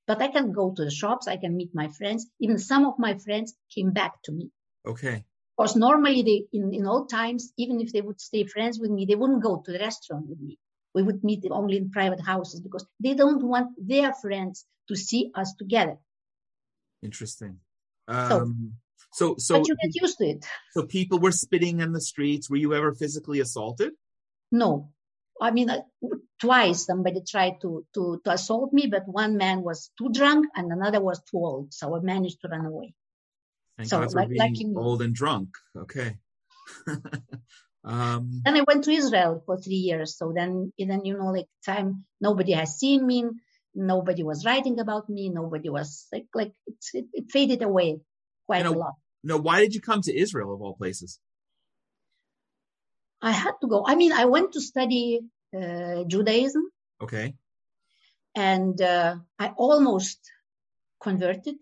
But 0.05 0.21
I 0.21 0.27
can 0.27 0.51
go 0.51 0.71
to 0.71 0.83
the 0.83 0.91
shops, 0.91 1.27
I 1.27 1.37
can 1.37 1.55
meet 1.55 1.73
my 1.73 1.87
friends. 1.87 2.27
Even 2.39 2.57
some 2.57 2.85
of 2.85 2.99
my 2.99 3.17
friends 3.17 3.55
came 3.73 3.91
back 3.91 4.21
to 4.23 4.31
me. 4.31 4.51
Okay. 4.85 5.23
Because 5.57 5.75
normally 5.75 6.23
they, 6.23 6.45
in, 6.57 6.73
in 6.73 6.87
old 6.87 7.09
times, 7.09 7.53
even 7.57 7.79
if 7.79 7.93
they 7.93 8.01
would 8.01 8.19
stay 8.19 8.43
friends 8.45 8.79
with 8.79 8.91
me, 8.91 9.05
they 9.05 9.15
wouldn't 9.15 9.43
go 9.43 9.61
to 9.63 9.71
the 9.71 9.79
restaurant 9.79 10.27
with 10.27 10.39
me. 10.39 10.57
We 10.93 11.03
would 11.03 11.23
meet 11.23 11.45
only 11.49 11.77
in 11.77 11.89
private 11.89 12.21
houses 12.21 12.59
because 12.61 12.85
they 12.99 13.13
don't 13.13 13.43
want 13.43 13.69
their 13.77 14.13
friends 14.13 14.65
to 14.89 14.95
see 14.95 15.31
us 15.35 15.53
together. 15.57 15.97
Interesting. 17.01 17.59
Um, 18.07 18.73
so, 19.13 19.35
so, 19.35 19.35
so 19.37 19.59
but 19.59 19.67
you 19.67 19.75
get 19.81 20.01
used 20.01 20.17
to 20.17 20.25
it. 20.25 20.45
So 20.71 20.85
people 20.85 21.19
were 21.19 21.31
spitting 21.31 21.79
in 21.79 21.93
the 21.93 22.01
streets. 22.01 22.49
Were 22.49 22.57
you 22.57 22.73
ever 22.73 22.93
physically 22.93 23.39
assaulted? 23.39 23.93
No. 24.51 24.91
I 25.41 25.51
mean, 25.51 25.69
twice 26.43 26.85
somebody 26.85 27.21
tried 27.21 27.61
to, 27.61 27.85
to, 27.93 28.19
to 28.23 28.31
assault 28.31 28.73
me, 28.73 28.87
but 28.87 29.07
one 29.07 29.37
man 29.37 29.61
was 29.61 29.91
too 29.97 30.09
drunk 30.11 30.47
and 30.55 30.71
another 30.71 30.99
was 30.99 31.19
too 31.23 31.37
old. 31.37 31.73
So 31.73 31.95
I 31.95 31.99
managed 32.01 32.41
to 32.41 32.49
run 32.49 32.65
away. 32.65 32.93
Thank 33.77 33.89
so, 33.89 33.99
God 34.01 34.11
for 34.11 34.19
like, 34.19 34.29
being 34.29 34.73
me. 34.73 34.75
old 34.75 35.01
and 35.01 35.15
drunk. 35.15 35.49
Okay. 35.77 36.17
um, 37.85 38.41
Then 38.43 38.57
I 38.57 38.63
went 38.67 38.83
to 38.83 38.91
Israel 38.91 39.41
for 39.45 39.55
three 39.57 39.83
years. 39.89 40.17
So 40.17 40.33
then, 40.35 40.73
then 40.77 41.05
you 41.05 41.17
know, 41.17 41.31
like 41.31 41.47
time 41.65 42.03
nobody 42.19 42.51
has 42.51 42.77
seen 42.77 43.07
me, 43.07 43.23
nobody 43.73 44.23
was 44.23 44.45
writing 44.45 44.81
about 44.81 45.09
me, 45.09 45.29
nobody 45.29 45.69
was 45.69 46.07
like 46.11 46.27
like 46.35 46.51
it, 46.93 47.05
it 47.13 47.31
faded 47.31 47.61
away 47.63 48.01
quite 48.47 48.65
You 48.65 48.71
know, 48.71 48.77
a 48.79 48.83
lot. 48.83 48.95
no, 49.23 49.37
why 49.37 49.61
did 49.61 49.73
you 49.73 49.81
come 49.81 50.01
to 50.01 50.13
Israel 50.25 50.53
of 50.53 50.61
all 50.61 50.75
places? 50.75 51.19
I 53.21 53.31
had 53.31 53.53
to 53.61 53.67
go. 53.67 53.85
I 53.87 53.95
mean, 53.95 54.11
I 54.11 54.25
went 54.25 54.51
to 54.53 54.61
study 54.61 55.21
Judaism, 56.07 56.63
Okay. 57.01 57.35
and 58.35 58.81
uh, 58.81 59.15
I 59.39 59.47
almost 59.57 60.19
converted, 61.01 61.55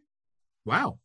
Wow. 0.65 0.99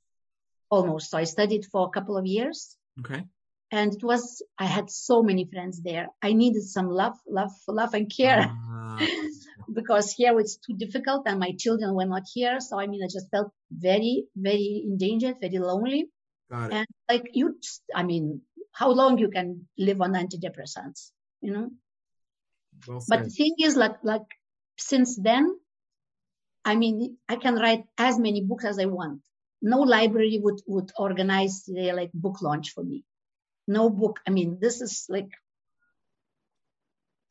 almost. 0.70 1.10
So 1.10 1.18
I 1.18 1.24
studied 1.24 1.66
for 1.66 1.86
a 1.86 1.90
couple 1.90 2.16
of 2.16 2.26
years, 2.26 2.76
Okay. 3.00 3.24
and 3.72 3.94
it 3.94 4.02
was 4.04 4.42
I 4.58 4.66
had 4.66 4.90
so 4.90 5.22
many 5.22 5.44
friends 5.46 5.82
there. 5.82 6.08
I 6.22 6.32
needed 6.32 6.62
some 6.62 6.88
love, 6.88 7.18
love, 7.26 7.52
love 7.68 7.94
and 7.94 8.10
care. 8.14 8.50
Ah, 8.50 8.98
because 9.72 10.12
here 10.12 10.38
it's 10.38 10.56
too 10.56 10.74
difficult 10.76 11.26
and 11.26 11.38
my 11.40 11.52
children 11.58 11.94
were 11.94 12.06
not 12.06 12.22
here. 12.32 12.60
So 12.60 12.78
I 12.78 12.86
mean, 12.86 13.02
I 13.02 13.08
just 13.08 13.30
felt 13.30 13.50
very, 13.70 14.24
very 14.36 14.82
endangered, 14.84 15.36
very 15.40 15.58
lonely. 15.58 16.08
got 16.50 16.70
it. 16.70 16.74
And 16.74 16.86
like 17.10 17.30
you, 17.32 17.58
I 17.94 18.02
mean, 18.04 18.42
how 18.72 18.90
long 18.90 19.18
you 19.18 19.28
can 19.28 19.68
live 19.78 20.00
on 20.00 20.12
antidepressants, 20.12 21.10
you 21.40 21.52
know? 21.52 21.70
Well 22.86 23.02
But 23.08 23.24
the 23.24 23.30
thing 23.30 23.54
is, 23.58 23.76
like, 23.76 23.96
like 24.02 24.26
since 24.78 25.16
then, 25.16 25.58
I 26.64 26.76
mean, 26.76 27.16
I 27.28 27.36
can 27.36 27.54
write 27.56 27.84
as 27.96 28.18
many 28.18 28.42
books 28.42 28.64
as 28.64 28.78
I 28.78 28.86
want. 28.86 29.22
No 29.62 29.80
library 29.80 30.38
would 30.42 30.60
would 30.66 30.92
organize 30.98 31.64
their 31.66 31.94
like 31.94 32.10
book 32.12 32.42
launch 32.42 32.70
for 32.74 32.84
me. 32.84 33.04
No 33.66 33.88
book. 33.90 34.20
I 34.26 34.30
mean, 34.30 34.58
this 34.60 34.80
is 34.80 35.06
like 35.08 35.30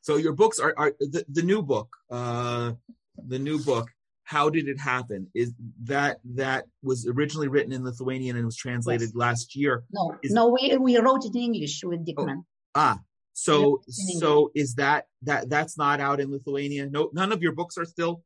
So 0.02 0.16
your 0.16 0.32
books 0.32 0.58
are, 0.58 0.74
are 0.76 0.92
the, 1.00 1.24
the 1.28 1.42
new 1.42 1.62
book, 1.62 1.96
uh, 2.10 2.72
the 3.16 3.38
new 3.38 3.58
book. 3.58 3.90
How 4.24 4.50
did 4.50 4.66
it 4.68 4.78
happen? 4.78 5.28
Is 5.34 5.52
that 5.84 6.18
that 6.34 6.66
was 6.82 7.06
originally 7.06 7.46
written 7.46 7.72
in 7.72 7.84
Lithuanian 7.84 8.36
and 8.36 8.44
was 8.44 8.56
translated 8.56 9.10
Yes. 9.10 9.14
last 9.14 9.54
year? 9.54 9.84
no, 9.92 10.18
Is- 10.22 10.32
no. 10.32 10.48
We 10.48 10.76
we 10.78 10.98
wrote 10.98 11.24
it 11.24 11.34
in 11.34 11.42
English 11.54 11.84
with 11.84 12.04
Dieckmann. 12.06 12.42
Ah, 12.74 12.98
So 13.36 13.82
so 13.86 14.50
is 14.54 14.76
that 14.76 15.04
that 15.28 15.50
that's 15.50 15.76
not 15.76 16.00
out 16.00 16.20
in 16.20 16.30
Lithuania? 16.30 16.88
No, 16.88 17.10
none 17.12 17.32
of 17.32 17.42
your 17.42 17.52
books 17.52 17.76
are 17.76 17.84
still 17.84 18.24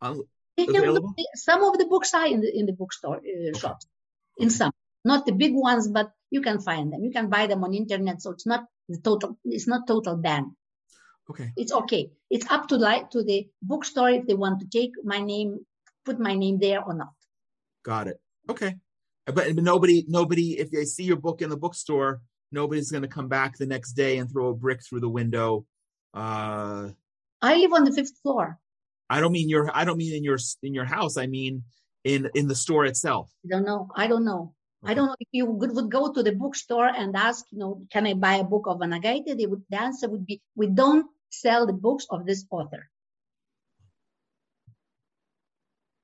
un- 0.00 0.22
available. 0.56 1.12
Some 1.34 1.62
of 1.62 1.76
the 1.76 1.84
books 1.84 2.14
are 2.14 2.26
in 2.26 2.40
the 2.40 2.48
in 2.58 2.64
the 2.64 2.72
bookstore 2.72 3.20
uh, 3.20 3.58
shops. 3.58 3.86
In 4.38 4.48
some, 4.48 4.72
not 5.04 5.26
the 5.26 5.32
big 5.32 5.52
ones, 5.54 5.88
but 5.88 6.10
you 6.30 6.40
can 6.40 6.58
find 6.58 6.90
them. 6.90 7.04
You 7.04 7.10
can 7.10 7.28
buy 7.28 7.46
them 7.46 7.64
on 7.64 7.74
internet. 7.74 8.22
So 8.22 8.30
it's 8.30 8.46
not 8.46 8.64
the 8.88 8.96
total. 8.96 9.36
It's 9.44 9.68
not 9.68 9.86
total 9.86 10.16
ban. 10.16 10.56
Okay. 11.28 11.52
It's 11.54 11.72
okay. 11.72 12.12
It's 12.30 12.50
up 12.50 12.68
to 12.68 12.76
like 12.76 13.10
to 13.10 13.22
the 13.22 13.48
bookstore 13.60 14.08
if 14.08 14.26
they 14.26 14.34
want 14.34 14.60
to 14.60 14.66
take 14.72 14.92
my 15.04 15.20
name, 15.20 15.66
put 16.06 16.18
my 16.18 16.34
name 16.34 16.58
there 16.58 16.82
or 16.82 16.94
not. 16.94 17.12
Got 17.84 18.08
it. 18.08 18.20
Okay. 18.48 18.76
But 19.26 19.54
nobody, 19.56 20.06
nobody, 20.08 20.58
if 20.58 20.70
they 20.70 20.86
see 20.86 21.04
your 21.04 21.16
book 21.16 21.42
in 21.42 21.50
the 21.50 21.58
bookstore, 21.58 22.22
nobody's 22.52 22.90
going 22.90 23.02
to 23.02 23.08
come 23.08 23.28
back 23.28 23.56
the 23.56 23.66
next 23.66 23.92
day 23.92 24.18
and 24.18 24.30
throw 24.30 24.48
a 24.48 24.54
brick 24.54 24.82
through 24.82 25.00
the 25.00 25.08
window. 25.08 25.66
Uh, 26.14 26.90
I 27.42 27.56
live 27.56 27.72
on 27.72 27.84
the 27.84 27.92
fifth 27.92 28.18
floor. 28.22 28.58
I 29.08 29.20
don't 29.20 29.32
mean 29.32 29.48
your, 29.48 29.70
I 29.74 29.84
don't 29.84 29.98
mean 29.98 30.14
in 30.14 30.24
your 30.24 30.38
in 30.62 30.74
your 30.74 30.84
house. 30.84 31.16
I 31.16 31.26
mean 31.26 31.64
in 32.04 32.30
in 32.34 32.48
the 32.48 32.54
store 32.54 32.84
itself. 32.86 33.30
I 33.44 33.48
don't 33.48 33.64
know. 33.64 33.88
I 33.94 34.06
don't 34.06 34.24
know. 34.24 34.54
Okay. 34.84 34.92
I 34.92 34.94
don't 34.94 35.06
know 35.06 35.16
if 35.18 35.28
you 35.32 35.46
would, 35.46 35.90
go 35.90 36.12
to 36.12 36.22
the 36.22 36.32
bookstore 36.32 36.86
and 36.86 37.16
ask, 37.16 37.44
you 37.50 37.58
know, 37.58 37.86
can 37.90 38.06
I 38.06 38.14
buy 38.14 38.36
a 38.36 38.44
book 38.44 38.66
of 38.66 38.78
Vanagaite? 38.78 39.36
They 39.36 39.46
would, 39.46 39.62
the 39.70 39.80
answer 39.80 40.08
would 40.08 40.26
be, 40.26 40.40
we 40.54 40.66
don't 40.68 41.06
sell 41.30 41.66
the 41.66 41.72
books 41.72 42.06
of 42.10 42.26
this 42.26 42.44
author. 42.50 42.88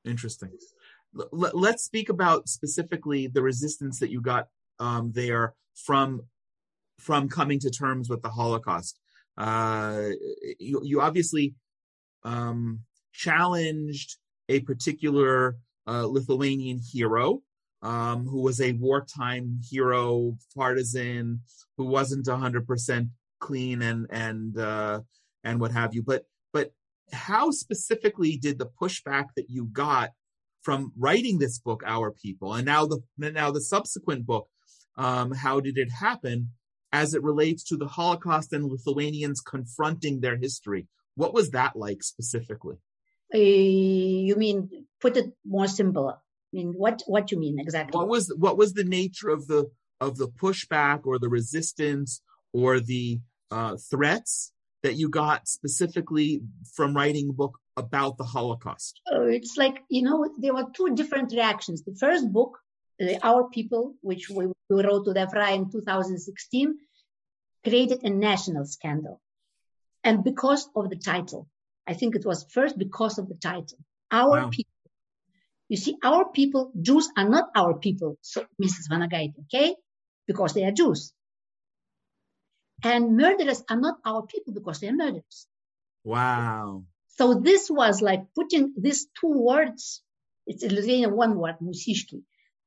Interesting. 0.05 0.51
L- 1.17 1.51
let's 1.53 1.85
speak 1.85 2.09
about 2.09 2.49
specifically 2.49 3.27
the 3.27 3.43
resistance 3.43 4.01
that 4.01 4.11
you 4.11 4.21
got 4.21 4.49
um, 4.81 5.13
there 5.13 5.55
from 5.75 6.23
from 7.03 7.29
coming 7.29 7.59
to 7.61 7.71
terms 7.71 8.09
with 8.09 8.23
the 8.23 8.31
Holocaust. 8.31 8.99
Uh, 9.37 10.11
you, 10.59 10.81
you 10.85 11.01
obviously 11.01 11.55
um, 12.23 12.81
challenged 13.13 14.17
a 14.49 14.61
particular 14.61 15.57
uh, 15.87 16.07
Lithuanian 16.07 16.79
hero 16.79 17.43
um, 17.83 18.27
who 18.27 18.41
was 18.41 18.61
a 18.61 18.73
wartime 18.73 19.61
hero, 19.69 20.37
partisan, 20.57 21.41
who 21.77 21.87
wasn't 21.87 22.27
100% 22.27 23.09
clean 23.41 23.83
and 23.83 24.07
and 24.11 24.57
uh, 24.57 25.01
and 25.43 25.59
what 25.59 25.73
have 25.73 25.95
you. 25.95 26.03
But 26.03 26.25
but 26.53 26.73
how 27.13 27.51
specifically 27.51 28.37
did 28.37 28.59
the 28.59 28.71
pushback 28.81 29.27
that 29.37 29.51
you 29.51 29.65
got 29.65 30.11
from 30.63 30.93
writing 30.97 31.39
this 31.39 31.59
book, 31.59 31.83
Our 31.85 32.13
People, 32.13 32.55
and 32.55 32.65
now 32.65 32.87
the 32.87 33.01
now 33.19 33.51
the 33.51 33.61
subsequent 33.61 34.27
book, 34.27 34.49
um, 34.97 35.33
how 35.33 35.59
did 35.59 35.77
it 35.77 35.91
happen 35.91 36.51
as 36.93 37.15
it 37.15 37.23
relates 37.23 37.65
to 37.65 37.77
the 37.77 37.87
Holocaust 37.87 38.53
and 38.53 38.67
Lithuanians 38.67 39.41
confronting 39.41 40.21
their 40.21 40.37
history? 40.37 40.89
What 41.15 41.35
was 41.35 41.51
that 41.51 41.77
like 41.77 42.03
specifically? 42.03 42.77
Uh, 43.35 43.39
you 43.39 44.37
mean 44.37 44.87
put 45.01 45.17
it 45.17 45.33
more 45.45 45.69
simple? 45.69 46.09
I 46.11 46.17
mean, 46.53 46.73
what 46.73 47.03
what 47.07 47.33
you 47.33 47.39
mean 47.39 47.59
exactly? 47.59 47.99
What 47.99 48.09
was 48.09 48.33
what 48.37 48.59
was 48.59 48.75
the 48.75 48.85
nature 48.85 49.31
of 49.31 49.47
the 49.47 49.71
of 50.01 50.19
the 50.19 50.29
pushback 50.29 51.07
or 51.07 51.19
the 51.19 51.29
resistance 51.29 52.21
or 52.53 52.81
the 52.81 53.21
uh, 53.51 53.77
threats 53.91 54.53
that 54.83 54.97
you 54.97 55.09
got 55.09 55.49
specifically 55.49 56.43
from 56.75 56.95
writing 56.95 57.31
a 57.31 57.33
book 57.33 57.59
about 57.77 58.19
the 58.19 58.25
Holocaust? 58.25 59.01
Oh, 59.11 59.27
it's 59.27 59.57
like 59.57 59.83
you 59.89 60.03
know 60.03 60.29
there 60.39 60.55
were 60.55 60.67
two 60.75 60.95
different 60.95 61.33
reactions. 61.33 61.83
The 61.85 61.97
first 61.99 62.31
book, 62.31 62.59
Our 63.23 63.49
People, 63.49 63.95
which 64.01 64.29
we, 64.31 64.47
we 64.71 64.83
wrote 64.85 65.05
to 65.05 65.13
the 65.13 65.53
in 65.53 65.71
2016, 65.71 66.79
created 67.65 68.03
a 68.03 68.11
national 68.11 68.67
scandal, 68.67 69.21
and 70.05 70.25
because 70.25 70.69
of 70.75 70.91
the 70.91 70.97
title, 70.97 71.49
I 71.87 71.95
think 71.95 72.15
it 72.15 72.25
was 72.25 72.45
first 72.51 72.79
because 72.79 73.19
of 73.19 73.29
the 73.29 73.35
title, 73.35 73.79
Our 74.11 74.43
wow. 74.43 74.51
People. 74.51 74.71
You 75.69 75.77
see, 75.79 75.97
our 76.03 76.29
people, 76.31 76.71
Jews 76.81 77.09
are 77.17 77.29
not 77.29 77.51
our 77.55 77.75
people, 77.79 78.19
so 78.21 78.45
Mrs. 78.63 78.91
Vanagaite, 78.91 79.35
okay? 79.45 79.75
Because 80.27 80.53
they 80.53 80.65
are 80.65 80.73
Jews. 80.73 81.15
And 82.85 83.17
murderers 83.17 83.63
are 83.71 83.79
not 83.79 83.99
our 84.05 84.23
people 84.27 84.53
because 84.53 84.81
they're 84.81 84.95
murderers. 84.95 85.47
Wow. 86.05 86.85
So 87.17 87.35
this 87.35 87.71
was 87.71 88.03
like 88.03 88.35
putting 88.35 88.75
these 88.77 89.07
two 89.19 89.33
words, 89.33 90.03
it's 90.47 90.65
a 90.65 90.69
Lithuanian 90.69 91.15
one 91.17 91.37
word, 91.37 91.57
musishki, 91.63 92.23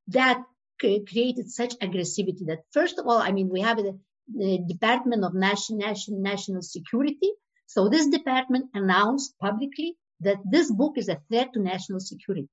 that 0.08 0.42
created 0.80 1.50
such 1.50 1.74
aggressivity 1.78 2.46
that 2.46 2.60
first 2.72 2.98
of 2.98 3.06
all, 3.06 3.18
I 3.18 3.32
mean, 3.32 3.48
we 3.48 3.60
have 3.62 3.78
the, 3.78 3.98
the 4.34 4.58
Department 4.68 5.24
of 5.24 5.34
National, 5.34 5.78
National, 5.78 6.20
National 6.20 6.62
Security 6.62 7.32
so 7.66 7.88
this 7.88 8.08
department 8.08 8.70
announced 8.74 9.34
publicly 9.38 9.96
that 10.20 10.38
this 10.44 10.70
book 10.70 10.96
is 10.96 11.08
a 11.08 11.20
threat 11.28 11.52
to 11.52 11.60
national 11.60 12.00
security. 12.00 12.48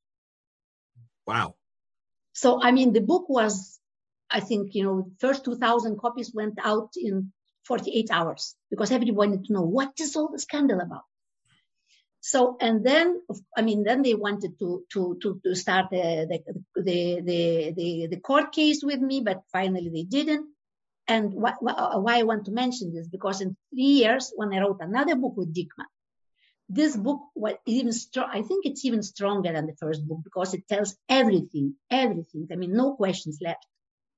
Wow. 1.25 1.55
So, 2.33 2.61
I 2.61 2.71
mean, 2.71 2.93
the 2.93 3.01
book 3.01 3.29
was, 3.29 3.79
I 4.29 4.39
think, 4.39 4.73
you 4.73 4.83
know, 4.83 5.11
first 5.19 5.45
2000 5.45 5.99
copies 5.99 6.33
went 6.33 6.57
out 6.63 6.89
in 6.97 7.31
48 7.65 8.09
hours 8.11 8.55
because 8.69 8.91
everyone 8.91 9.29
wanted 9.29 9.45
to 9.45 9.53
know 9.53 9.61
what 9.61 9.93
is 9.99 10.15
all 10.15 10.29
the 10.31 10.39
scandal 10.39 10.81
about. 10.81 11.03
So, 12.25 12.55
and 12.61 12.85
then, 12.85 13.21
I 13.57 13.63
mean, 13.63 13.83
then 13.83 14.01
they 14.01 14.15
wanted 14.15 14.57
to, 14.59 14.85
to, 14.93 15.19
to, 15.21 15.41
to 15.43 15.55
start 15.55 15.87
the, 15.91 16.25
the, 16.77 17.21
the, 17.21 17.73
the, 17.75 18.07
the 18.07 18.19
court 18.21 18.53
case 18.53 18.81
with 18.81 19.01
me, 19.01 19.19
but 19.19 19.41
finally 19.51 19.89
they 19.93 20.03
didn't. 20.03 20.47
And 21.05 21.33
wh- 21.33 21.59
wh- 21.59 22.01
why 22.01 22.19
I 22.19 22.23
want 22.23 22.45
to 22.45 22.51
mention 22.53 22.93
this, 22.93 23.09
because 23.09 23.41
in 23.41 23.57
three 23.73 23.95
years, 24.03 24.31
when 24.37 24.53
I 24.53 24.61
wrote 24.61 24.77
another 24.79 25.17
book 25.17 25.33
with 25.35 25.53
Dieckmann, 25.53 25.91
this 26.69 26.95
book 26.95 27.19
was 27.35 27.55
even 27.65 27.91
strong. 27.91 28.29
I 28.31 28.41
think 28.41 28.65
it's 28.65 28.85
even 28.85 29.03
stronger 29.03 29.51
than 29.51 29.67
the 29.67 29.75
first 29.75 30.07
book 30.07 30.19
because 30.23 30.53
it 30.53 30.65
tells 30.65 30.95
everything, 31.09 31.75
everything. 31.91 32.47
I 32.49 32.55
mean, 32.55 32.71
no 32.71 32.95
questions 32.95 33.39
left. 33.41 33.67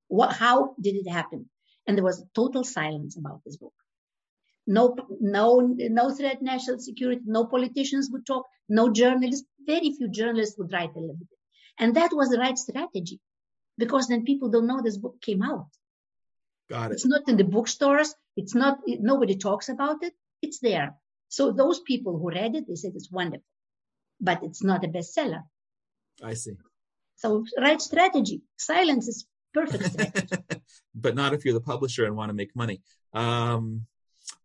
What, 0.10 0.32
how 0.32 0.76
did 0.80 0.94
it 0.94 1.10
happen? 1.10 1.50
And 1.88 1.98
there 1.98 2.04
was 2.04 2.24
total 2.36 2.64
silence 2.64 3.18
about 3.18 3.42
this 3.44 3.58
book. 3.58 3.74
No, 4.68 4.96
no, 5.22 5.60
no 5.78 6.14
threat 6.14 6.42
national 6.42 6.80
security. 6.80 7.22
No 7.26 7.46
politicians 7.46 8.10
would 8.12 8.26
talk. 8.26 8.48
No 8.68 8.92
journalists. 8.92 9.48
Very 9.66 9.92
few 9.92 10.10
journalists 10.10 10.58
would 10.58 10.72
write 10.72 10.96
a 10.96 11.00
little 11.00 11.16
bit. 11.16 11.28
And 11.80 11.96
that 11.96 12.12
was 12.14 12.30
the 12.30 12.40
right 12.40 12.58
strategy 12.58 13.20
because 13.78 14.08
then 14.08 14.24
people 14.24 14.50
don't 14.50 14.68
know 14.68 14.82
this 14.82 14.98
book 14.98 15.22
came 15.22 15.42
out. 15.42 15.68
Got 16.70 16.92
it. 16.92 16.96
It's 16.96 17.06
not 17.06 17.28
in 17.28 17.38
the 17.38 17.44
bookstores. 17.44 18.16
It's 18.36 18.56
not, 18.56 18.80
it, 18.88 19.02
nobody 19.02 19.36
talks 19.36 19.70
about 19.70 20.04
it. 20.04 20.14
It's 20.42 20.60
there. 20.60 20.96
So 21.30 21.52
those 21.52 21.80
people 21.82 22.18
who 22.18 22.30
read 22.30 22.56
it, 22.56 22.68
they 22.68 22.76
said 22.76 22.94
it's 22.96 23.12
wonderful, 23.12 23.46
but 24.20 24.44
it's 24.44 24.64
not 24.64 24.84
a 24.84 24.88
bestseller. 24.88 25.44
I 26.24 26.34
see. 26.34 26.54
So 27.18 27.46
right 27.60 27.82
strategy. 27.82 28.42
Silence 28.58 29.08
is 29.08 29.26
perfect 29.54 29.86
strategy. 29.92 30.62
but 30.94 31.16
not 31.16 31.34
if 31.34 31.46
you're 31.46 31.54
the 31.54 31.62
publisher 31.62 32.06
and 32.06 32.16
want 32.16 32.30
to 32.30 32.34
make 32.34 32.56
money. 32.56 32.82
Um, 33.14 33.86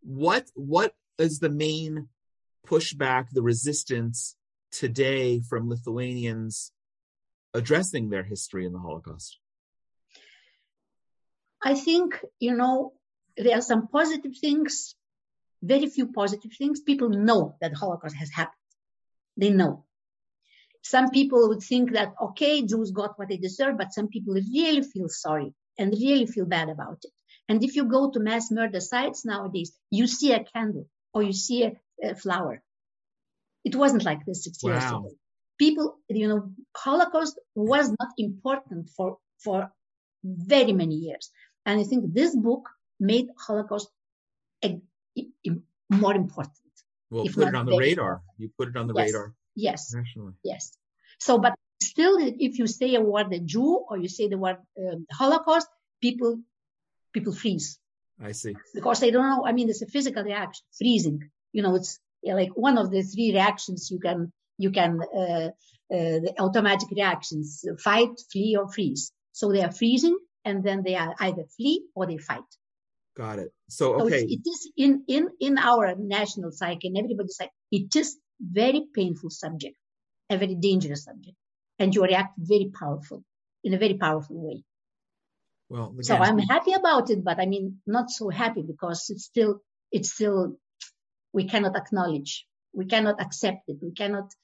what 0.03 0.47
what 0.55 0.95
is 1.19 1.39
the 1.39 1.51
main 1.51 2.09
pushback, 2.67 3.29
the 3.33 3.43
resistance 3.43 4.37
today 4.71 5.41
from 5.41 5.69
Lithuanians 5.69 6.73
addressing 7.55 8.11
their 8.11 8.23
history 8.23 8.65
in 8.65 8.73
the 8.73 8.79
Holocaust? 8.79 9.39
I 11.63 11.75
think, 11.75 12.25
you 12.39 12.57
know, 12.57 12.95
there 13.37 13.59
are 13.59 13.63
some 13.63 13.89
positive 13.89 14.37
things, 14.41 14.95
very 15.63 15.87
few 15.87 16.07
positive 16.13 16.53
things. 16.57 16.81
People 16.81 17.11
know 17.11 17.57
that 17.61 17.75
Holocaust 17.75 18.17
has 18.17 18.31
happened. 18.31 18.57
They 19.37 19.51
know. 19.51 19.85
Some 20.83 21.11
people 21.11 21.49
would 21.49 21.63
think 21.63 21.93
that, 21.93 22.15
okay, 22.21 22.63
Jews 22.63 22.91
got 22.91 23.19
what 23.19 23.29
they 23.29 23.37
deserve, 23.37 23.77
but 23.77 23.93
some 23.93 24.09
people 24.09 24.35
really 24.35 24.83
feel 24.83 25.09
sorry 25.09 25.53
and 25.79 25.93
really 25.93 26.27
feel 26.27 26.47
bad 26.47 26.71
about 26.71 26.99
it. 27.05 27.13
And 27.51 27.65
if 27.65 27.75
you 27.75 27.85
go 27.85 28.11
to 28.11 28.21
mass 28.21 28.53
murder 28.53 28.79
sites 28.81 29.25
nowadays, 29.25 29.73
you 29.91 30.07
see 30.07 30.33
a 30.33 30.45
candle 30.45 30.87
or 31.13 31.25
you 31.25 31.33
see 31.33 31.65
a, 31.65 31.73
a 32.01 32.15
flower. 32.15 32.63
It 33.65 33.75
wasn't 33.75 34.05
like 34.05 34.25
this 34.25 34.45
six 34.45 34.63
wow. 34.63 34.71
years 34.71 34.85
ago. 34.85 35.11
People, 35.59 35.99
you 36.09 36.29
know, 36.29 36.53
Holocaust 36.77 37.41
was 37.57 37.91
not 37.99 38.11
important 38.17 38.89
for, 38.97 39.19
for 39.45 39.73
very 40.23 40.73
many 40.73 40.95
years. 40.95 41.31
And 41.67 41.81
I 41.81 41.83
think 41.83 42.15
this 42.15 42.37
book 42.37 42.69
made 43.01 43.27
Holocaust 43.37 43.91
a, 44.65 44.81
a, 45.19 45.27
a 45.49 45.51
more 45.91 46.15
important. 46.15 46.55
Well, 47.11 47.25
put 47.25 47.49
it 47.49 47.55
on 47.57 47.67
the 47.67 47.77
radar. 47.77 48.13
Important. 48.13 48.23
You 48.39 48.51
put 48.57 48.69
it 48.69 48.77
on 48.77 48.87
the 48.87 48.95
yes. 48.95 49.07
radar. 49.07 49.35
Yes. 49.57 49.93
Nationally. 49.93 50.35
Yes. 50.45 50.79
So, 51.19 51.39
but 51.39 51.55
still, 51.83 52.17
if 52.21 52.61
you 52.61 52.69
say 52.69 52.95
a 52.95 53.01
word 53.01 53.31
the 53.31 53.41
Jew 53.41 53.85
or 53.89 53.99
you 53.99 54.09
say 54.09 54.29
the 54.29 54.39
word 54.39 54.59
um, 54.79 55.05
Holocaust, 55.11 55.67
people 56.01 56.39
people 57.13 57.33
freeze. 57.33 57.79
I 58.23 58.33
see. 58.33 58.55
Because 58.75 59.01
they 59.01 59.11
don't 59.11 59.29
know. 59.29 59.47
I 59.47 59.53
mean, 59.53 59.69
it's 59.69 59.83
a 59.83 59.87
physical 59.87 60.23
reaction, 60.23 60.65
freezing. 60.77 61.31
You 61.53 61.63
know, 61.63 61.75
it's 61.75 61.99
like 62.23 62.51
one 62.55 62.79
of 62.79 62.91
the 62.91 63.03
three 63.03 63.33
reactions 63.33 63.91
you 63.91 63.99
can 63.99 64.33
you 64.59 64.71
can 64.71 65.01
uh, 65.01 65.51
uh, 65.95 66.19
the 66.25 66.35
automatic 66.39 66.91
reactions: 66.91 67.65
fight, 67.79 68.11
flee, 68.31 68.57
or 68.57 68.71
freeze. 68.71 69.13
So 69.33 69.53
they 69.53 69.63
are 69.63 69.73
freezing, 69.73 70.19
and 70.45 70.63
then 70.63 70.83
they 70.83 70.97
are 70.97 71.15
either 71.21 71.45
flee 71.57 71.85
or 71.95 72.07
they 72.07 72.19
fight. 72.19 72.45
Got 73.17 73.39
it. 73.39 73.53
So 73.69 73.99
So 73.99 74.07
okay, 74.07 74.23
it's, 74.23 74.33
it 74.33 74.51
is 74.51 74.73
in, 74.77 75.05
in, 75.09 75.29
in 75.41 75.59
our 75.59 75.95
national 75.97 76.53
psyche 76.53 76.89
and 76.89 76.97
everybody's 76.97 77.39
like, 77.41 77.51
it 77.71 77.95
is 77.97 78.17
very 78.41 78.87
painful 78.95 79.31
subject, 79.31 79.77
a 80.31 80.39
very 80.39 80.55
dangerous 80.55 81.05
subject. 81.05 81.37
And 81.79 81.95
you 81.95 82.03
react 82.03 82.35
very 82.39 82.71
powerful, 82.73 83.25
in 83.65 83.75
a 83.75 83.79
very 83.79 83.95
powerful 83.95 84.37
way. 84.41 84.63
Well, 85.71 85.95
So 86.03 86.17
I'm 86.17 86.39
happy 86.39 86.73
about 86.73 87.11
it, 87.11 87.23
but 87.23 87.39
I 87.39 87.47
mean, 87.47 87.81
not 87.87 88.11
so 88.11 88.29
happy 88.29 88.63
because 88.63 89.09
it's 89.09 89.25
still, 89.25 89.63
it's 89.93 90.13
still, 90.13 90.59
we 91.33 91.45
cannot 91.45 91.77
acknowledge, 91.77 92.45
we 92.73 92.87
cannot 92.87 93.21
accept 93.21 93.69
it, 93.69 93.79
we 93.81 93.93
cannot 93.93 94.35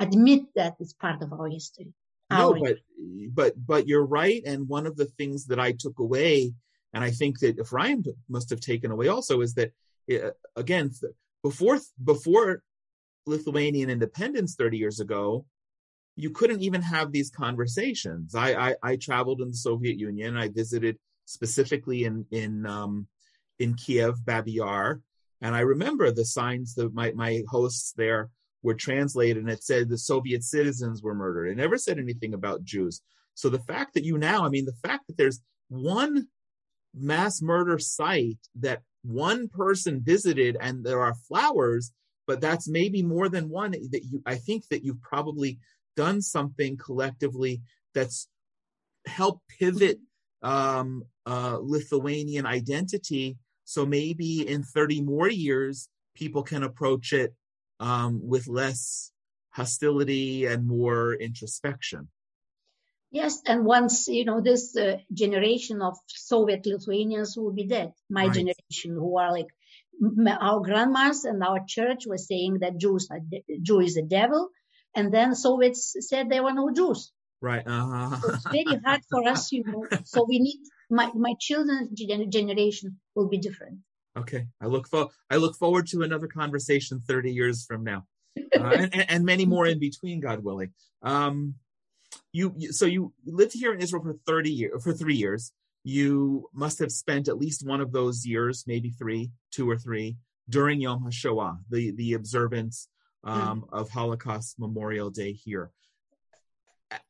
admit 0.00 0.44
that 0.54 0.76
it's 0.80 0.94
part 0.94 1.22
of 1.22 1.30
our 1.34 1.48
history. 1.48 1.92
No, 2.30 2.56
but 2.58 2.78
but 3.34 3.66
but 3.66 3.86
you're 3.86 4.06
right. 4.06 4.42
And 4.46 4.66
one 4.66 4.86
of 4.86 4.96
the 4.96 5.04
things 5.04 5.46
that 5.48 5.60
I 5.60 5.72
took 5.72 5.98
away, 5.98 6.54
and 6.94 7.04
I 7.04 7.10
think 7.10 7.40
that 7.40 7.58
Ephraim 7.58 8.02
must 8.30 8.48
have 8.48 8.60
taken 8.60 8.90
away 8.90 9.08
also, 9.08 9.42
is 9.42 9.52
that 9.54 9.72
uh, 10.10 10.30
again 10.56 10.90
before 11.42 11.78
before 12.02 12.62
Lithuanian 13.26 13.90
independence 13.90 14.54
30 14.54 14.78
years 14.78 15.00
ago, 15.00 15.44
you 16.16 16.30
couldn't 16.30 16.62
even 16.62 16.82
have 16.82 17.10
these 17.10 17.30
conversations. 17.30 18.34
I 18.34 18.70
I, 18.70 18.74
I 18.82 18.96
traveled 18.96 19.40
in 19.40 19.48
the 19.48 19.56
Soviet 19.56 19.98
Union. 19.98 20.36
I 20.36 20.48
visited 20.48 20.98
specifically 21.24 22.04
in 22.04 22.26
in 22.30 22.66
um, 22.66 23.06
in 23.58 23.74
Kiev, 23.74 24.24
Babi 24.24 24.52
Yar, 24.52 25.00
and 25.40 25.54
I 25.54 25.60
remember 25.60 26.10
the 26.10 26.24
signs 26.24 26.74
that 26.74 26.94
my 26.94 27.12
my 27.12 27.42
hosts 27.48 27.92
there 27.96 28.30
were 28.62 28.74
translated 28.74 29.38
and 29.38 29.50
it 29.50 29.64
said 29.64 29.88
the 29.88 29.98
Soviet 29.98 30.44
citizens 30.44 31.02
were 31.02 31.14
murdered. 31.14 31.48
It 31.48 31.56
never 31.56 31.76
said 31.76 31.98
anything 31.98 32.34
about 32.34 32.64
Jews. 32.64 33.02
So 33.34 33.48
the 33.48 33.58
fact 33.58 33.94
that 33.94 34.04
you 34.04 34.18
now, 34.18 34.44
I 34.44 34.48
mean, 34.48 34.64
the 34.64 34.88
fact 34.88 35.06
that 35.08 35.16
there's 35.16 35.40
one 35.68 36.28
mass 36.94 37.42
murder 37.42 37.78
site 37.78 38.38
that 38.60 38.82
one 39.02 39.48
person 39.48 40.00
visited 40.02 40.56
and 40.60 40.84
there 40.84 41.00
are 41.00 41.14
flowers, 41.14 41.92
but 42.26 42.40
that's 42.40 42.68
maybe 42.68 43.02
more 43.02 43.28
than 43.28 43.48
one 43.48 43.72
that 43.72 44.04
you, 44.04 44.22
I 44.26 44.36
think 44.36 44.68
that 44.68 44.84
you've 44.84 45.00
probably 45.00 45.58
done 45.96 46.22
something 46.22 46.76
collectively 46.76 47.62
that's 47.94 48.28
helped 49.06 49.42
pivot 49.48 49.98
um, 50.42 51.04
uh, 51.26 51.58
Lithuanian 51.60 52.46
identity. 52.46 53.36
So 53.64 53.86
maybe 53.86 54.46
in 54.46 54.62
30 54.62 55.02
more 55.02 55.28
years, 55.28 55.88
people 56.14 56.42
can 56.42 56.62
approach 56.62 57.12
it 57.12 57.34
um, 57.80 58.20
with 58.22 58.48
less 58.48 59.12
hostility 59.50 60.46
and 60.46 60.66
more 60.66 61.14
introspection. 61.14 62.08
Yes, 63.10 63.42
and 63.46 63.66
once 63.66 64.08
you 64.08 64.24
know 64.24 64.40
this 64.40 64.74
uh, 64.74 64.96
generation 65.12 65.82
of 65.82 65.98
Soviet 66.06 66.64
Lithuanians 66.64 67.36
will 67.36 67.52
be 67.52 67.66
dead, 67.66 67.92
my 68.08 68.24
Right. 68.24 68.32
generation, 68.32 68.92
who 68.94 69.18
are 69.18 69.30
like 69.30 69.48
m- 70.02 70.28
our 70.40 70.60
grandmas 70.60 71.24
and 71.26 71.42
our 71.44 71.62
church 71.66 72.06
was 72.06 72.26
saying 72.26 72.60
that 72.60 72.78
Jews 72.78 73.08
are 73.10 73.20
de- 73.20 73.44
Jew 73.60 73.80
is 73.80 73.96
the 73.96 74.02
devil, 74.02 74.48
and 74.94 75.12
then 75.12 75.34
Soviets 75.34 75.96
said 76.00 76.30
there 76.30 76.42
were 76.42 76.52
no 76.52 76.72
Jews. 76.72 77.12
Right. 77.40 77.66
Uh-huh. 77.66 78.20
So 78.20 78.28
it's 78.34 78.44
very 78.44 78.80
hard 78.84 79.00
for 79.10 79.28
us, 79.28 79.50
you 79.52 79.64
know. 79.64 79.86
So 80.04 80.24
we 80.28 80.38
need 80.38 80.60
my 80.90 81.10
my 81.14 81.34
children's 81.40 81.90
generation 81.90 83.00
will 83.14 83.28
be 83.28 83.38
different. 83.38 83.78
Okay, 84.16 84.46
I 84.60 84.66
look 84.66 84.86
for 84.88 85.08
I 85.30 85.36
look 85.36 85.56
forward 85.56 85.86
to 85.88 86.02
another 86.02 86.28
conversation 86.28 87.00
thirty 87.00 87.32
years 87.32 87.64
from 87.64 87.82
now, 87.82 88.06
uh, 88.36 88.40
and, 88.80 88.94
and- 88.94 89.10
and 89.10 89.24
many 89.24 89.46
more 89.46 89.66
in 89.66 89.78
between, 89.80 90.20
God 90.20 90.44
willing. 90.44 90.72
Um, 91.02 91.54
you, 92.32 92.54
you 92.56 92.72
so 92.72 92.84
you 92.86 93.12
lived 93.24 93.54
here 93.54 93.72
in 93.72 93.80
Israel 93.80 94.02
for 94.04 94.14
thirty 94.26 94.50
years 94.52 94.82
for 94.84 94.92
three 94.92 95.16
years. 95.16 95.52
You 95.84 96.48
must 96.54 96.78
have 96.78 96.92
spent 96.92 97.26
at 97.26 97.38
least 97.38 97.66
one 97.66 97.80
of 97.80 97.90
those 97.90 98.24
years, 98.24 98.64
maybe 98.68 98.90
three, 98.90 99.32
two 99.50 99.68
or 99.68 99.76
three, 99.76 100.16
during 100.48 100.80
Yom 100.80 101.04
HaShoah, 101.04 101.58
the 101.70 101.90
the 101.92 102.12
observance 102.12 102.88
um, 103.24 103.64
of 103.72 103.90
Holocaust 103.90 104.58
Memorial 104.58 105.10
Day 105.10 105.32
here. 105.32 105.70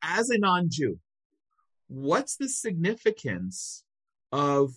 As 0.03 0.31
a 0.31 0.39
non-Jew, 0.39 0.99
what's 1.89 2.37
the 2.37 2.49
significance 2.49 3.85
of 4.31 4.73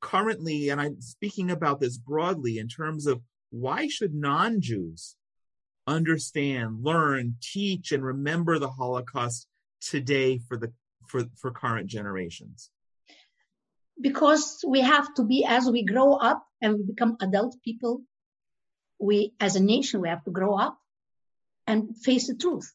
currently, 0.00 0.68
and 0.70 0.80
I'm 0.80 1.00
speaking 1.00 1.50
about 1.50 1.80
this 1.80 1.96
broadly 1.96 2.58
in 2.58 2.68
terms 2.68 3.06
of 3.06 3.20
why 3.50 3.88
should 3.88 4.14
non-Jews 4.14 5.16
understand, 5.86 6.82
learn, 6.82 7.36
teach, 7.40 7.92
and 7.92 8.04
remember 8.04 8.58
the 8.58 8.70
Holocaust 8.70 9.46
today 9.80 10.38
for 10.38 10.56
the 10.56 10.72
for, 11.06 11.24
for 11.36 11.50
current 11.50 11.86
generations? 11.86 12.70
because 14.00 14.64
we 14.66 14.80
have 14.80 15.12
to 15.14 15.22
be 15.22 15.44
as 15.44 15.70
we 15.70 15.84
grow 15.84 16.14
up 16.14 16.44
and 16.60 16.74
we 16.74 16.82
become 16.82 17.16
adult 17.20 17.56
people 17.64 18.02
we 18.98 19.34
as 19.40 19.56
a 19.56 19.62
nation 19.62 20.00
we 20.00 20.08
have 20.08 20.24
to 20.24 20.30
grow 20.30 20.56
up 20.56 20.78
and 21.66 21.96
face 21.96 22.28
the 22.28 22.34
truth. 22.34 22.72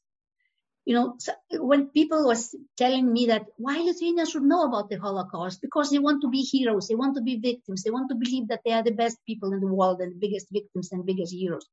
You 0.85 0.95
know 0.95 1.15
so 1.19 1.33
when 1.51 1.89
people 1.89 2.25
was 2.25 2.55
telling 2.77 3.11
me 3.11 3.27
that 3.27 3.45
why 3.57 3.77
lithuanians 3.77 4.31
should 4.31 4.43
know 4.43 4.63
about 4.63 4.89
the 4.89 4.99
holocaust? 4.99 5.61
Because 5.61 5.91
they 5.91 5.99
want 5.99 6.21
to 6.23 6.29
be 6.29 6.41
heroes 6.41 6.87
they 6.87 6.95
want 6.95 7.15
to 7.15 7.21
be 7.21 7.37
victims 7.37 7.83
they 7.83 7.91
want 7.91 8.09
to 8.09 8.15
believe 8.15 8.47
that 8.47 8.61
they 8.65 8.71
are 8.71 8.83
the 8.83 8.99
best 9.03 9.17
people 9.27 9.53
in 9.53 9.59
the 9.59 9.67
world 9.67 10.01
and 10.01 10.13
the 10.13 10.19
biggest 10.19 10.47
victims 10.51 10.91
and 10.91 11.05
biggest 11.05 11.33
heroes. 11.33 11.67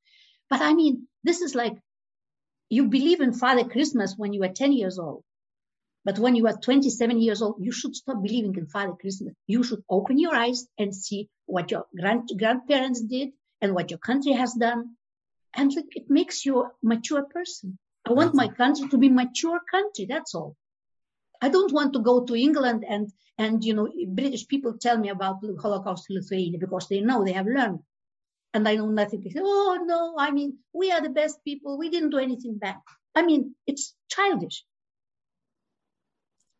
But 0.49 0.61
i 0.61 0.73
mean 0.73 1.07
this 1.23 1.41
is 1.41 1.55
like 1.55 1.77
you 2.69 2.87
believe 2.87 3.21
in 3.21 3.33
father 3.33 3.63
christmas 3.63 4.13
when 4.17 4.33
you 4.33 4.41
were 4.41 4.49
10 4.49 4.73
years 4.73 4.99
old 4.99 5.23
but 6.07 6.19
when 6.19 6.35
you 6.35 6.47
are 6.47 6.55
27 6.55 7.19
years 7.19 7.41
old, 7.41 7.57
you 7.59 7.73
should 7.73 7.93
stop 7.93 8.23
believing 8.23 8.55
in 8.55 8.67
Father 8.67 8.93
Christmas. 8.93 9.33
You 9.45 9.61
should 9.61 9.83
open 9.89 10.17
your 10.17 10.33
eyes 10.33 10.65
and 10.79 10.95
see 10.95 11.27
what 11.47 11.69
your 11.69 11.85
grand, 11.99 12.29
grandparents 12.37 13.01
did 13.01 13.31
and 13.61 13.73
what 13.73 13.91
your 13.91 13.99
country 13.99 14.33
has 14.33 14.53
done. 14.53 14.95
And 15.53 15.71
it 15.73 16.09
makes 16.09 16.45
you 16.45 16.61
a 16.61 16.71
mature 16.83 17.23
person. 17.23 17.77
I 18.05 18.13
want 18.13 18.35
my 18.35 18.47
country 18.47 18.87
to 18.89 18.97
be 18.97 19.07
a 19.07 19.11
mature 19.11 19.59
country. 19.69 20.05
That's 20.05 20.35
all. 20.35 20.55
I 21.41 21.49
don't 21.49 21.73
want 21.73 21.93
to 21.93 21.99
go 21.99 22.25
to 22.25 22.35
England 22.35 22.85
and, 22.87 23.11
and, 23.37 23.63
you 23.63 23.73
know, 23.73 23.91
British 24.07 24.47
people 24.47 24.77
tell 24.77 24.97
me 24.97 25.09
about 25.09 25.41
the 25.41 25.55
Holocaust 25.61 26.05
in 26.09 26.15
Lithuania 26.15 26.59
because 26.59 26.87
they 26.87 27.01
know 27.01 27.23
they 27.23 27.33
have 27.33 27.45
learned. 27.47 27.79
And 28.53 28.67
I 28.67 28.75
know 28.75 28.87
nothing. 28.89 29.21
They 29.21 29.29
say, 29.31 29.41
oh, 29.43 29.83
no, 29.85 30.15
I 30.17 30.31
mean, 30.31 30.57
we 30.73 30.91
are 30.91 31.01
the 31.01 31.09
best 31.09 31.43
people. 31.43 31.77
We 31.77 31.89
didn't 31.89 32.11
do 32.11 32.17
anything 32.17 32.57
bad. 32.57 32.77
I 33.13 33.23
mean, 33.23 33.55
it's 33.65 33.93
childish. 34.09 34.63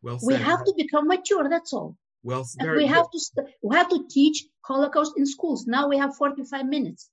Well. 0.02 0.18
We 0.22 0.34
have 0.34 0.64
to 0.64 0.74
become 0.76 1.08
mature. 1.08 1.48
That's 1.48 1.72
all. 1.72 1.96
Well, 2.22 2.40
s- 2.40 2.56
And 2.58 2.66
very, 2.68 2.78
we 2.78 2.86
have 2.86 3.10
to 3.10 3.18
st- 3.18 3.48
we 3.62 3.76
have 3.76 3.88
to 3.90 4.06
teach 4.08 4.46
Holocaust 4.62 5.12
in 5.16 5.26
schools. 5.26 5.66
Now 5.66 5.88
we 5.88 5.98
have 5.98 6.16
45 6.16 6.66
minutes. 6.66 7.10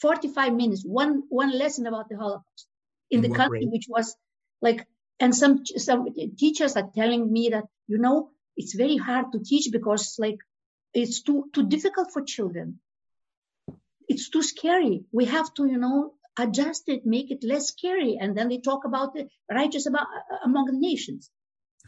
45 0.00 0.54
minutes, 0.54 0.82
one 0.84 1.24
one 1.28 1.52
lesson 1.58 1.86
about 1.86 2.08
the 2.08 2.16
Holocaust 2.16 2.66
in 3.10 3.22
In 3.22 3.30
the 3.30 3.36
country, 3.36 3.60
grade? 3.60 3.72
which 3.72 3.86
was 3.88 4.16
like, 4.62 4.86
and 5.20 5.34
some 5.34 5.64
some 5.66 6.06
teachers 6.36 6.76
are 6.76 6.90
telling 6.94 7.30
me 7.32 7.48
that 7.50 7.64
you 7.88 7.98
know 7.98 8.30
it's 8.56 8.74
very 8.74 8.96
hard 8.96 9.32
to 9.32 9.40
teach 9.40 9.68
because 9.72 10.16
like 10.18 10.38
it's 10.94 11.22
too 11.22 11.50
too 11.52 11.66
difficult 11.66 12.12
for 12.12 12.22
children. 12.22 12.80
It's 14.08 14.30
too 14.30 14.42
scary. 14.42 15.04
We 15.12 15.24
have 15.26 15.52
to 15.54 15.66
you 15.66 15.78
know 15.78 16.14
adjust 16.38 16.88
it, 16.88 17.04
make 17.04 17.30
it 17.32 17.42
less 17.42 17.68
scary, 17.68 18.16
and 18.20 18.36
then 18.36 18.48
they 18.48 18.58
talk 18.58 18.84
about 18.84 19.14
the 19.14 19.28
righteous 19.50 19.86
about 19.86 20.06
among 20.44 20.66
the 20.66 20.78
nations. 20.78 21.30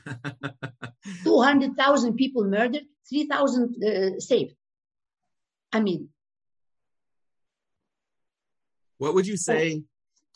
200,000 1.24 2.14
people 2.14 2.44
murdered, 2.44 2.84
3,000 3.08 3.84
uh, 3.84 4.20
saved. 4.20 4.54
I 5.72 5.80
mean, 5.80 6.08
What 9.00 9.14
would 9.14 9.26
you 9.26 9.38
say 9.38 9.82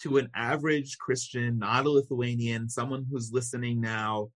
to 0.00 0.16
an 0.16 0.30
average 0.34 0.96
Christian, 0.96 1.58
not 1.58 1.84
a 1.84 1.90
Lithuanian, 1.90 2.70
someone 2.70 3.04
who's 3.10 3.30
listening 3.30 3.78
now, 3.78 4.30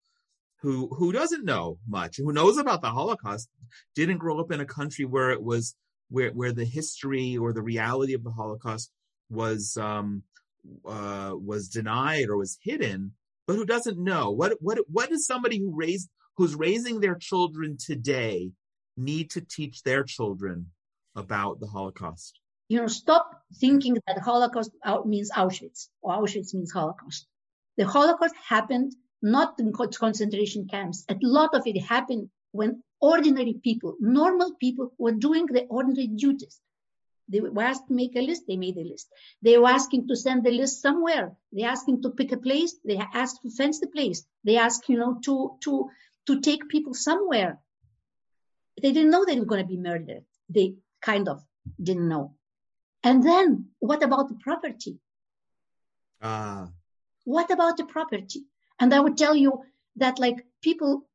who 0.60 0.88
who 0.88 1.12
doesn't 1.12 1.46
know 1.46 1.78
much, 1.88 2.18
who 2.18 2.30
knows 2.34 2.58
about 2.58 2.82
the 2.82 2.90
Holocaust, 2.90 3.48
didn't 3.94 4.18
grow 4.18 4.38
up 4.38 4.52
in 4.52 4.60
a 4.60 4.66
country 4.66 5.06
where 5.06 5.30
it 5.30 5.42
was 5.42 5.76
where 6.10 6.30
where 6.32 6.52
the 6.52 6.66
history 6.66 7.38
or 7.38 7.54
the 7.54 7.62
reality 7.62 8.12
of 8.12 8.22
the 8.22 8.30
Holocaust 8.30 8.92
was 9.30 9.78
um, 9.78 10.22
uh, 10.86 11.32
was 11.34 11.70
denied 11.70 12.28
or 12.28 12.36
was 12.36 12.58
hidden, 12.60 13.14
but 13.48 13.56
who 13.56 13.64
doesn't 13.64 13.98
know 13.98 14.30
what 14.30 14.52
what 14.60 14.78
what 14.88 15.10
is 15.10 15.26
somebody 15.26 15.58
who 15.58 15.74
raised 15.74 16.08
who's 16.36 16.54
raising 16.54 17.00
their 17.00 17.16
children 17.16 17.76
today 17.76 18.52
need 18.96 19.30
to 19.30 19.40
teach 19.40 19.82
their 19.82 20.04
children 20.04 20.66
about 21.16 21.58
the 21.58 21.66
Holocaust? 21.66 22.38
you 22.68 22.78
know, 22.78 22.86
stop 22.86 23.42
thinking 23.56 23.96
that 24.06 24.18
Holocaust 24.18 24.70
out- 24.84 25.08
means 25.08 25.30
Auschwitz 25.32 25.88
or 26.02 26.12
Auschwitz 26.18 26.52
means 26.52 26.70
Holocaust. 26.70 27.26
The 27.78 27.86
Holocaust 27.86 28.34
happened 28.46 28.94
not 29.22 29.58
in 29.58 29.72
concentration 29.72 30.68
camps. 30.68 31.04
A 31.08 31.16
lot 31.22 31.54
of 31.54 31.62
it 31.66 31.80
happened 31.80 32.28
when 32.52 32.82
ordinary 33.00 33.54
people, 33.64 33.96
normal 34.00 34.54
people, 34.60 34.92
were 34.98 35.12
doing 35.12 35.46
their 35.46 35.66
ordinary 35.70 36.08
duties. 36.08 36.60
They 37.28 37.40
were 37.40 37.62
asked 37.62 37.88
to 37.88 37.94
make 37.94 38.16
a 38.16 38.22
list, 38.22 38.44
they 38.46 38.56
made 38.56 38.76
a 38.78 38.84
list. 38.84 39.08
They 39.42 39.58
were 39.58 39.68
asking 39.68 40.08
to 40.08 40.16
send 40.16 40.44
the 40.44 40.50
list 40.50 40.80
somewhere. 40.80 41.36
They 41.52 41.62
asking 41.62 42.02
to 42.02 42.10
pick 42.10 42.32
a 42.32 42.38
place, 42.38 42.76
they 42.84 42.96
asked 42.96 43.42
to 43.42 43.50
fence 43.50 43.80
the 43.80 43.88
place. 43.88 44.24
They 44.44 44.56
asked, 44.56 44.88
you 44.88 44.98
know, 44.98 45.20
to 45.24 45.56
to 45.64 45.90
to 46.26 46.40
take 46.40 46.68
people 46.68 46.94
somewhere. 46.94 47.60
they 48.82 48.92
didn't 48.92 49.10
know 49.10 49.24
they 49.24 49.38
were 49.38 49.46
going 49.52 49.62
to 49.62 49.68
be 49.68 49.76
murdered. 49.76 50.24
They 50.48 50.76
kind 51.00 51.28
of 51.28 51.42
didn't 51.82 52.08
know. 52.08 52.34
And 53.02 53.22
then 53.22 53.70
what 53.78 54.02
about 54.02 54.28
the 54.28 54.34
property? 54.36 54.98
Ah. 56.22 56.64
Uh. 56.64 56.66
What 57.24 57.50
about 57.50 57.76
the 57.76 57.84
property? 57.84 58.46
And 58.80 58.94
I 58.94 59.00
would 59.00 59.18
tell 59.18 59.36
you 59.36 59.64
that 59.96 60.18
like 60.18 60.46
people 60.62 61.06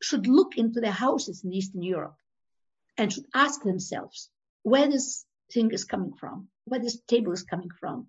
should 0.00 0.26
look 0.28 0.56
into 0.56 0.80
their 0.80 0.92
houses 0.92 1.42
in 1.42 1.52
Eastern 1.52 1.82
Europe 1.82 2.16
and 2.96 3.12
should 3.12 3.26
ask 3.34 3.62
themselves 3.62 4.30
where 4.62 4.88
this 4.88 5.25
thing 5.52 5.70
is 5.72 5.84
coming 5.84 6.12
from, 6.12 6.48
where 6.64 6.80
this 6.80 7.00
table 7.08 7.32
is 7.32 7.42
coming 7.42 7.70
from. 7.80 8.06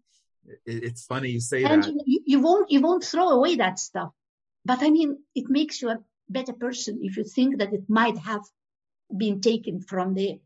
It's 0.65 1.05
funny 1.05 1.29
you 1.29 1.39
say 1.41 1.63
and 1.63 1.83
that. 1.83 1.93
You, 2.05 2.21
you 2.25 2.39
won't 2.39 2.71
you 2.71 2.81
won't 2.81 3.03
throw 3.03 3.29
away 3.29 3.57
that 3.57 3.79
stuff. 3.79 4.11
But 4.63 4.81
I 4.81 4.89
mean, 4.89 5.17
it 5.35 5.49
makes 5.49 5.81
you 5.81 5.89
a 5.89 5.99
better 6.29 6.53
person 6.53 6.99
if 7.01 7.17
you 7.17 7.23
think 7.23 7.59
that 7.59 7.73
it 7.73 7.83
might 7.89 8.17
have 8.17 8.43
been 9.15 9.41
taken 9.41 9.81
from 9.81 10.13
the 10.13 10.39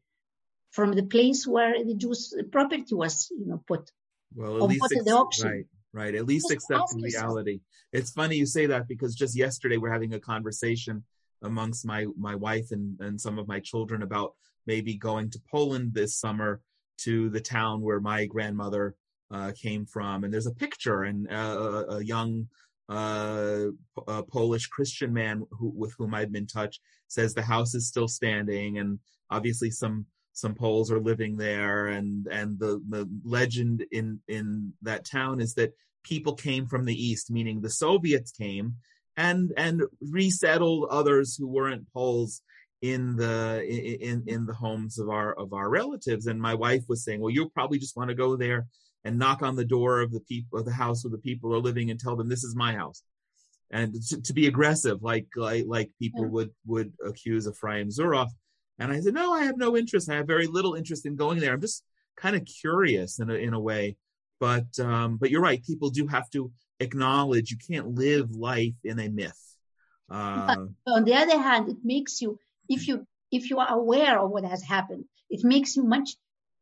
from 0.71 0.93
the 0.93 1.03
place 1.03 1.45
where 1.45 1.83
the 1.83 1.95
Jews' 1.95 2.33
property 2.51 2.95
was, 2.95 3.29
you 3.31 3.45
know, 3.45 3.63
put. 3.67 3.91
Well, 4.33 4.63
at 4.63 4.69
least 4.69 4.81
put 4.81 5.05
the 5.05 5.11
auction. 5.11 5.49
right, 5.49 5.65
right. 5.93 6.15
At 6.15 6.25
least 6.25 6.49
Just 6.49 6.69
accept 6.69 6.91
the 6.91 7.01
reality. 7.01 7.59
It's 7.91 8.11
funny 8.11 8.37
you 8.37 8.45
say 8.45 8.67
that 8.67 8.87
because 8.87 9.13
just 9.15 9.35
yesterday 9.35 9.77
we're 9.77 9.91
having 9.91 10.13
a 10.13 10.19
conversation 10.19 11.03
amongst 11.41 11.85
my 11.85 12.05
my 12.17 12.35
wife 12.35 12.71
and 12.71 12.99
and 13.01 13.19
some 13.19 13.37
of 13.37 13.47
my 13.47 13.59
children 13.59 14.01
about 14.03 14.33
maybe 14.65 14.95
going 14.95 15.29
to 15.31 15.41
Poland 15.51 15.93
this 15.93 16.15
summer 16.15 16.61
to 16.99 17.29
the 17.29 17.41
town 17.41 17.81
where 17.81 17.99
my 17.99 18.25
grandmother 18.25 18.95
uh, 19.31 19.51
came 19.59 19.85
from, 19.85 20.23
and 20.23 20.33
there's 20.33 20.47
a 20.47 20.53
picture 20.53 21.03
and 21.03 21.31
uh, 21.31 21.85
a 21.89 22.03
young 22.03 22.47
uh, 22.89 23.67
a 24.07 24.23
Polish 24.23 24.67
Christian 24.67 25.13
man 25.13 25.45
who, 25.51 25.69
with 25.69 25.93
whom 25.97 26.13
I've 26.13 26.31
been 26.31 26.43
in 26.43 26.47
touch 26.47 26.79
says 27.07 27.33
the 27.33 27.41
house 27.41 27.73
is 27.73 27.87
still 27.87 28.07
standing, 28.07 28.77
and 28.77 28.99
obviously 29.29 29.71
some 29.71 30.05
some 30.33 30.55
Poles 30.55 30.91
are 30.91 30.99
living 30.99 31.37
there, 31.37 31.87
and 31.87 32.27
and 32.27 32.59
the 32.59 32.81
the 32.89 33.09
legend 33.23 33.85
in 33.91 34.19
in 34.27 34.73
that 34.81 35.05
town 35.05 35.39
is 35.39 35.53
that 35.55 35.73
people 36.03 36.33
came 36.33 36.67
from 36.67 36.85
the 36.85 36.95
east, 36.95 37.31
meaning 37.31 37.61
the 37.61 37.69
Soviets 37.69 38.31
came 38.31 38.75
and 39.17 39.51
and 39.57 39.83
resettled 40.01 40.87
others 40.89 41.35
who 41.35 41.47
weren't 41.47 41.91
Poles 41.93 42.41
in 42.81 43.15
the 43.15 43.63
in 44.09 44.23
in 44.27 44.45
the 44.45 44.53
homes 44.53 44.97
of 44.99 45.09
our 45.09 45.33
of 45.33 45.53
our 45.53 45.69
relatives. 45.69 46.27
And 46.27 46.41
my 46.41 46.55
wife 46.55 46.83
was 46.87 47.03
saying, 47.03 47.21
well, 47.21 47.29
you'll 47.29 47.49
probably 47.49 47.79
just 47.79 47.95
want 47.95 48.09
to 48.09 48.15
go 48.15 48.35
there 48.35 48.67
and 49.03 49.17
knock 49.19 49.41
on 49.41 49.55
the 49.55 49.65
door 49.65 50.01
of 50.01 50.11
the 50.11 50.19
people 50.21 50.59
of 50.59 50.65
the 50.65 50.73
house 50.73 51.03
where 51.03 51.11
the 51.11 51.17
people 51.17 51.53
are 51.53 51.59
living 51.59 51.91
and 51.91 51.99
tell 51.99 52.15
them 52.15 52.29
this 52.29 52.43
is 52.43 52.55
my 52.55 52.73
house 52.73 53.03
and 53.71 53.95
to, 54.09 54.21
to 54.21 54.33
be 54.33 54.47
aggressive 54.47 55.01
like 55.01 55.27
like 55.35 55.65
like 55.67 55.89
people 55.99 56.23
Yeah. 56.23 56.29
would 56.29 56.49
would 56.65 56.93
accuse 57.05 57.47
Ephraim 57.47 57.89
Zuroff. 57.89 58.29
And 58.79 58.91
I 58.91 58.99
said 58.99 59.13
no 59.13 59.31
I 59.31 59.43
have 59.45 59.57
no 59.57 59.77
interest. 59.77 60.09
I 60.09 60.15
have 60.15 60.27
very 60.27 60.47
little 60.47 60.75
interest 60.75 61.05
in 61.05 61.15
going 61.15 61.39
there. 61.39 61.53
I'm 61.53 61.61
just 61.61 61.83
kind 62.17 62.35
of 62.35 62.45
curious 62.45 63.19
in 63.19 63.29
a 63.29 63.35
in 63.35 63.53
a 63.53 63.59
way. 63.59 63.95
But 64.39 64.77
um 64.79 65.17
but 65.17 65.29
you're 65.31 65.41
right. 65.41 65.63
People 65.63 65.89
do 65.89 66.07
have 66.07 66.29
to 66.31 66.51
acknowledge 66.79 67.51
you 67.51 67.57
can't 67.57 67.95
live 67.95 68.31
life 68.31 68.73
in 68.83 68.99
a 68.99 69.07
myth. 69.07 69.39
Uh, 70.09 70.65
on 70.87 71.05
the 71.05 71.13
other 71.13 71.39
hand, 71.39 71.69
it 71.69 71.77
makes 71.85 72.21
you, 72.21 72.37
if 72.75 72.87
you 72.87 72.95
if 73.37 73.49
you 73.49 73.57
are 73.63 73.71
aware 73.81 74.15
of 74.19 74.29
what 74.33 74.43
has 74.53 74.61
happened, 74.75 75.05
it 75.29 75.41
makes 75.53 75.75
you 75.77 75.83
much 75.83 76.09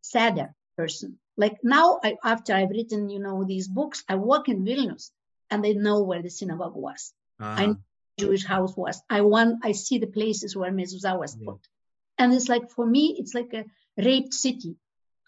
sadder 0.02 0.50
person. 0.78 1.10
Like 1.44 1.58
now, 1.64 2.00
I, 2.04 2.10
after 2.24 2.54
I've 2.54 2.70
written, 2.78 3.10
you 3.10 3.20
know, 3.26 3.38
these 3.44 3.68
books, 3.68 4.04
I 4.12 4.16
work 4.16 4.50
in 4.50 4.66
Vilnius, 4.66 5.12
and 5.50 5.64
they 5.64 5.74
know 5.74 5.98
where 6.04 6.22
the 6.22 6.30
synagogue 6.30 6.76
was, 6.88 7.14
uh, 7.40 7.74
Jewish 8.20 8.46
house 8.46 8.74
was. 8.76 9.02
I 9.10 9.22
want, 9.22 9.52
I 9.64 9.72
see 9.72 9.98
the 10.00 10.08
places 10.20 10.56
where 10.56 10.72
mezuzah 10.72 11.18
was 11.24 11.36
Yeah. 11.36 11.46
put, 11.46 11.62
and 12.20 12.34
it's 12.36 12.50
like 12.54 12.66
for 12.76 12.86
me, 12.86 13.04
it's 13.20 13.34
like 13.40 13.54
a 13.54 13.64
raped 14.08 14.34
city, 14.34 14.76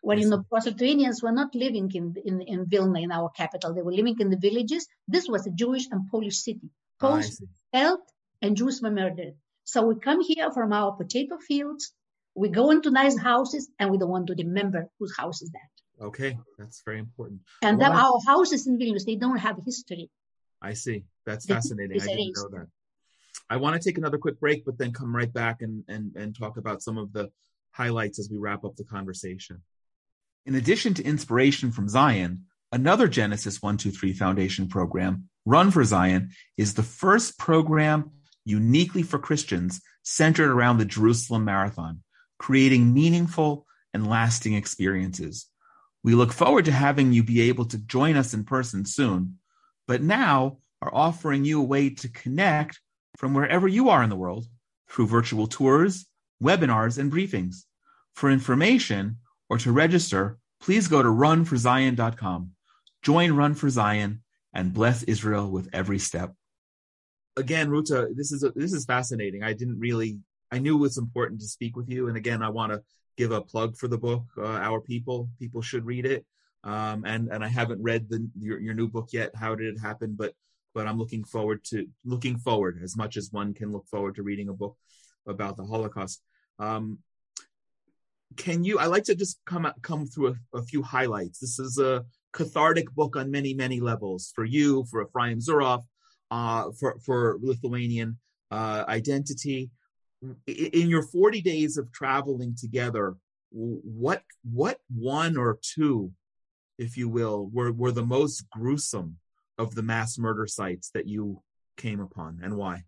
where 0.02 0.18
I 0.18 0.22
you 0.22 0.30
know 0.30 0.44
Lithuanians 0.52 1.24
were 1.24 1.32
not 1.42 1.56
living 1.56 1.90
in 2.00 2.06
in 2.30 2.36
in 2.54 2.60
Vilna, 2.66 3.00
in 3.08 3.12
our 3.20 3.30
capital. 3.42 3.74
They 3.74 3.86
were 3.88 3.98
living 4.02 4.18
in 4.24 4.30
the 4.34 4.42
villages. 4.48 4.84
This 5.08 5.26
was 5.34 5.48
a 5.48 5.52
Jewish 5.62 5.86
and 5.92 6.10
Polish 6.14 6.38
city. 6.48 6.70
I 6.70 7.02
Poles 7.02 7.38
see. 7.38 7.48
held 7.74 8.02
and 8.42 8.58
Jews 8.60 8.82
were 8.82 8.92
murdered. 9.02 9.36
So 9.64 9.86
we 9.86 9.96
come 9.96 10.22
here 10.22 10.52
from 10.52 10.74
our 10.74 10.92
potato 10.94 11.38
fields, 11.38 11.94
we 12.36 12.50
go 12.50 12.72
into 12.72 12.92
nice 12.92 13.18
houses, 13.18 13.70
and 13.80 13.92
we 13.92 13.98
don't 13.98 14.10
want 14.10 14.28
to 14.28 14.36
remember 14.36 14.90
whose 15.00 15.16
house 15.18 15.42
is 15.42 15.52
that. 15.52 16.06
okay 16.10 16.32
that's 16.58 16.82
very 16.88 17.00
important 17.08 17.40
And 17.62 17.78
Well, 17.78 17.92
then 17.92 18.00
our 18.04 18.20
houses 18.32 18.68
in 18.68 18.78
Vilnius, 18.80 19.06
they 19.06 19.20
don't 19.26 19.38
have 19.48 19.58
history. 19.66 20.10
I 20.62 20.74
see. 20.74 21.04
That's 21.26 21.46
The 21.46 21.56
fascinating. 21.56 22.02
I 22.02 22.06
didn't 22.06 22.36
know 22.38 22.50
that. 22.58 22.68
I 23.50 23.58
want 23.58 23.74
to 23.76 23.82
take 23.88 23.98
another 23.98 24.18
quick 24.18 24.40
break, 24.40 24.64
but 24.66 24.78
then 24.78 24.94
come 24.94 25.16
right 25.16 25.32
back 25.32 25.62
and, 25.62 25.84
and, 25.88 26.16
and 26.16 26.38
talk 26.38 26.58
about 26.58 26.82
some 26.82 26.98
of 26.98 27.12
the 27.14 27.32
highlights 27.72 28.20
as 28.20 28.30
we 28.32 28.38
wrap 28.38 28.64
up 28.64 28.76
the 28.76 28.84
conversation. 28.84 29.62
In 30.46 30.56
addition 30.56 30.94
to 30.96 31.04
inspiration 31.04 31.72
from 31.72 31.88
Zion, 31.88 32.46
another 32.72 33.08
Genesis 33.08 33.62
123 33.62 34.14
Foundation 34.14 34.68
program, 34.68 35.30
Run 35.46 35.72
for 35.72 35.84
Zion, 35.84 36.30
is 36.58 36.74
the 36.74 36.84
first 36.84 37.38
program 37.38 38.12
uniquely 38.52 39.02
for 39.02 39.18
Christians 39.18 39.82
centered 40.04 40.52
around 40.52 40.78
the 40.78 40.86
Jerusalem 40.86 41.46
Marathon, 41.46 42.04
creating 42.38 42.94
meaningful 42.94 43.66
and 43.94 44.08
lasting 44.08 44.54
experiences. 44.54 45.48
We 46.04 46.14
look 46.14 46.34
forward 46.34 46.66
to 46.66 46.72
having 46.72 47.14
you 47.14 47.24
be 47.24 47.42
able 47.50 47.66
to 47.66 47.78
join 47.78 48.16
us 48.16 48.34
in 48.34 48.44
person 48.44 48.86
soon, 48.86 49.40
but 49.88 50.02
now 50.02 50.58
are 50.82 50.94
offering 50.94 51.46
you 51.46 51.62
a 51.62 51.66
way 51.66 51.90
to 51.90 52.10
connect 52.10 52.80
from 53.18 53.34
wherever 53.34 53.68
you 53.68 53.90
are 53.90 54.04
in 54.04 54.10
the 54.10 54.16
world 54.16 54.48
through 54.90 55.08
virtual 55.08 55.48
tours, 55.48 56.06
webinars, 56.44 56.98
and 56.98 57.12
briefings. 57.12 57.64
For 58.16 58.30
information 58.30 59.18
or 59.50 59.58
to 59.60 59.72
register, 59.72 60.38
please 60.60 60.88
go 60.88 61.02
to 61.02 61.10
runforzion.com. 61.10 62.52
Join 63.02 63.32
Run 63.34 63.54
for 63.54 63.70
Zion 63.70 64.24
and 64.54 64.74
bless 64.74 65.04
Israel 65.04 65.50
with 65.50 65.70
every 65.74 66.00
step. 66.00 66.34
Again, 67.38 67.70
Ruta, 67.70 68.10
this 68.14 68.32
is 68.32 68.44
a, 68.44 68.52
this 68.52 68.74
is 68.74 68.86
fascinating. 68.86 69.44
I 69.44 69.54
didn't 69.54 69.80
really 69.80 70.20
I 70.52 70.60
knew 70.60 70.76
it 70.76 70.82
was 70.82 70.98
important 70.98 71.40
to 71.42 71.48
speak 71.48 71.78
with 71.78 71.90
you, 71.90 72.10
and 72.10 72.18
again, 72.18 72.44
I 72.44 72.50
want 72.50 72.74
to 72.74 72.84
give 73.18 73.32
a 73.32 73.42
plug 73.42 73.78
for 73.78 73.88
the 73.88 73.98
book. 73.98 74.24
Uh, 74.38 74.46
Our 74.46 74.82
people, 74.82 75.30
people 75.40 75.62
should 75.62 75.86
read 75.86 76.06
it. 76.06 76.26
Um, 76.64 77.06
and 77.06 77.30
and 77.30 77.44
I 77.44 77.48
haven't 77.48 77.82
read 77.82 78.08
the 78.08 78.30
your, 78.40 78.60
your 78.60 78.76
new 78.76 78.88
book 78.88 79.10
yet. 79.12 79.32
How 79.36 79.56
did 79.56 79.74
it 79.74 79.80
happen? 79.80 80.16
But 80.16 80.34
but 80.76 80.86
I'm 80.86 81.00
looking 81.00 81.24
forward 81.24 81.64
to 81.66 81.88
looking 82.06 82.38
forward 82.38 82.82
as 82.84 82.96
much 82.96 83.18
as 83.18 83.32
one 83.32 83.54
can 83.56 83.72
look 83.72 83.88
forward 83.88 84.16
to 84.16 84.24
reading 84.24 84.50
a 84.50 84.54
book 84.54 84.78
about 85.26 85.58
the 85.58 85.64
Holocaust. 85.66 86.22
Um, 86.60 87.00
can 88.38 88.64
you? 88.64 88.78
I 88.78 88.86
like 88.86 89.06
to 89.06 89.16
just 89.16 89.40
come 89.46 89.72
come 89.82 90.06
through 90.06 90.36
a, 90.54 90.58
a 90.60 90.62
few 90.62 90.84
highlights. 90.84 91.40
This 91.40 91.58
is 91.58 91.80
a 91.80 92.06
cathartic 92.32 92.92
book 92.94 93.16
on 93.16 93.32
many 93.32 93.56
many 93.56 93.80
levels 93.80 94.32
for 94.36 94.46
you, 94.46 94.86
for 94.92 95.02
Ephraim 95.02 95.40
Zuroff, 95.40 95.82
uh, 96.32 96.72
for 96.80 96.98
for 97.06 97.38
Lithuanian 97.42 98.18
uh, 98.50 98.86
identity. 98.88 99.70
In 100.46 100.88
your 100.88 101.02
40 101.02 101.42
days 101.42 101.78
of 101.78 101.92
traveling 101.92 102.56
together, 102.56 103.16
what 103.52 104.24
what 104.44 104.80
one 104.94 105.36
or 105.36 105.60
two, 105.62 106.12
if 106.78 106.96
you 106.96 107.10
will, 107.10 107.50
were 107.52 107.72
were 107.72 107.92
the 107.92 108.06
most 108.06 108.50
gruesome 108.50 109.18
of 109.58 109.76
the 109.76 109.84
mass 109.84 110.18
murder 110.18 110.48
sites 110.48 110.90
that 110.94 111.08
you 111.08 111.42
came 111.78 112.00
upon, 112.00 112.40
and 112.44 112.56
why? 112.56 112.84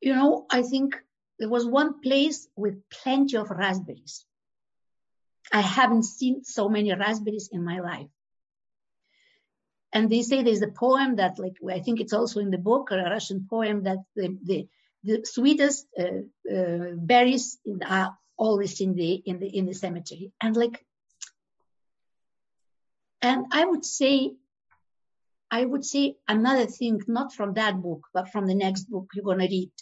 You 0.00 0.14
know, 0.14 0.46
I 0.50 0.62
think 0.62 0.96
there 1.38 1.48
was 1.48 1.66
one 1.66 2.00
place 2.00 2.46
with 2.56 2.88
plenty 2.90 3.36
of 3.36 3.50
raspberries. 3.50 4.24
I 5.52 5.60
haven't 5.60 6.04
seen 6.04 6.44
so 6.44 6.68
many 6.68 6.94
raspberries 6.94 7.48
in 7.52 7.64
my 7.64 7.80
life. 7.80 8.08
And 9.92 10.08
they 10.08 10.22
say 10.22 10.42
there's 10.42 10.62
a 10.62 10.68
poem 10.68 11.16
that, 11.16 11.38
like, 11.38 11.56
I 11.70 11.80
think 11.80 12.00
it's 12.00 12.14
also 12.14 12.40
in 12.40 12.50
the 12.50 12.58
book, 12.58 12.90
a 12.90 12.96
Russian 12.96 13.46
poem 13.48 13.82
that 13.84 13.98
the 14.16 14.38
the, 14.42 14.68
the 15.04 15.24
sweetest 15.24 15.86
uh, 15.98 16.54
uh, 16.54 16.92
berries 16.96 17.58
are 17.86 18.16
always 18.36 18.80
in 18.80 18.94
the 18.94 19.12
in 19.14 19.38
the 19.38 19.48
in 19.48 19.66
the 19.66 19.74
cemetery. 19.74 20.32
And 20.40 20.56
like, 20.56 20.84
and 23.20 23.46
I 23.52 23.64
would 23.64 23.84
say, 23.84 24.32
I 25.50 25.64
would 25.64 25.84
say 25.84 26.16
another 26.26 26.66
thing, 26.66 27.02
not 27.06 27.34
from 27.34 27.54
that 27.54 27.82
book, 27.82 28.06
but 28.14 28.30
from 28.30 28.46
the 28.46 28.54
next 28.54 28.84
book 28.84 29.08
you're 29.14 29.24
gonna 29.24 29.48
read. 29.50 29.72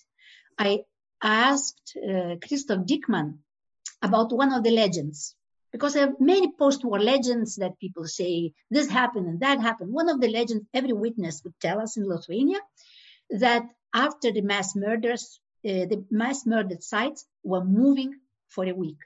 I 0.58 0.80
asked 1.22 1.96
uh, 1.96 2.34
Christoph 2.46 2.84
Dieckmann 2.86 3.38
about 4.02 4.32
one 4.32 4.52
of 4.52 4.64
the 4.64 4.70
legends 4.70 5.36
because 5.72 5.94
there 5.94 6.08
are 6.08 6.14
many 6.18 6.52
post-war 6.58 6.98
legends 6.98 7.56
that 7.56 7.78
people 7.78 8.06
say 8.06 8.52
this 8.70 8.88
happened 8.90 9.26
and 9.28 9.40
that 9.40 9.60
happened. 9.60 9.92
One 9.92 10.08
of 10.08 10.20
the 10.20 10.28
legends 10.28 10.66
every 10.74 10.92
witness 10.92 11.42
would 11.44 11.58
tell 11.60 11.80
us 11.80 11.96
in 11.96 12.08
Lithuania 12.08 12.58
that 13.30 13.64
after 13.94 14.32
the 14.32 14.42
mass 14.42 14.74
murders, 14.74 15.40
uh, 15.64 15.86
the 15.86 16.04
mass 16.10 16.46
murdered 16.46 16.82
sites 16.82 17.26
were 17.44 17.64
moving 17.64 18.14
for 18.48 18.64
a 18.64 18.72
week. 18.72 18.98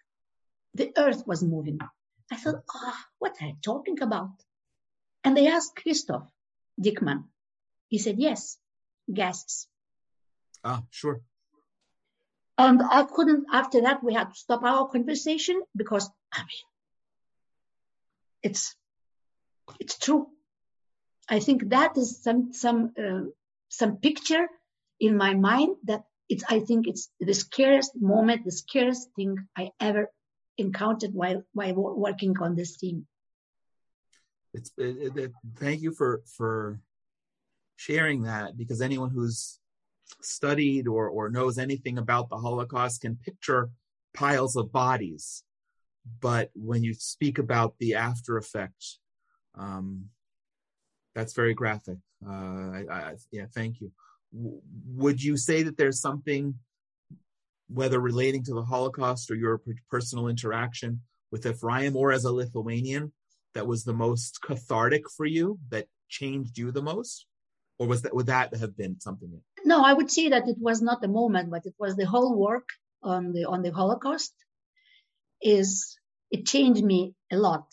The 0.75 0.93
earth 0.97 1.27
was 1.27 1.43
moving. 1.43 1.79
I 2.31 2.37
thought, 2.37 2.63
ah, 2.75 3.07
what 3.19 3.37
are 3.41 3.49
you 3.49 3.57
talking 3.63 4.01
about? 4.01 4.33
And 5.23 5.37
they 5.37 5.49
asked 5.49 5.77
Christoph 5.77 6.27
Dieckmann. 6.81 7.25
He 7.89 7.99
said, 7.99 8.19
yes, 8.19 8.59
gases. 9.13 9.69
Ah, 10.65 10.83
sure. 10.91 11.21
And 12.57 12.81
I 12.83 13.03
couldn't, 13.03 13.47
after 13.53 13.81
that, 13.83 14.05
we 14.05 14.15
had 14.15 14.31
to 14.31 14.35
stop 14.35 14.63
our 14.63 14.89
conversation 14.89 15.61
because, 15.77 16.09
I 16.33 16.39
mean, 16.39 16.67
it's, 18.43 18.77
it's 19.81 19.99
true. 19.99 20.29
I 21.29 21.41
think 21.41 21.71
that 21.71 21.97
is 21.97 22.23
some, 22.23 22.53
some, 22.53 22.93
uh, 22.99 23.31
some 23.69 23.97
picture 23.97 24.47
in 25.01 25.17
my 25.17 25.35
mind 25.35 25.77
that 25.85 26.05
it's, 26.29 26.45
I 26.49 26.61
think 26.61 26.87
it's 26.87 27.11
the 27.19 27.35
scariest 27.35 27.93
moment, 28.01 28.45
the 28.45 28.53
scariest 28.53 29.09
thing 29.17 29.37
I 29.57 29.71
ever 29.81 30.11
encountered 30.57 31.13
while, 31.13 31.43
while 31.53 31.75
working 31.75 32.37
on 32.41 32.55
this 32.55 32.77
team. 32.77 33.07
It's, 34.53 34.71
it, 34.79 35.17
it, 35.17 35.33
thank 35.57 35.83
you 35.83 35.93
for, 35.93 36.23
for 36.37 36.81
sharing 37.75 38.23
that 38.23 38.57
because 38.57 38.81
anyone 38.81 39.11
who's 39.11 39.59
studied 40.21 40.87
or, 40.89 41.09
or 41.09 41.31
knows 41.31 41.59
anything 41.59 41.99
about 41.99 42.29
the 42.29 42.37
Holocaust 42.37 43.03
can 43.03 43.17
picture 43.17 43.71
piles 44.15 44.57
of 44.57 44.73
bodies. 44.73 45.43
But 46.21 46.51
when 46.55 46.83
you 46.83 46.95
speak 46.95 47.39
about 47.39 47.75
the 47.79 47.95
after 47.95 48.37
effect, 48.37 48.99
um, 49.55 50.07
that's 51.15 51.33
very 51.33 51.55
graphic. 51.55 51.99
Uh, 52.27 52.31
I, 52.31 52.85
I, 52.91 53.15
yeah, 53.31 53.47
thank 53.55 53.81
you. 53.81 53.93
W- 54.33 54.61
would 54.89 55.23
you 55.23 55.37
say 55.37 55.63
that 55.63 55.77
there's 55.77 56.01
something, 56.01 56.55
whether 57.69 58.01
relating 58.01 58.45
to 58.45 58.55
the 58.55 58.63
Holocaust 58.63 59.31
or 59.31 59.37
your 59.37 59.61
personal 59.91 60.29
interaction 60.29 61.01
with 61.31 61.47
Ephraim 61.47 61.97
or 61.97 62.13
as 62.13 62.25
a 62.25 62.33
Lithuanian, 62.33 63.13
that 63.55 63.67
was 63.67 63.85
the 63.85 63.95
most 63.95 64.41
cathartic 64.43 65.09
for 65.09 65.25
you, 65.25 65.59
that 65.71 65.87
changed 66.09 66.59
you 66.59 66.71
the 66.71 66.83
most? 66.83 67.27
or 67.79 67.87
was 67.87 68.03
that 68.03 68.15
would 68.15 68.27
that 68.27 68.55
have 68.55 68.77
been 68.77 69.01
something? 69.01 69.41
No, 69.75 69.83
I 69.83 69.93
would 69.93 70.09
say 70.09 70.29
that 70.29 70.47
it 70.47 70.59
was 70.61 70.81
not 70.81 71.05
a 71.05 71.09
moment, 71.09 71.51
but 71.51 71.67
it 71.67 71.75
was 71.81 71.97
the 71.97 72.07
whole 72.07 72.33
work 72.37 72.69
on 73.03 73.33
the 73.33 73.47
on 73.47 73.63
the 73.63 73.73
Holocaust. 73.73 74.33
Is 75.43 75.99
it 76.31 76.47
changed 76.47 76.85
me 76.85 77.17
a 77.33 77.37
lot? 77.37 77.67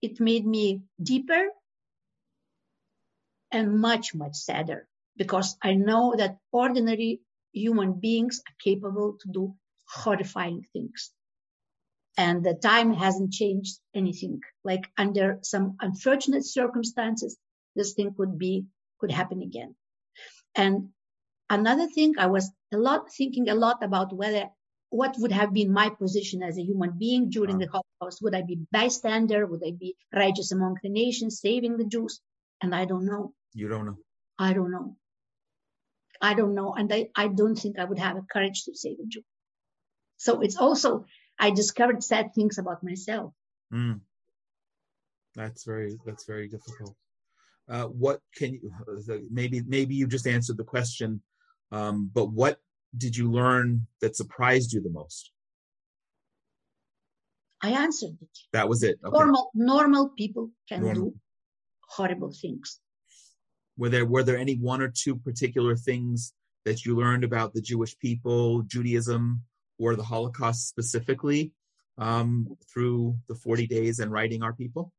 It 0.00 0.18
made 0.18 0.46
me 0.46 0.80
deeper 1.12 1.42
and 3.52 3.78
much 3.78 4.14
much 4.14 4.34
sadder 4.36 4.88
because 5.18 5.58
I 5.62 5.74
know 5.74 6.14
that 6.16 6.38
ordinary 6.52 7.20
human 7.52 8.00
beings 8.00 8.40
are 8.48 8.56
capable 8.68 9.18
to 9.20 9.28
do 9.28 9.54
horrifying 9.86 10.64
things. 10.72 11.12
And 12.16 12.42
the 12.42 12.54
time 12.54 12.94
hasn't 12.94 13.34
changed 13.34 13.78
anything. 13.92 14.40
Like 14.64 14.90
under 14.96 15.38
some 15.42 15.76
unfortunate 15.82 16.46
circumstances, 16.46 17.36
this 17.74 17.92
thing 17.92 18.14
could 18.14 18.38
be 18.38 18.64
could 19.00 19.10
happen 19.10 19.42
again. 19.42 19.74
And 20.54 20.95
another 21.50 21.86
thing, 21.88 22.14
I 22.18 22.26
was 22.26 22.50
a 22.72 22.78
lot 22.78 23.12
thinking 23.12 23.48
a 23.48 23.54
lot 23.54 23.82
about 23.82 24.12
whether 24.12 24.48
what 24.90 25.16
would 25.18 25.32
have 25.32 25.52
been 25.52 25.72
my 25.72 25.88
position 25.90 26.42
as 26.42 26.56
a 26.56 26.62
human 26.62 26.92
being 26.98 27.28
during 27.28 27.58
the 27.58 27.66
Holocaust. 27.66 28.22
Would 28.22 28.34
I 28.34 28.42
be 28.42 28.60
bystander? 28.70 29.46
Would 29.46 29.62
I 29.66 29.72
be 29.72 29.96
righteous 30.14 30.52
among 30.52 30.78
the 30.82 30.88
nations, 30.88 31.40
saving 31.40 31.76
the 31.76 31.84
Jews? 31.84 32.20
And 32.62 32.74
I 32.74 32.84
don't 32.84 33.04
know. 33.04 33.32
You 33.54 33.68
don't 33.68 33.86
know. 33.86 33.98
I 34.38 34.52
don't 34.52 34.70
know. 34.70 34.96
I 36.20 36.34
don't 36.34 36.54
know. 36.54 36.74
And 36.74 36.92
I, 36.92 37.08
I 37.14 37.28
don't 37.28 37.56
think 37.56 37.78
I 37.78 37.84
would 37.84 37.98
have 37.98 38.16
the 38.16 38.22
courage 38.22 38.64
to 38.64 38.74
save 38.74 38.98
a 39.00 39.06
Jew. 39.06 39.22
So 40.16 40.40
it's 40.40 40.56
also, 40.56 41.04
I 41.38 41.50
discovered 41.50 42.02
sad 42.02 42.34
things 42.34 42.58
about 42.58 42.82
myself. 42.82 43.34
Mm. 43.72 44.00
That's 45.34 45.64
very, 45.64 45.98
that's 46.06 46.24
very 46.24 46.48
difficult 46.48 46.96
uh, 47.68 47.84
what 47.84 48.20
can 48.34 48.54
you 48.54 48.72
maybe 49.30 49.62
maybe 49.66 49.94
you 49.94 50.06
just 50.06 50.26
answered 50.26 50.56
the 50.56 50.64
question 50.64 51.20
um, 51.72 52.10
but 52.12 52.30
what 52.30 52.58
did 52.96 53.16
you 53.16 53.30
learn 53.30 53.86
that 54.00 54.16
surprised 54.16 54.72
you 54.72 54.80
the 54.80 54.90
most 54.90 55.30
i 57.62 57.70
answered 57.70 58.16
it 58.20 58.38
that 58.52 58.68
was 58.68 58.82
it 58.82 58.98
okay. 59.04 59.16
normal 59.16 59.50
normal 59.54 60.08
people 60.16 60.50
can 60.68 60.82
normal. 60.82 61.10
do 61.10 61.14
horrible 61.88 62.32
things 62.32 62.80
were 63.76 63.88
there 63.88 64.06
were 64.06 64.22
there 64.22 64.38
any 64.38 64.56
one 64.56 64.80
or 64.80 64.88
two 64.88 65.16
particular 65.16 65.76
things 65.76 66.32
that 66.64 66.84
you 66.84 66.96
learned 66.96 67.24
about 67.24 67.52
the 67.52 67.60
jewish 67.60 67.96
people 67.98 68.62
judaism 68.62 69.42
or 69.78 69.96
the 69.96 70.02
holocaust 70.02 70.68
specifically 70.68 71.52
um, 71.98 72.46
through 72.70 73.16
the 73.26 73.34
40 73.34 73.66
days 73.66 74.00
and 74.00 74.12
writing 74.12 74.42
our 74.42 74.52
people 74.52 74.92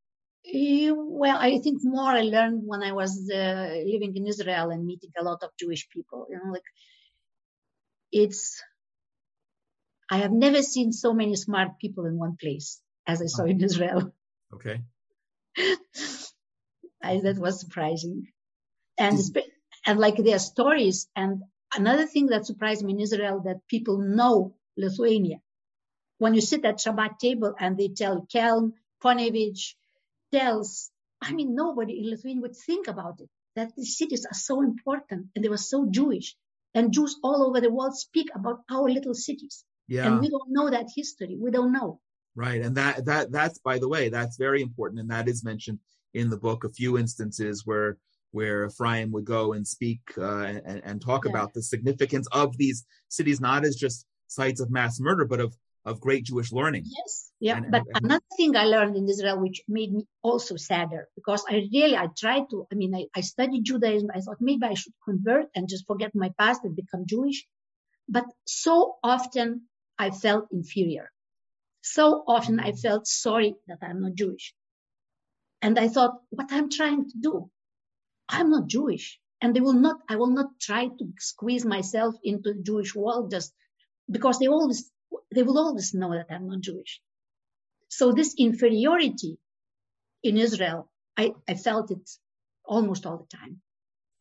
well, 0.54 1.38
I 1.38 1.60
think 1.60 1.80
more 1.84 2.12
I 2.12 2.22
learned 2.22 2.62
when 2.66 2.84
I 2.84 2.94
was 2.94 3.30
uh, 3.34 3.70
living 3.86 4.16
in 4.16 4.28
Israel 4.28 4.70
and 4.70 4.86
meeting 4.86 5.12
a 5.20 5.24
lot 5.24 5.44
of 5.44 5.50
Jewish 5.60 5.90
people. 5.90 6.28
You 6.30 6.38
know, 6.38 6.52
like 6.52 6.64
it's. 8.12 8.62
I 10.10 10.20
have 10.20 10.32
never 10.32 10.62
seen 10.62 10.94
so 10.94 11.14
many 11.14 11.36
smart 11.36 11.80
people 11.80 12.06
in 12.06 12.18
one 12.18 12.38
place 12.40 12.82
as 13.06 13.22
I 13.22 13.26
saw 13.26 13.44
in 13.44 13.62
Israel. 13.62 14.14
Okay. 14.54 14.82
I, 17.04 17.20
that 17.20 17.38
was 17.38 17.60
surprising, 17.60 18.28
and 18.98 19.20
and 19.86 20.00
like 20.00 20.18
their 20.18 20.40
stories. 20.40 21.08
And 21.16 21.44
another 21.76 22.06
thing 22.06 22.28
that 22.28 22.46
surprised 22.46 22.84
me 22.86 22.94
in 22.94 23.02
Israel 23.02 23.42
that 23.46 23.68
people 23.68 23.98
know 23.98 24.56
Lithuania. 24.78 25.38
When 26.20 26.34
you 26.34 26.42
sit 26.42 26.66
at 26.66 26.78
Shabbat 26.78 27.20
table 27.20 27.54
and 27.60 27.78
they 27.78 27.90
tell 27.90 28.26
Kelm, 28.34 28.74
Ponevich, 29.04 29.76
tells, 30.32 30.92
I 31.22 31.34
mean, 31.34 31.56
nobody 31.56 32.00
in 32.00 32.10
Lithuania 32.10 32.42
would 32.42 32.56
think 32.56 32.88
about 32.88 33.20
it, 33.20 33.30
that 33.56 33.76
the 33.76 33.86
cities 33.86 34.26
are 34.26 34.34
so 34.34 34.62
important 34.62 35.28
and 35.36 35.44
they 35.44 35.50
were 35.50 35.58
so 35.58 35.88
Jewish. 35.90 36.36
And 36.74 36.94
Jews 36.94 37.18
all 37.24 37.48
over 37.48 37.60
the 37.60 37.72
world 37.72 37.96
speak 37.96 38.30
about 38.36 38.60
our 38.70 38.90
little 38.90 39.16
cities. 39.16 39.64
Yeah. 39.88 40.06
And 40.06 40.20
we 40.20 40.30
don't 40.30 40.52
know 40.52 40.70
that 40.70 40.88
history. 40.96 41.36
We 41.40 41.50
don't 41.50 41.72
know. 41.72 42.00
Right. 42.36 42.62
And 42.62 42.76
that, 42.76 43.06
that, 43.06 43.32
that's, 43.32 43.58
by 43.60 43.80
the 43.80 43.88
way, 43.88 44.10
that's 44.10 44.38
very 44.38 44.62
important. 44.62 45.00
And 45.00 45.10
that 45.10 45.28
is 45.28 45.44
mentioned 45.44 45.80
in 46.14 46.30
the 46.30 46.38
book, 46.38 46.64
a 46.64 46.70
few 46.70 46.98
instances 46.98 47.64
where, 47.66 47.98
where 48.32 48.66
Ephraim 48.66 49.12
would 49.12 49.26
go 49.26 49.54
and 49.54 49.66
speak 49.66 50.02
uh, 50.18 50.44
and, 50.44 50.82
and 50.84 51.02
talk 51.02 51.26
yeah. 51.26 51.32
about 51.32 51.54
the 51.54 51.64
significance 51.64 52.28
of 52.32 52.56
these 52.58 52.86
cities, 53.08 53.42
not 53.42 53.66
as 53.66 53.76
just 53.76 54.06
sites 54.28 54.60
of 54.60 54.70
mass 54.70 55.00
murder, 55.00 55.26
but 55.26 55.40
of 55.40 55.56
of 55.88 56.02
great 56.02 56.26
Jewish 56.26 56.52
learning. 56.52 56.84
Yes, 56.86 57.32
yeah. 57.40 57.58
And, 57.58 57.72
but 57.72 57.84
and, 57.96 58.06
another 58.06 58.30
thing 58.36 58.56
I 58.56 58.66
learned 58.66 58.96
in 58.96 59.08
Israel, 59.08 59.40
which 59.40 59.62
made 59.68 59.94
me 59.94 60.06
also 60.22 60.58
sadder, 60.58 61.08
because 61.16 61.44
I 61.50 61.68
really 61.74 61.96
I 61.96 62.08
tried 62.18 62.50
to. 62.52 62.68
I 62.72 62.76
mean, 62.76 62.94
I, 62.94 63.06
I 63.16 63.22
studied 63.22 63.64
Judaism. 63.64 64.10
I 64.14 64.20
thought 64.22 64.38
maybe 64.42 64.66
I 64.66 64.74
should 64.74 64.94
convert 65.04 65.48
and 65.56 65.70
just 65.70 65.88
forget 65.88 66.12
my 66.14 66.32
past 66.38 66.62
and 66.66 66.76
become 66.76 67.06
Jewish. 67.06 67.48
But 68.10 68.26
so 68.46 68.98
often 69.04 69.64
I 69.98 70.12
felt 70.12 70.48
inferior. 70.52 71.10
So 71.82 72.24
often 72.28 72.60
I 72.60 72.72
mm-hmm. 72.72 72.78
felt 72.78 73.08
sorry 73.08 73.56
that 73.68 73.80
I'm 73.82 74.02
not 74.02 74.16
Jewish. 74.16 74.54
And 75.62 75.80
I 75.80 75.88
thought, 75.88 76.22
what 76.30 76.52
I'm 76.52 76.70
trying 76.70 77.10
to 77.10 77.18
do, 77.20 77.50
I'm 78.30 78.50
not 78.50 78.68
Jewish. 78.68 79.20
And 79.42 79.56
they 79.56 79.62
will 79.62 79.74
not, 79.88 79.98
I 80.10 80.16
will 80.18 80.34
not 80.40 80.60
try 80.60 80.88
to 80.88 81.06
squeeze 81.18 81.66
myself 81.66 82.16
into 82.24 82.54
the 82.54 82.62
Jewish 82.62 82.94
world 82.96 83.32
just 83.32 83.54
because 84.10 84.40
they 84.40 84.48
always 84.48 84.92
they 85.34 85.44
will 85.44 85.58
always 85.58 85.94
know 85.94 86.12
that 86.14 86.28
I'm 86.30 86.48
not 86.48 86.62
Jewish. 86.62 87.02
So 87.90 88.12
this 88.12 88.36
inferiority 88.38 89.38
in 90.24 90.38
Israel, 90.38 90.90
I, 91.16 91.34
I 91.48 91.56
felt 91.56 91.92
it 91.92 92.10
almost 92.66 93.06
all 93.06 93.18
the 93.18 93.38
time. 93.38 93.62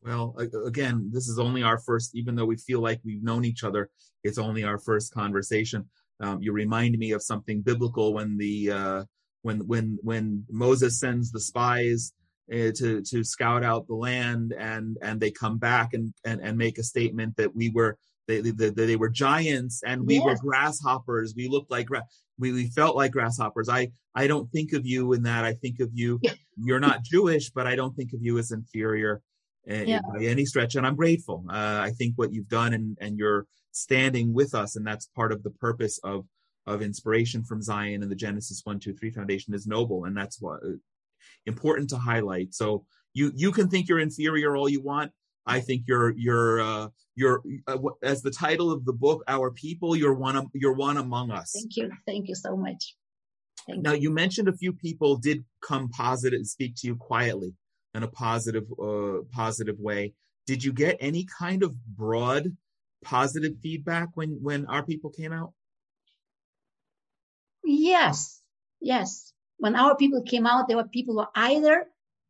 Well, 0.03 0.37
again, 0.65 1.11
this 1.13 1.29
is 1.29 1.39
only 1.39 1.63
our 1.63 1.79
first, 1.79 2.15
even 2.15 2.37
though 2.37 2.45
we 2.45 2.57
feel 2.57 2.81
like 2.81 3.01
we've 3.05 3.23
known 3.23 3.45
each 3.45 3.65
other, 3.65 3.91
it's 4.23 4.39
only 4.39 4.63
our 4.63 4.79
first 4.79 5.13
conversation. 5.13 5.89
Um, 6.21 6.43
you 6.43 6.53
remind 6.53 6.97
me 6.97 7.11
of 7.13 7.23
something 7.23 7.61
biblical 7.63 8.15
when 8.15 8.37
the 8.39 8.71
uh, 8.71 9.05
when 9.43 9.67
when 9.67 9.99
when 10.03 10.45
Moses 10.49 11.01
sends 11.01 11.31
the 11.31 11.41
spies 11.41 12.13
uh, 12.53 12.71
to 12.77 13.03
to 13.03 13.25
scout 13.25 13.65
out 13.65 13.87
the 13.87 13.95
land 13.95 14.55
and 14.59 14.97
and 15.03 15.21
they 15.21 15.31
come 15.31 15.59
back 15.59 15.93
and, 15.93 16.15
and 16.25 16.41
and 16.41 16.57
make 16.57 16.79
a 16.79 16.83
statement 16.83 17.37
that 17.37 17.55
we 17.55 17.71
were 17.71 17.99
they, 18.27 18.41
they, 18.41 18.71
they 18.71 18.97
were 18.97 19.09
giants 19.09 19.83
and 19.87 20.07
we 20.07 20.17
yes. 20.17 20.25
were 20.25 20.37
grasshoppers. 20.37 21.35
We 21.37 21.49
looked 21.49 21.71
like, 21.71 21.89
we, 22.39 22.53
we 22.53 22.67
felt 22.69 22.97
like 22.97 23.13
grasshoppers. 23.13 23.69
I, 23.69 23.91
I 24.15 24.27
don't 24.27 24.51
think 24.51 24.73
of 24.73 24.85
you 24.85 25.13
in 25.13 25.23
that. 25.23 25.45
I 25.45 25.55
think 25.55 25.81
of 25.81 25.91
you, 25.95 26.19
yeah. 26.23 26.35
you're 26.57 26.81
not 26.81 27.05
Jewish, 27.05 27.51
but 27.51 27.67
I 27.67 27.77
don't 27.77 27.95
think 27.95 28.13
of 28.13 28.21
you 28.23 28.39
as 28.39 28.51
inferior 28.51 29.23
eh, 29.69 29.85
yeah. 29.87 30.01
by 30.13 30.25
any 30.25 30.45
stretch. 30.45 30.75
And 30.75 30.87
I'm 30.87 30.97
grateful. 30.97 31.45
Uh, 31.49 31.81
I 31.83 31.93
think 31.97 32.15
what 32.17 32.33
you've 32.33 32.49
done 32.49 32.75
and, 32.75 32.99
and 33.01 33.19
you're 33.19 33.47
standing 33.73 34.35
with 34.35 34.55
us. 34.55 34.77
And 34.77 34.87
that's 34.87 35.07
part 35.07 35.33
of 35.33 35.43
the 35.43 35.51
purpose 35.51 36.01
of, 36.03 36.27
of 36.67 36.83
inspiration 36.83 37.45
from 37.45 37.63
Zion 37.63 38.03
and 38.03 38.11
the 38.11 38.17
Genesis 38.17 38.63
one, 38.65 38.81
two, 38.81 38.95
three 38.95 39.11
foundation 39.11 39.55
is 39.55 39.67
noble. 39.67 40.05
And 40.05 40.17
that's 40.17 40.41
what 40.41 40.61
uh, 40.65 40.73
important 41.47 41.91
to 41.91 41.97
highlight. 41.97 42.55
So 42.55 42.85
you, 43.15 43.33
you 43.35 43.53
can 43.53 43.69
think 43.69 43.89
you're 43.89 44.01
inferior 44.01 44.57
all 44.57 44.69
you 44.69 44.83
want. 44.83 45.13
I 45.47 45.61
think 45.61 45.85
you're 45.87 46.11
you're 46.17 46.61
uh, 46.61 46.89
you're 47.15 47.43
uh, 47.67 47.79
as 48.03 48.23
the 48.23 48.31
title 48.31 48.73
of 48.73 48.85
the 48.85 48.93
book, 48.93 49.23
our 49.29 49.51
people. 49.51 49.97
You're 49.97 50.15
one 50.15 50.47
you're 50.55 50.75
one 50.75 50.97
among 50.97 51.31
us. 51.31 51.53
Thank 51.55 51.77
you, 51.77 51.91
thank 52.07 52.29
you 52.29 52.35
so 52.35 52.57
much. 52.57 52.97
Thank 53.67 53.83
now 53.83 53.93
you. 53.93 54.03
you. 54.03 54.11
mentioned 54.11 54.49
a 54.49 54.57
few 54.57 54.73
people 54.73 55.17
did 55.17 55.45
come 55.61 55.89
positive 55.89 56.37
and 56.37 56.47
speak 56.47 56.75
to 56.79 56.87
you 56.89 56.97
quietly 56.97 57.55
in 57.95 58.03
a 58.03 58.09
positive 58.09 58.65
uh, 58.83 59.23
positive 59.33 59.79
way. 59.79 60.15
Did 60.47 60.65
you 60.65 60.73
get 60.73 60.97
any 61.01 61.27
kind 61.39 61.63
of 61.63 61.75
broad 61.97 62.57
positive 63.05 63.53
feedback 63.63 64.09
when 64.15 64.39
when 64.43 64.67
our 64.67 64.83
people 64.83 65.11
came 65.11 65.33
out? 65.33 65.53
Yes, 67.65 68.41
yes. 68.81 69.33
When 69.59 69.75
our 69.75 69.97
people 69.97 70.23
came 70.23 70.47
out, 70.47 70.69
there 70.69 70.77
were 70.77 70.89
people 70.89 71.15
who 71.15 71.21
were 71.21 71.29
either 71.35 71.87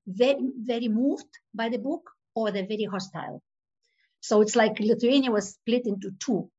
very, 0.06 0.38
very 0.58 0.88
moved 0.88 1.26
by 1.54 1.68
the 1.68 1.78
book 1.78 2.10
or 2.36 2.52
they're 2.52 2.66
very 2.66 2.84
hostile. 2.84 3.42
So 4.20 4.40
it's 4.42 4.54
like 4.54 4.78
Lithuania 4.78 5.32
was 5.32 5.54
split 5.54 5.86
into 5.86 6.12
two. 6.20 6.50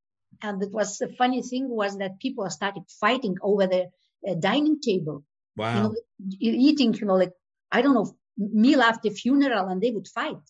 And 0.42 0.62
it 0.62 0.72
was 0.72 0.98
the 0.98 1.10
funny 1.10 1.42
thing 1.42 1.70
was 1.70 1.98
that 2.00 2.20
people 2.20 2.50
started 2.50 2.84
fighting 3.00 3.38
over 3.42 3.68
the 3.68 3.84
uh, 4.28 4.36
dining 4.36 4.80
table. 4.82 5.24
Wow. 5.56 5.76
You 5.76 5.84
know, 5.84 5.96
eating, 6.40 6.94
you 6.94 7.06
know, 7.08 7.16
like, 7.16 7.34
I 7.72 7.82
don't 7.82 7.96
know, 7.96 8.16
meal 8.38 8.82
after 8.82 9.10
funeral, 9.10 9.68
and 9.68 9.82
they 9.82 9.92
would 9.92 10.08
fight 10.08 10.46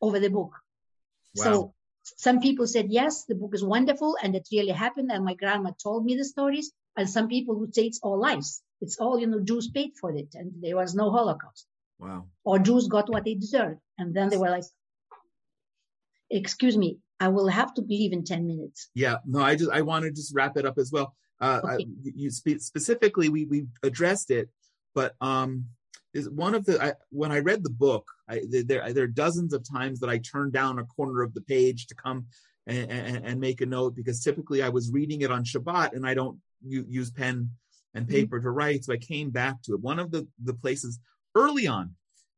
over 0.00 0.20
the 0.20 0.30
book. 0.30 0.52
Wow. 1.36 1.44
So 1.44 1.74
some 2.16 2.40
people 2.40 2.66
said, 2.66 2.86
yes, 2.90 3.24
the 3.24 3.34
book 3.34 3.54
is 3.54 3.64
wonderful 3.64 4.16
and 4.22 4.34
it 4.34 4.48
really 4.52 4.72
happened. 4.72 5.10
And 5.12 5.24
my 5.24 5.34
grandma 5.34 5.72
told 5.82 6.04
me 6.04 6.16
the 6.16 6.24
stories. 6.24 6.72
And 6.96 7.08
some 7.08 7.28
people 7.28 7.54
would 7.60 7.74
say 7.74 7.82
it's 7.82 8.00
all 8.02 8.18
lies. 8.18 8.62
It's 8.80 8.98
all, 8.98 9.18
you 9.18 9.26
know, 9.26 9.40
Jews 9.40 9.70
paid 9.70 9.92
for 10.00 10.12
it 10.12 10.34
and 10.34 10.52
there 10.60 10.76
was 10.76 10.94
no 10.94 11.10
Holocaust. 11.10 11.66
Wow. 11.98 12.26
Or 12.44 12.58
Jews 12.58 12.86
got 12.88 13.10
what 13.10 13.24
they 13.24 13.34
deserved. 13.34 13.80
And 13.98 14.14
then 14.14 14.28
they 14.28 14.36
were 14.36 14.50
like, 14.50 14.64
excuse 16.30 16.76
me, 16.76 16.98
I 17.20 17.28
will 17.28 17.48
have 17.48 17.74
to 17.74 17.82
leave 17.82 18.12
in 18.12 18.24
10 18.24 18.46
minutes. 18.46 18.88
Yeah, 18.94 19.16
no, 19.26 19.40
I 19.40 19.56
just 19.56 19.70
I 19.70 19.82
want 19.82 20.04
to 20.04 20.10
just 20.10 20.34
wrap 20.34 20.56
it 20.56 20.64
up 20.64 20.78
as 20.78 20.92
well. 20.92 21.14
Uh, 21.40 21.60
Okay. 21.64 21.84
I, 21.84 21.86
you 22.14 22.30
spe- 22.30 22.60
specifically, 22.60 23.28
we 23.28 23.44
we 23.46 23.66
addressed 23.82 24.30
it, 24.30 24.48
but 24.94 25.14
um, 25.20 25.64
is 26.14 26.28
one 26.30 26.54
of 26.54 26.64
the 26.64 26.82
I, 26.82 26.92
when 27.10 27.32
I 27.32 27.38
read 27.40 27.62
the 27.64 27.70
book, 27.70 28.06
I, 28.28 28.42
there 28.48 28.92
there 28.92 29.04
are 29.04 29.08
dozens 29.08 29.52
of 29.52 29.68
times 29.68 29.98
that 30.00 30.10
I 30.10 30.18
turned 30.18 30.52
down 30.52 30.78
a 30.78 30.84
corner 30.84 31.22
of 31.22 31.34
the 31.34 31.40
page 31.42 31.86
to 31.88 31.94
come 31.94 32.26
and, 32.66 32.90
and, 32.90 33.26
and 33.26 33.40
make 33.40 33.60
a 33.60 33.66
note 33.66 33.94
because 33.96 34.22
typically 34.22 34.62
I 34.62 34.68
was 34.68 34.90
reading 34.92 35.22
it 35.22 35.30
on 35.32 35.44
Shabbat 35.44 35.92
and 35.94 36.06
I 36.06 36.14
don't 36.14 36.38
u- 36.64 36.86
use 36.88 37.10
pen 37.10 37.50
and 37.94 38.06
Mhm. 38.06 38.10
paper 38.10 38.40
to 38.40 38.50
write, 38.50 38.84
so 38.84 38.92
I 38.92 38.96
came 38.98 39.30
back 39.30 39.62
to 39.62 39.74
it. 39.74 39.80
One 39.80 39.98
of 39.98 40.10
the 40.12 40.26
the 40.44 40.54
places 40.54 40.98
early 41.42 41.66
on 41.66 41.86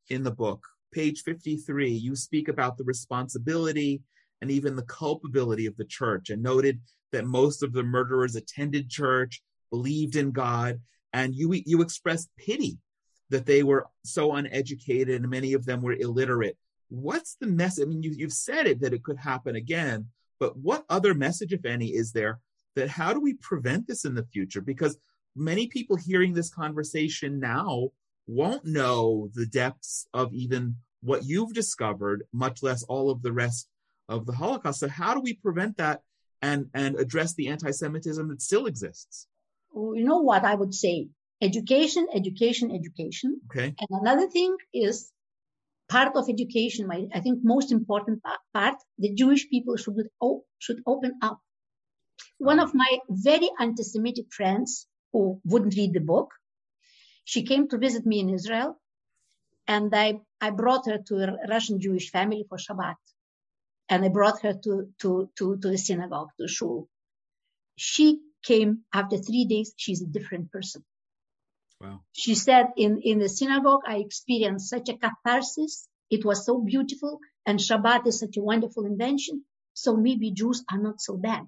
in 0.09 0.23
the 0.23 0.37
book, 0.45 0.61
page 0.93 1.19
fifty 1.23 1.57
three, 1.57 1.95
you 2.07 2.15
speak 2.17 2.49
about 2.49 2.77
the 2.77 2.85
responsibility 2.85 3.93
and 4.41 4.51
even 4.51 4.77
the 4.77 4.91
culpability 5.03 5.67
of 5.67 5.77
the 5.77 5.91
church 5.99 6.31
and 6.31 6.43
noted 6.43 6.77
that 7.13 7.25
most 7.39 7.63
of 7.63 7.73
the 7.73 7.83
murderers 7.83 8.37
attended 8.37 8.89
church, 8.89 9.43
believed 9.71 10.17
in 10.17 10.31
God, 10.31 10.81
and 11.13 11.35
you 11.35 11.47
you 11.71 11.83
expressed 11.83 12.29
pity 12.47 12.79
that 13.31 13.47
they 13.47 13.63
were 13.63 13.87
so 14.05 14.35
uneducated 14.35 15.21
and 15.21 15.31
many 15.31 15.53
of 15.55 15.65
them 15.65 15.81
were 15.83 15.93
illiterate. 16.07 16.57
What's 16.89 17.37
the 17.41 17.47
message? 17.47 17.85
I 17.85 17.89
mean, 17.89 18.03
you, 18.03 18.13
you've 18.21 18.33
said 18.49 18.67
it 18.67 18.81
that 18.81 18.93
it 18.93 19.05
could 19.05 19.19
happen 19.19 19.55
again, 19.55 19.99
but 20.41 20.57
what 20.57 20.85
other 20.89 21.15
message, 21.15 21.53
if 21.53 21.65
any, 21.65 21.89
is 22.03 22.11
there 22.11 22.41
that 22.75 22.89
how 22.89 23.13
do 23.15 23.21
we 23.21 23.35
prevent 23.35 23.87
this 23.87 24.05
in 24.05 24.15
the 24.15 24.29
future? 24.33 24.63
Because 24.73 24.99
many 25.37 25.69
people 25.69 25.97
hearing 25.97 26.33
this 26.35 26.51
conversation 26.51 27.39
now 27.39 27.91
won't 28.27 28.65
know 28.65 29.29
the 29.35 29.47
depths 29.47 30.07
of 30.13 30.33
even 30.33 30.77
what 31.03 31.25
you've 31.25 31.55
discovered, 31.55 32.25
much 32.33 32.63
less 32.63 32.83
all 32.85 33.11
of 33.11 33.23
the 33.23 33.33
rest 33.33 33.69
of 34.09 34.27
the 34.27 34.33
Holocaust. 34.33 34.81
So 34.81 34.89
how 34.89 35.15
do 35.15 35.21
we 35.21 35.35
prevent 35.35 35.77
that 35.79 36.03
and 36.43 36.67
and 36.75 36.97
address 36.97 37.35
the 37.35 37.49
anti-Semitism 37.49 38.29
that 38.29 38.43
still 38.43 38.67
exists? 38.67 39.27
You 39.75 40.05
know 40.05 40.19
what 40.19 40.45
I 40.45 40.55
would 40.55 40.75
say? 40.75 41.09
Education, 41.41 42.07
education, 42.15 42.71
education. 42.71 43.41
Okay. 43.51 43.75
And 43.79 43.89
another 43.91 44.29
thing 44.29 44.57
is 44.75 45.11
part 45.89 46.15
of 46.15 46.29
education, 46.29 46.87
my, 46.87 47.07
I 47.15 47.21
think 47.21 47.41
most 47.43 47.73
important 47.73 48.23
part, 48.55 48.77
the 48.99 49.15
Jewish 49.15 49.49
people 49.49 49.77
should, 49.77 50.09
o- 50.21 50.45
should 50.59 50.81
open 50.87 51.19
up. 51.23 51.41
One 52.39 52.61
of 52.61 52.75
my 52.75 52.99
very 53.09 53.51
anti-Semitic 53.59 54.27
friends 54.31 54.87
who 55.13 55.41
wouldn't 55.45 55.77
read 55.77 55.95
the 55.95 56.01
book, 56.01 56.29
she 57.25 57.45
came 57.45 57.69
to 57.69 57.79
visit 57.79 58.07
me 58.07 58.21
in 58.21 58.31
Israel 58.31 58.81
and 59.67 59.95
I, 59.95 60.21
I 60.41 60.51
brought 60.51 60.87
her 60.87 60.99
to 60.99 61.15
a 61.23 61.49
Russian 61.49 61.81
Jewish 61.81 62.11
family 62.11 62.45
for 62.49 62.59
Shabbat. 62.59 62.97
And 63.89 64.05
I 64.05 64.09
brought 64.09 64.43
her 64.43 64.55
to, 64.55 64.89
to, 65.01 65.31
to, 65.37 65.57
to 65.57 65.71
the 65.71 65.79
synagogue, 65.79 66.31
to 66.41 66.49
shul. 66.49 66.89
She 67.77 68.21
came 68.43 68.81
after 68.93 69.17
three 69.17 69.45
days. 69.45 69.73
She's 69.77 70.03
a 70.03 70.07
different 70.07 70.51
person. 70.51 70.85
Wow. 71.81 72.01
She 72.13 72.35
said, 72.35 72.67
in, 72.77 73.01
in 73.03 73.21
the 73.21 73.29
synagogue, 73.29 73.83
I 73.87 73.99
experienced 73.99 74.69
such 74.69 74.89
a 74.89 74.97
catharsis. 74.97 75.89
It 76.11 76.25
was 76.25 76.45
so 76.45 76.61
beautiful. 76.61 77.21
And 77.47 77.59
Shabbat 77.59 78.07
is 78.07 78.19
such 78.19 78.37
a 78.37 78.43
wonderful 78.43 78.87
invention. 78.87 79.45
So 79.75 79.97
maybe 79.97 80.33
Jews 80.33 80.65
are 80.71 80.79
not 80.79 81.01
so 81.01 81.17
bad. 81.17 81.47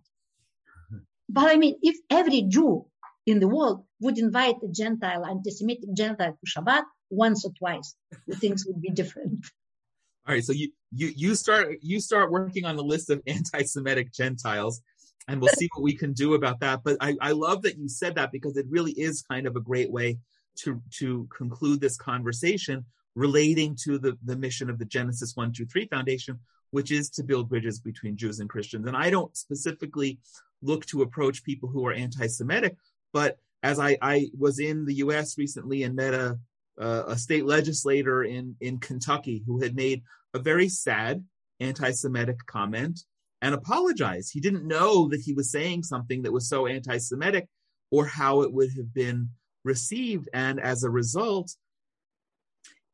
But 1.28 1.50
I 1.50 1.56
mean, 1.56 1.76
if 1.82 1.96
every 2.08 2.42
Jew 2.42 2.86
in 3.26 3.40
the 3.40 3.48
world 3.48 3.84
would 4.00 4.18
invite 4.18 4.56
a 4.62 4.68
Gentile, 4.68 5.24
anti-Semitic 5.24 5.94
Gentile 5.94 6.36
to 6.38 6.50
Shabbat 6.50 6.82
once 7.10 7.44
or 7.44 7.52
twice, 7.52 7.94
the 8.26 8.36
things 8.36 8.64
would 8.66 8.80
be 8.80 8.90
different. 8.90 9.44
All 10.26 10.34
right. 10.34 10.44
So 10.44 10.52
you 10.52 10.70
you 10.92 11.12
you 11.16 11.34
start 11.34 11.78
you 11.82 12.00
start 12.00 12.30
working 12.30 12.64
on 12.64 12.76
the 12.76 12.84
list 12.84 13.10
of 13.10 13.20
anti-Semitic 13.26 14.12
Gentiles, 14.12 14.80
and 15.26 15.40
we'll 15.40 15.52
see 15.54 15.68
what 15.74 15.82
we 15.82 15.96
can 15.96 16.12
do 16.12 16.34
about 16.34 16.60
that. 16.60 16.82
But 16.84 16.96
I, 17.00 17.16
I 17.20 17.32
love 17.32 17.62
that 17.62 17.76
you 17.76 17.88
said 17.88 18.14
that 18.14 18.30
because 18.30 18.56
it 18.56 18.66
really 18.68 18.92
is 18.92 19.22
kind 19.22 19.46
of 19.46 19.56
a 19.56 19.60
great 19.60 19.90
way 19.90 20.18
to 20.60 20.80
to 20.98 21.28
conclude 21.36 21.80
this 21.80 21.96
conversation 21.96 22.84
relating 23.14 23.76
to 23.84 23.98
the, 23.98 24.16
the 24.24 24.36
mission 24.36 24.70
of 24.70 24.78
the 24.78 24.84
Genesis 24.84 25.36
123 25.36 25.86
Foundation, 25.88 26.38
which 26.70 26.90
is 26.90 27.10
to 27.10 27.22
build 27.22 27.48
bridges 27.48 27.78
between 27.80 28.16
Jews 28.16 28.40
and 28.40 28.48
Christians. 28.48 28.86
And 28.86 28.96
I 28.96 29.10
don't 29.10 29.36
specifically 29.36 30.18
look 30.62 30.86
to 30.86 31.02
approach 31.02 31.44
people 31.44 31.68
who 31.68 31.84
are 31.86 31.92
anti-Semitic, 31.92 32.76
but 33.12 33.38
as 33.62 33.78
I, 33.78 33.96
I 34.02 34.30
was 34.38 34.58
in 34.58 34.84
the 34.84 34.94
US 34.94 35.38
recently 35.38 35.82
and 35.84 35.94
met 35.94 36.14
a 36.14 36.38
uh, 36.80 37.04
a 37.08 37.18
state 37.18 37.44
legislator 37.44 38.24
in 38.24 38.56
in 38.60 38.78
Kentucky 38.78 39.42
who 39.46 39.60
had 39.60 39.76
made 39.76 40.02
a 40.34 40.38
very 40.38 40.68
sad 40.68 41.24
anti-Semitic 41.60 42.46
comment 42.46 43.00
and 43.40 43.54
apologized. 43.54 44.30
He 44.32 44.40
didn't 44.40 44.66
know 44.66 45.08
that 45.08 45.20
he 45.20 45.34
was 45.34 45.50
saying 45.50 45.82
something 45.82 46.22
that 46.22 46.32
was 46.32 46.48
so 46.48 46.66
anti-Semitic 46.66 47.48
or 47.90 48.06
how 48.06 48.42
it 48.42 48.52
would 48.52 48.70
have 48.76 48.94
been 48.94 49.30
received, 49.64 50.28
and 50.32 50.58
as 50.58 50.82
a 50.82 50.90
result, 50.90 51.54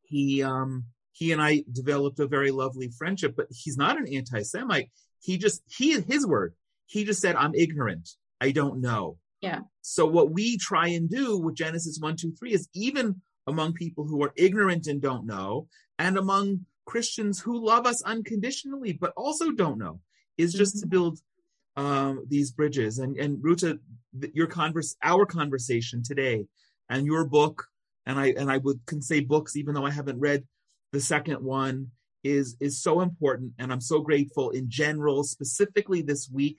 he 0.03 0.43
um, 0.43 0.85
he 1.13 1.33
and 1.33 1.41
I 1.41 1.65
developed 1.71 2.19
a 2.21 2.27
very 2.27 2.51
lovely 2.51 2.91
friendship. 2.91 3.35
But 3.37 3.47
he's 3.51 3.77
not 3.77 3.99
an 3.99 4.13
anti-Semite. 4.13 4.91
He 5.21 5.39
just 5.39 5.63
he 5.69 6.01
his 6.01 6.27
word. 6.27 6.55
He 6.87 7.05
just 7.05 7.21
said, 7.21 7.37
"I'm 7.37 7.55
ignorant. 7.55 8.09
I 8.41 8.51
don't 8.51 8.81
know." 8.81 9.19
Yeah. 9.41 9.61
So 9.83 10.07
what 10.07 10.33
we 10.33 10.59
try 10.59 10.89
and 10.89 11.09
do 11.09 11.39
with 11.39 11.55
Genesis 11.55 11.99
one, 12.01 12.17
two, 12.17 12.33
three 12.33 12.53
is 12.53 12.69
even 12.75 13.23
among 13.47 13.73
people 13.73 14.05
who 14.05 14.23
are 14.23 14.33
ignorant 14.37 14.87
and 14.87 15.01
don't 15.01 15.27
know, 15.27 15.69
and 15.99 16.17
among 16.17 16.67
Christians 16.87 17.41
who 17.41 17.65
love 17.65 17.87
us 17.87 18.03
unconditionally 18.03 18.93
but 18.93 19.13
also 19.17 19.53
don't 19.53 19.79
know, 19.79 20.01
is 20.37 20.53
just 20.53 20.77
mm-hmm. 20.77 20.83
to 20.83 20.87
build 20.89 21.19
um, 21.77 22.25
these 22.29 22.51
bridges. 22.51 22.99
And 22.99 23.17
and 23.17 23.39
Ruta, 23.43 23.79
your 24.33 24.49
converse, 24.49 24.97
our 25.03 25.25
conversation 25.25 26.03
today, 26.03 26.47
and 26.91 27.07
your 27.07 27.25
book, 27.25 27.67
and 28.07 28.19
I 28.19 28.35
and 28.37 28.51
I 28.51 28.59
would 28.59 28.81
can 28.87 29.01
say 29.01 29.21
books 29.21 29.57
even 29.57 29.75
though 29.75 29.87
I 29.87 29.91
haven't 29.91 30.19
read 30.19 30.45
the 30.93 31.01
second 31.01 31.45
one 31.45 31.93
is 32.25 32.57
is 32.61 32.83
so 32.83 33.01
important, 33.01 33.53
and 33.59 33.73
I'm 33.73 33.81
so 33.81 34.01
grateful 34.01 34.51
in 34.51 34.69
general, 34.69 35.23
specifically 35.23 36.03
this 36.03 36.29
week 36.33 36.59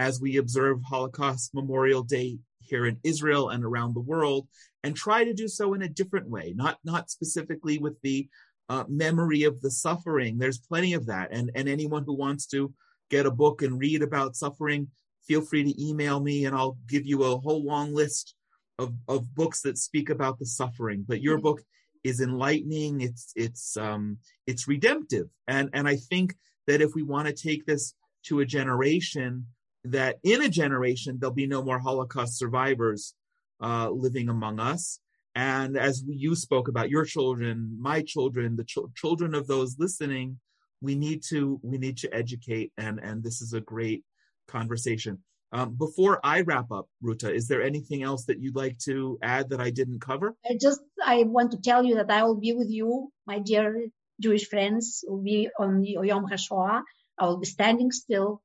as 0.00 0.18
we 0.18 0.38
observe 0.38 0.82
Holocaust 0.82 1.54
Memorial 1.54 2.02
Day 2.02 2.38
here 2.60 2.86
in 2.86 2.96
Israel 3.04 3.50
and 3.50 3.62
around 3.62 3.92
the 3.94 4.00
world, 4.00 4.48
and 4.82 4.96
try 4.96 5.24
to 5.24 5.34
do 5.34 5.46
so 5.46 5.74
in 5.74 5.82
a 5.82 5.88
different 5.88 6.26
way, 6.26 6.54
not 6.56 6.78
not 6.84 7.10
specifically 7.10 7.76
with 7.76 8.00
the 8.00 8.26
uh, 8.70 8.84
memory 8.88 9.42
of 9.44 9.60
the 9.60 9.70
suffering. 9.70 10.38
There's 10.38 10.58
plenty 10.58 10.94
of 10.94 11.04
that, 11.06 11.28
and 11.32 11.50
and 11.54 11.68
anyone 11.68 12.04
who 12.04 12.14
wants 12.14 12.46
to 12.46 12.72
get 13.10 13.26
a 13.26 13.30
book 13.30 13.60
and 13.60 13.78
read 13.78 14.02
about 14.02 14.36
suffering, 14.36 14.88
feel 15.28 15.42
free 15.42 15.64
to 15.64 15.86
email 15.86 16.18
me, 16.18 16.46
and 16.46 16.56
I'll 16.56 16.78
give 16.88 17.04
you 17.04 17.22
a 17.24 17.38
whole 17.38 17.62
long 17.62 17.92
list 17.92 18.34
of 18.78 18.94
of 19.06 19.34
books 19.34 19.60
that 19.62 19.76
speak 19.76 20.08
about 20.08 20.38
the 20.38 20.46
suffering. 20.46 21.04
But 21.06 21.20
your 21.20 21.36
book 21.36 21.60
is 22.04 22.22
enlightening. 22.22 23.02
It's 23.02 23.32
it's 23.36 23.76
um 23.76 24.16
it's 24.46 24.66
redemptive, 24.66 25.28
and 25.46 25.68
and 25.74 25.86
I 25.86 25.96
think 25.96 26.36
that 26.66 26.80
if 26.80 26.94
we 26.94 27.02
want 27.02 27.28
to 27.28 27.34
take 27.48 27.66
this 27.66 27.92
to 28.28 28.40
a 28.40 28.46
generation 28.46 29.46
that 29.84 30.16
in 30.22 30.42
a 30.42 30.48
generation 30.48 31.18
there'll 31.18 31.34
be 31.34 31.46
no 31.46 31.62
more 31.62 31.78
Holocaust 31.78 32.38
survivors 32.38 33.14
uh, 33.62 33.90
living 33.90 34.28
among 34.28 34.60
us. 34.60 35.00
And 35.34 35.76
as 35.76 36.02
you 36.06 36.34
spoke 36.34 36.68
about 36.68 36.90
your 36.90 37.04
children, 37.04 37.76
my 37.80 38.02
children, 38.02 38.56
the 38.56 38.64
ch- 38.64 38.78
children 38.96 39.34
of 39.34 39.46
those 39.46 39.78
listening, 39.78 40.38
we 40.82 40.94
need 40.94 41.22
to 41.28 41.60
we 41.62 41.78
need 41.78 41.98
to 41.98 42.12
educate, 42.12 42.72
and 42.78 42.98
and 42.98 43.22
this 43.22 43.42
is 43.42 43.52
a 43.52 43.60
great 43.60 44.02
conversation. 44.48 45.18
Um, 45.52 45.74
before 45.74 46.20
I 46.24 46.42
wrap 46.42 46.70
up, 46.70 46.88
Ruta, 47.02 47.32
is 47.32 47.48
there 47.48 47.62
anything 47.62 48.02
else 48.02 48.24
that 48.26 48.40
you'd 48.40 48.56
like 48.56 48.78
to 48.80 49.18
add 49.22 49.50
that 49.50 49.60
I 49.60 49.70
didn't 49.70 50.00
cover? 50.00 50.36
I 50.48 50.56
just 50.60 50.80
I 51.04 51.24
want 51.24 51.52
to 51.52 51.58
tell 51.58 51.84
you 51.84 51.96
that 51.96 52.10
I 52.10 52.24
will 52.24 52.40
be 52.40 52.52
with 52.52 52.70
you, 52.70 53.10
my 53.26 53.40
dear 53.40 53.86
Jewish 54.20 54.48
friends. 54.48 55.04
Will 55.06 55.22
be 55.22 55.48
on 55.58 55.84
Yom 55.84 56.26
HaShoah. 56.26 56.82
I 57.18 57.26
will 57.26 57.38
be 57.38 57.46
standing 57.46 57.92
still 57.92 58.40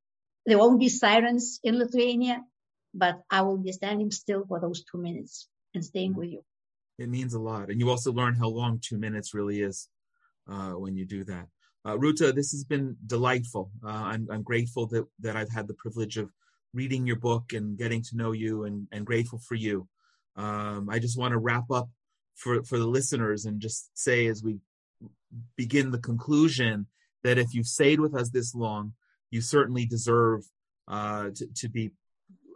There 0.46 0.58
won't 0.58 0.80
be 0.80 0.90
sirens 0.90 1.60
in 1.64 1.80
Lithuania, 1.80 2.44
but 2.94 3.22
I 3.30 3.42
will 3.42 3.58
be 3.58 3.72
standing 3.72 4.12
still 4.12 4.46
for 4.48 4.60
those 4.60 4.84
two 4.84 5.00
minutes 5.00 5.48
and 5.74 5.84
staying 5.84 6.16
with 6.16 6.30
you. 6.30 6.44
It 6.98 7.10
means 7.10 7.34
a 7.34 7.40
lot. 7.40 7.70
And 7.70 7.80
you 7.80 7.90
also 7.90 8.12
learn 8.14 8.36
how 8.36 8.48
long 8.48 8.80
two 8.82 8.98
minutes 8.98 9.34
really 9.34 9.62
is 9.62 9.90
uh, 10.50 10.72
when 10.72 10.96
you 10.96 11.06
do 11.06 11.24
that. 11.26 11.48
Uh, 11.86 11.98
Ruta, 11.98 12.32
this 12.32 12.52
has 12.52 12.64
been 12.64 12.96
delightful. 13.06 13.70
Uh, 13.84 13.90
I'm, 13.90 14.28
I'm 14.32 14.44
grateful 14.44 14.88
that, 14.88 15.06
that 15.20 15.36
I've 15.36 15.52
had 15.52 15.68
the 15.68 15.76
privilege 15.76 16.18
of 16.18 16.30
reading 16.74 17.06
your 17.06 17.18
book 17.18 17.54
and 17.54 17.78
getting 17.78 18.02
to 18.04 18.18
know 18.18 18.32
you 18.32 18.64
and, 18.64 18.88
and 18.92 19.06
grateful 19.06 19.40
for 19.40 19.56
you. 19.56 19.88
Um, 20.36 20.90
I 20.90 21.00
just 21.00 21.18
want 21.18 21.34
to 21.34 21.38
wrap 21.38 21.70
up 21.72 21.90
for, 22.36 22.64
for 22.64 22.78
the 22.80 22.88
listeners 22.88 23.46
and 23.46 23.62
just 23.62 23.90
say 23.98 24.28
as 24.28 24.44
we 24.44 24.60
begin 25.56 25.92
the 25.92 26.00
conclusion 26.00 26.88
that 27.24 27.38
if 27.38 27.54
you've 27.54 27.68
stayed 27.68 28.00
with 28.00 28.16
us 28.16 28.30
this 28.30 28.54
long, 28.56 28.94
you 29.36 29.42
certainly 29.42 29.86
deserve 29.86 30.46
uh, 30.88 31.30
to, 31.36 31.46
to 31.56 31.68
be 31.68 31.92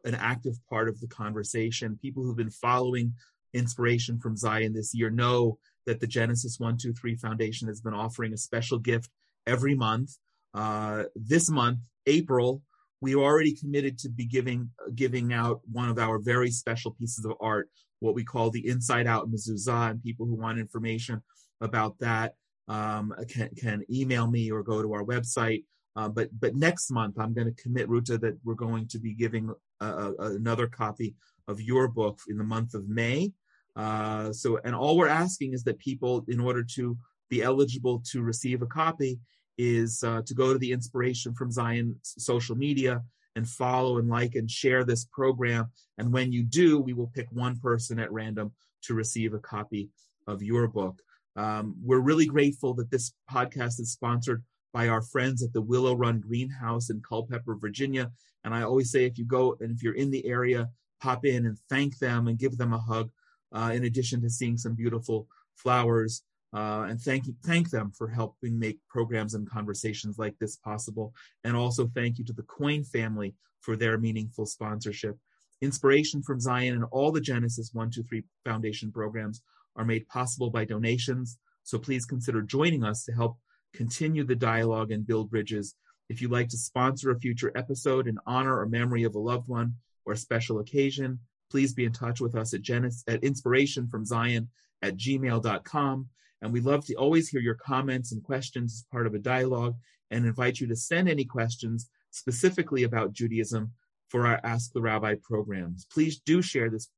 an 0.06 0.16
active 0.16 0.56
part 0.70 0.88
of 0.88 0.98
the 1.02 1.08
conversation. 1.08 2.00
People 2.02 2.24
who've 2.24 2.38
been 2.38 2.50
following 2.50 3.14
inspiration 3.54 4.18
from 4.18 4.38
Zion 4.38 4.74
this 4.74 4.94
year 4.94 5.10
know 5.10 5.58
that 5.86 6.00
the 6.00 6.08
Genesis 6.08 6.58
123 6.58 7.16
Foundation 7.16 7.68
has 7.68 7.82
been 7.82 7.94
offering 7.94 8.32
a 8.32 8.38
special 8.38 8.80
gift 8.80 9.10
every 9.46 9.76
month. 9.76 10.12
Uh, 10.54 11.04
this 11.16 11.50
month, 11.50 11.80
April, 12.06 12.62
we 13.02 13.14
already 13.14 13.54
committed 13.54 13.98
to 14.00 14.10
be 14.10 14.26
giving 14.26 14.70
giving 14.96 15.34
out 15.34 15.60
one 15.70 15.90
of 15.90 16.00
our 16.00 16.18
very 16.18 16.50
special 16.50 16.92
pieces 16.92 17.26
of 17.26 17.34
art, 17.42 17.70
what 18.00 18.16
we 18.16 18.24
call 18.24 18.52
the 18.52 18.66
Inside 18.66 19.06
Out 19.06 19.30
Mezuzah. 19.30 19.92
And 19.92 20.04
people 20.04 20.26
who 20.26 20.36
want 20.36 20.60
information 20.60 21.22
about 21.60 22.00
that 22.00 22.36
um, 22.70 23.14
can, 23.28 23.50
can 23.58 23.84
email 23.92 24.28
me 24.28 24.50
or 24.50 24.64
go 24.64 24.82
to 24.82 24.94
our 24.94 25.04
website. 25.04 25.64
Uh, 26.00 26.08
but 26.08 26.30
but 26.40 26.56
next 26.56 26.92
month, 26.92 27.16
I'm 27.20 27.34
going 27.34 27.54
to 27.54 27.62
commit, 27.62 27.90
Ruta, 27.90 28.18
that 28.20 28.36
we're 28.46 28.54
going 28.68 28.88
to 28.88 29.00
be 29.00 29.14
giving 29.14 29.54
a, 29.82 29.86
a, 29.86 30.14
another 30.40 30.68
copy 30.68 31.10
of 31.50 31.60
your 31.60 31.90
book 31.90 32.18
in 32.30 32.38
the 32.38 32.44
month 32.56 32.74
of 32.74 32.88
May. 32.88 33.34
Uh, 33.76 34.32
so, 34.32 34.48
and 34.64 34.74
all 34.74 34.96
we're 34.96 35.10
asking 35.26 35.52
is 35.54 35.64
that 35.66 35.78
people, 35.90 36.24
in 36.30 36.40
order 36.40 36.64
to 36.76 36.98
be 37.30 37.44
eligible 37.44 38.02
to 38.12 38.22
receive 38.22 38.62
a 38.62 38.66
copy, 38.84 39.20
is 39.58 40.02
uh, 40.10 40.22
to 40.26 40.34
go 40.34 40.54
to 40.54 40.60
the 40.60 40.72
Inspiration 40.72 41.34
from 41.34 41.52
Zion 41.52 41.98
social 42.04 42.56
media 42.56 43.04
and 43.36 43.46
follow 43.62 43.98
and 43.98 44.08
like 44.08 44.36
and 44.36 44.50
share 44.50 44.86
this 44.86 45.04
program. 45.20 45.70
And 45.98 46.14
when 46.14 46.32
you 46.32 46.44
do, 46.44 46.80
we 46.80 46.94
will 46.94 47.12
pick 47.18 47.28
one 47.32 47.60
person 47.60 48.00
at 48.00 48.14
random 48.22 48.54
to 48.84 48.94
receive 48.94 49.34
a 49.34 49.40
copy 49.56 49.90
of 50.28 50.42
your 50.42 50.70
book. 50.70 50.96
Um, 51.36 51.76
we're 51.84 52.08
really 52.12 52.26
grateful 52.26 52.74
that 52.76 52.90
this 52.90 53.12
podcast 53.30 53.82
is 53.82 53.92
sponsored 53.92 54.44
by 54.74 54.88
our 54.88 55.02
friends 55.02 55.44
at 55.44 55.54
the 55.54 55.62
Willow 55.62 55.96
Run 55.96 56.20
Greenhouse 56.20 56.90
in 56.90 57.02
Culpeper, 57.02 57.56
Virginia. 57.56 58.12
And 58.44 58.54
I 58.54 58.64
always 58.64 58.92
say 58.92 59.06
if 59.06 59.18
you 59.18 59.26
go 59.26 59.58
and 59.60 59.72
if 59.72 59.84
you're 59.84 59.96
in 59.96 60.12
the 60.12 60.26
area, 60.26 60.70
pop 61.02 61.26
in 61.26 61.46
and 61.46 61.58
thank 61.70 61.98
them 61.98 62.28
and 62.28 62.38
give 62.38 62.58
them 62.58 62.74
a 62.74 62.78
hug, 62.78 63.10
uh, 63.52 63.72
in 63.74 63.86
addition 63.86 64.22
to 64.22 64.30
seeing 64.30 64.58
some 64.58 64.76
beautiful 64.76 65.28
flowers 65.56 66.24
uh, 66.54 66.88
and 66.90 67.00
thank 67.00 67.26
thank 67.44 67.70
them 67.70 67.92
for 67.96 68.08
helping 68.08 68.58
make 68.58 68.80
programs 68.90 69.36
and 69.36 69.50
conversations 69.50 70.18
like 70.18 70.38
this 70.40 70.56
possible. 70.56 71.14
And 71.44 71.56
also 71.56 71.88
thank 71.94 72.18
you 72.18 72.26
to 72.26 72.34
the 72.34 72.44
Coin 72.44 72.84
family 72.84 73.36
for 73.62 73.76
their 73.76 73.98
meaningful 73.98 74.46
sponsorship. 74.46 75.18
Inspiration 75.62 76.24
from 76.24 76.40
Zion 76.40 76.76
and 76.76 76.86
all 76.92 77.12
the 77.12 77.22
Genesis 77.22 77.72
123 77.74 78.24
Foundation 78.46 78.92
programs 78.92 79.42
are 79.76 79.86
made 79.86 80.08
possible 80.08 80.50
by 80.50 80.66
donations. 80.66 81.38
So 81.64 81.78
please 81.78 82.06
consider 82.06 82.42
joining 82.42 82.84
us 82.84 83.04
to 83.06 83.12
help 83.12 83.38
continue 83.74 84.24
the 84.24 84.36
dialogue 84.36 84.92
and 84.92 85.06
build 85.06 85.30
bridges. 85.30 85.76
If 86.10 86.22
you'd 86.22 86.32
like 86.32 86.50
to 86.50 86.58
sponsor 86.58 87.12
a 87.12 87.20
future 87.20 87.52
episode 87.56 88.08
in 88.08 88.18
honor 88.26 88.58
or 88.58 88.66
memory 88.66 89.04
of 89.04 89.16
a 89.16 89.20
loved 89.20 89.48
one 89.48 89.76
or 90.06 90.14
a 90.14 90.18
special 90.18 90.60
occasion, 90.60 91.20
please 91.52 91.74
be 91.74 91.86
in 91.86 91.94
touch 91.94 92.20
with 92.20 92.36
us 92.36 92.54
at, 92.54 92.62
Genesis, 92.62 93.04
at 93.08 93.24
inspiration 93.24 93.88
from 93.88 94.06
Zion 94.06 94.50
at 94.82 94.98
gmail.com. 94.98 96.08
And 96.42 96.54
we 96.54 96.62
love 96.62 96.86
to 96.86 96.96
always 96.96 97.28
hear 97.28 97.42
your 97.42 97.56
comments 97.56 98.12
and 98.12 98.24
questions 98.24 98.74
as 98.74 98.86
part 98.92 99.08
of 99.08 99.14
a 99.14 99.20
dialogue 99.20 99.76
and 100.10 100.26
invite 100.26 100.60
you 100.60 100.68
to 100.68 100.76
send 100.76 101.10
any 101.10 101.26
questions 101.26 101.90
specifically 102.12 102.84
about 102.84 103.14
Judaism 103.14 103.72
for 104.08 104.26
our 104.26 104.40
Ask 104.44 104.74
the 104.74 104.82
Rabbi 104.82 105.16
programs. 105.22 105.86
Please 105.92 106.20
do 106.20 106.42
share 106.42 106.70
this 106.70 106.90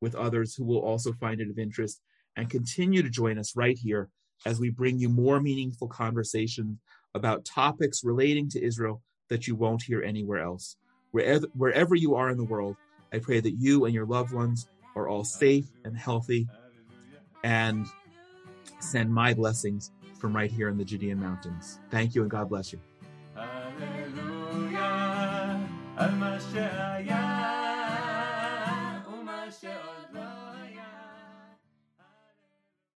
with 0.00 0.14
others 0.14 0.54
who 0.54 0.64
will 0.64 0.80
also 0.80 1.12
find 1.12 1.40
it 1.40 1.50
of 1.50 1.58
interest 1.58 2.00
and 2.36 2.50
continue 2.50 3.02
to 3.02 3.10
join 3.10 3.38
us 3.38 3.56
right 3.56 3.78
here 3.78 4.10
as 4.46 4.60
we 4.60 4.70
bring 4.70 4.98
you 4.98 5.08
more 5.08 5.40
meaningful 5.40 5.88
conversations 5.88 6.78
about 7.14 7.44
topics 7.44 8.04
relating 8.04 8.48
to 8.50 8.62
Israel 8.62 9.02
that 9.28 9.46
you 9.46 9.54
won't 9.54 9.82
hear 9.82 10.02
anywhere 10.02 10.42
else. 10.42 10.76
Wherever, 11.10 11.46
wherever 11.54 11.94
you 11.94 12.14
are 12.14 12.30
in 12.30 12.36
the 12.36 12.44
world, 12.44 12.76
I 13.12 13.18
pray 13.18 13.40
that 13.40 13.54
you 13.58 13.84
and 13.84 13.94
your 13.94 14.06
loved 14.06 14.32
ones 14.32 14.68
are 14.94 15.08
all 15.08 15.24
safe 15.24 15.66
and 15.84 15.96
healthy 15.96 16.48
and 17.44 17.86
send 18.80 19.12
my 19.12 19.34
blessings 19.34 19.92
from 20.18 20.34
right 20.34 20.50
here 20.50 20.68
in 20.68 20.76
the 20.76 20.84
Judean 20.84 21.20
mountains. 21.20 21.78
Thank 21.90 22.14
you 22.14 22.22
and 22.22 22.30
God 22.30 22.48
bless 22.48 22.72
you. 22.72 22.80
Hallelujah. 23.34 24.08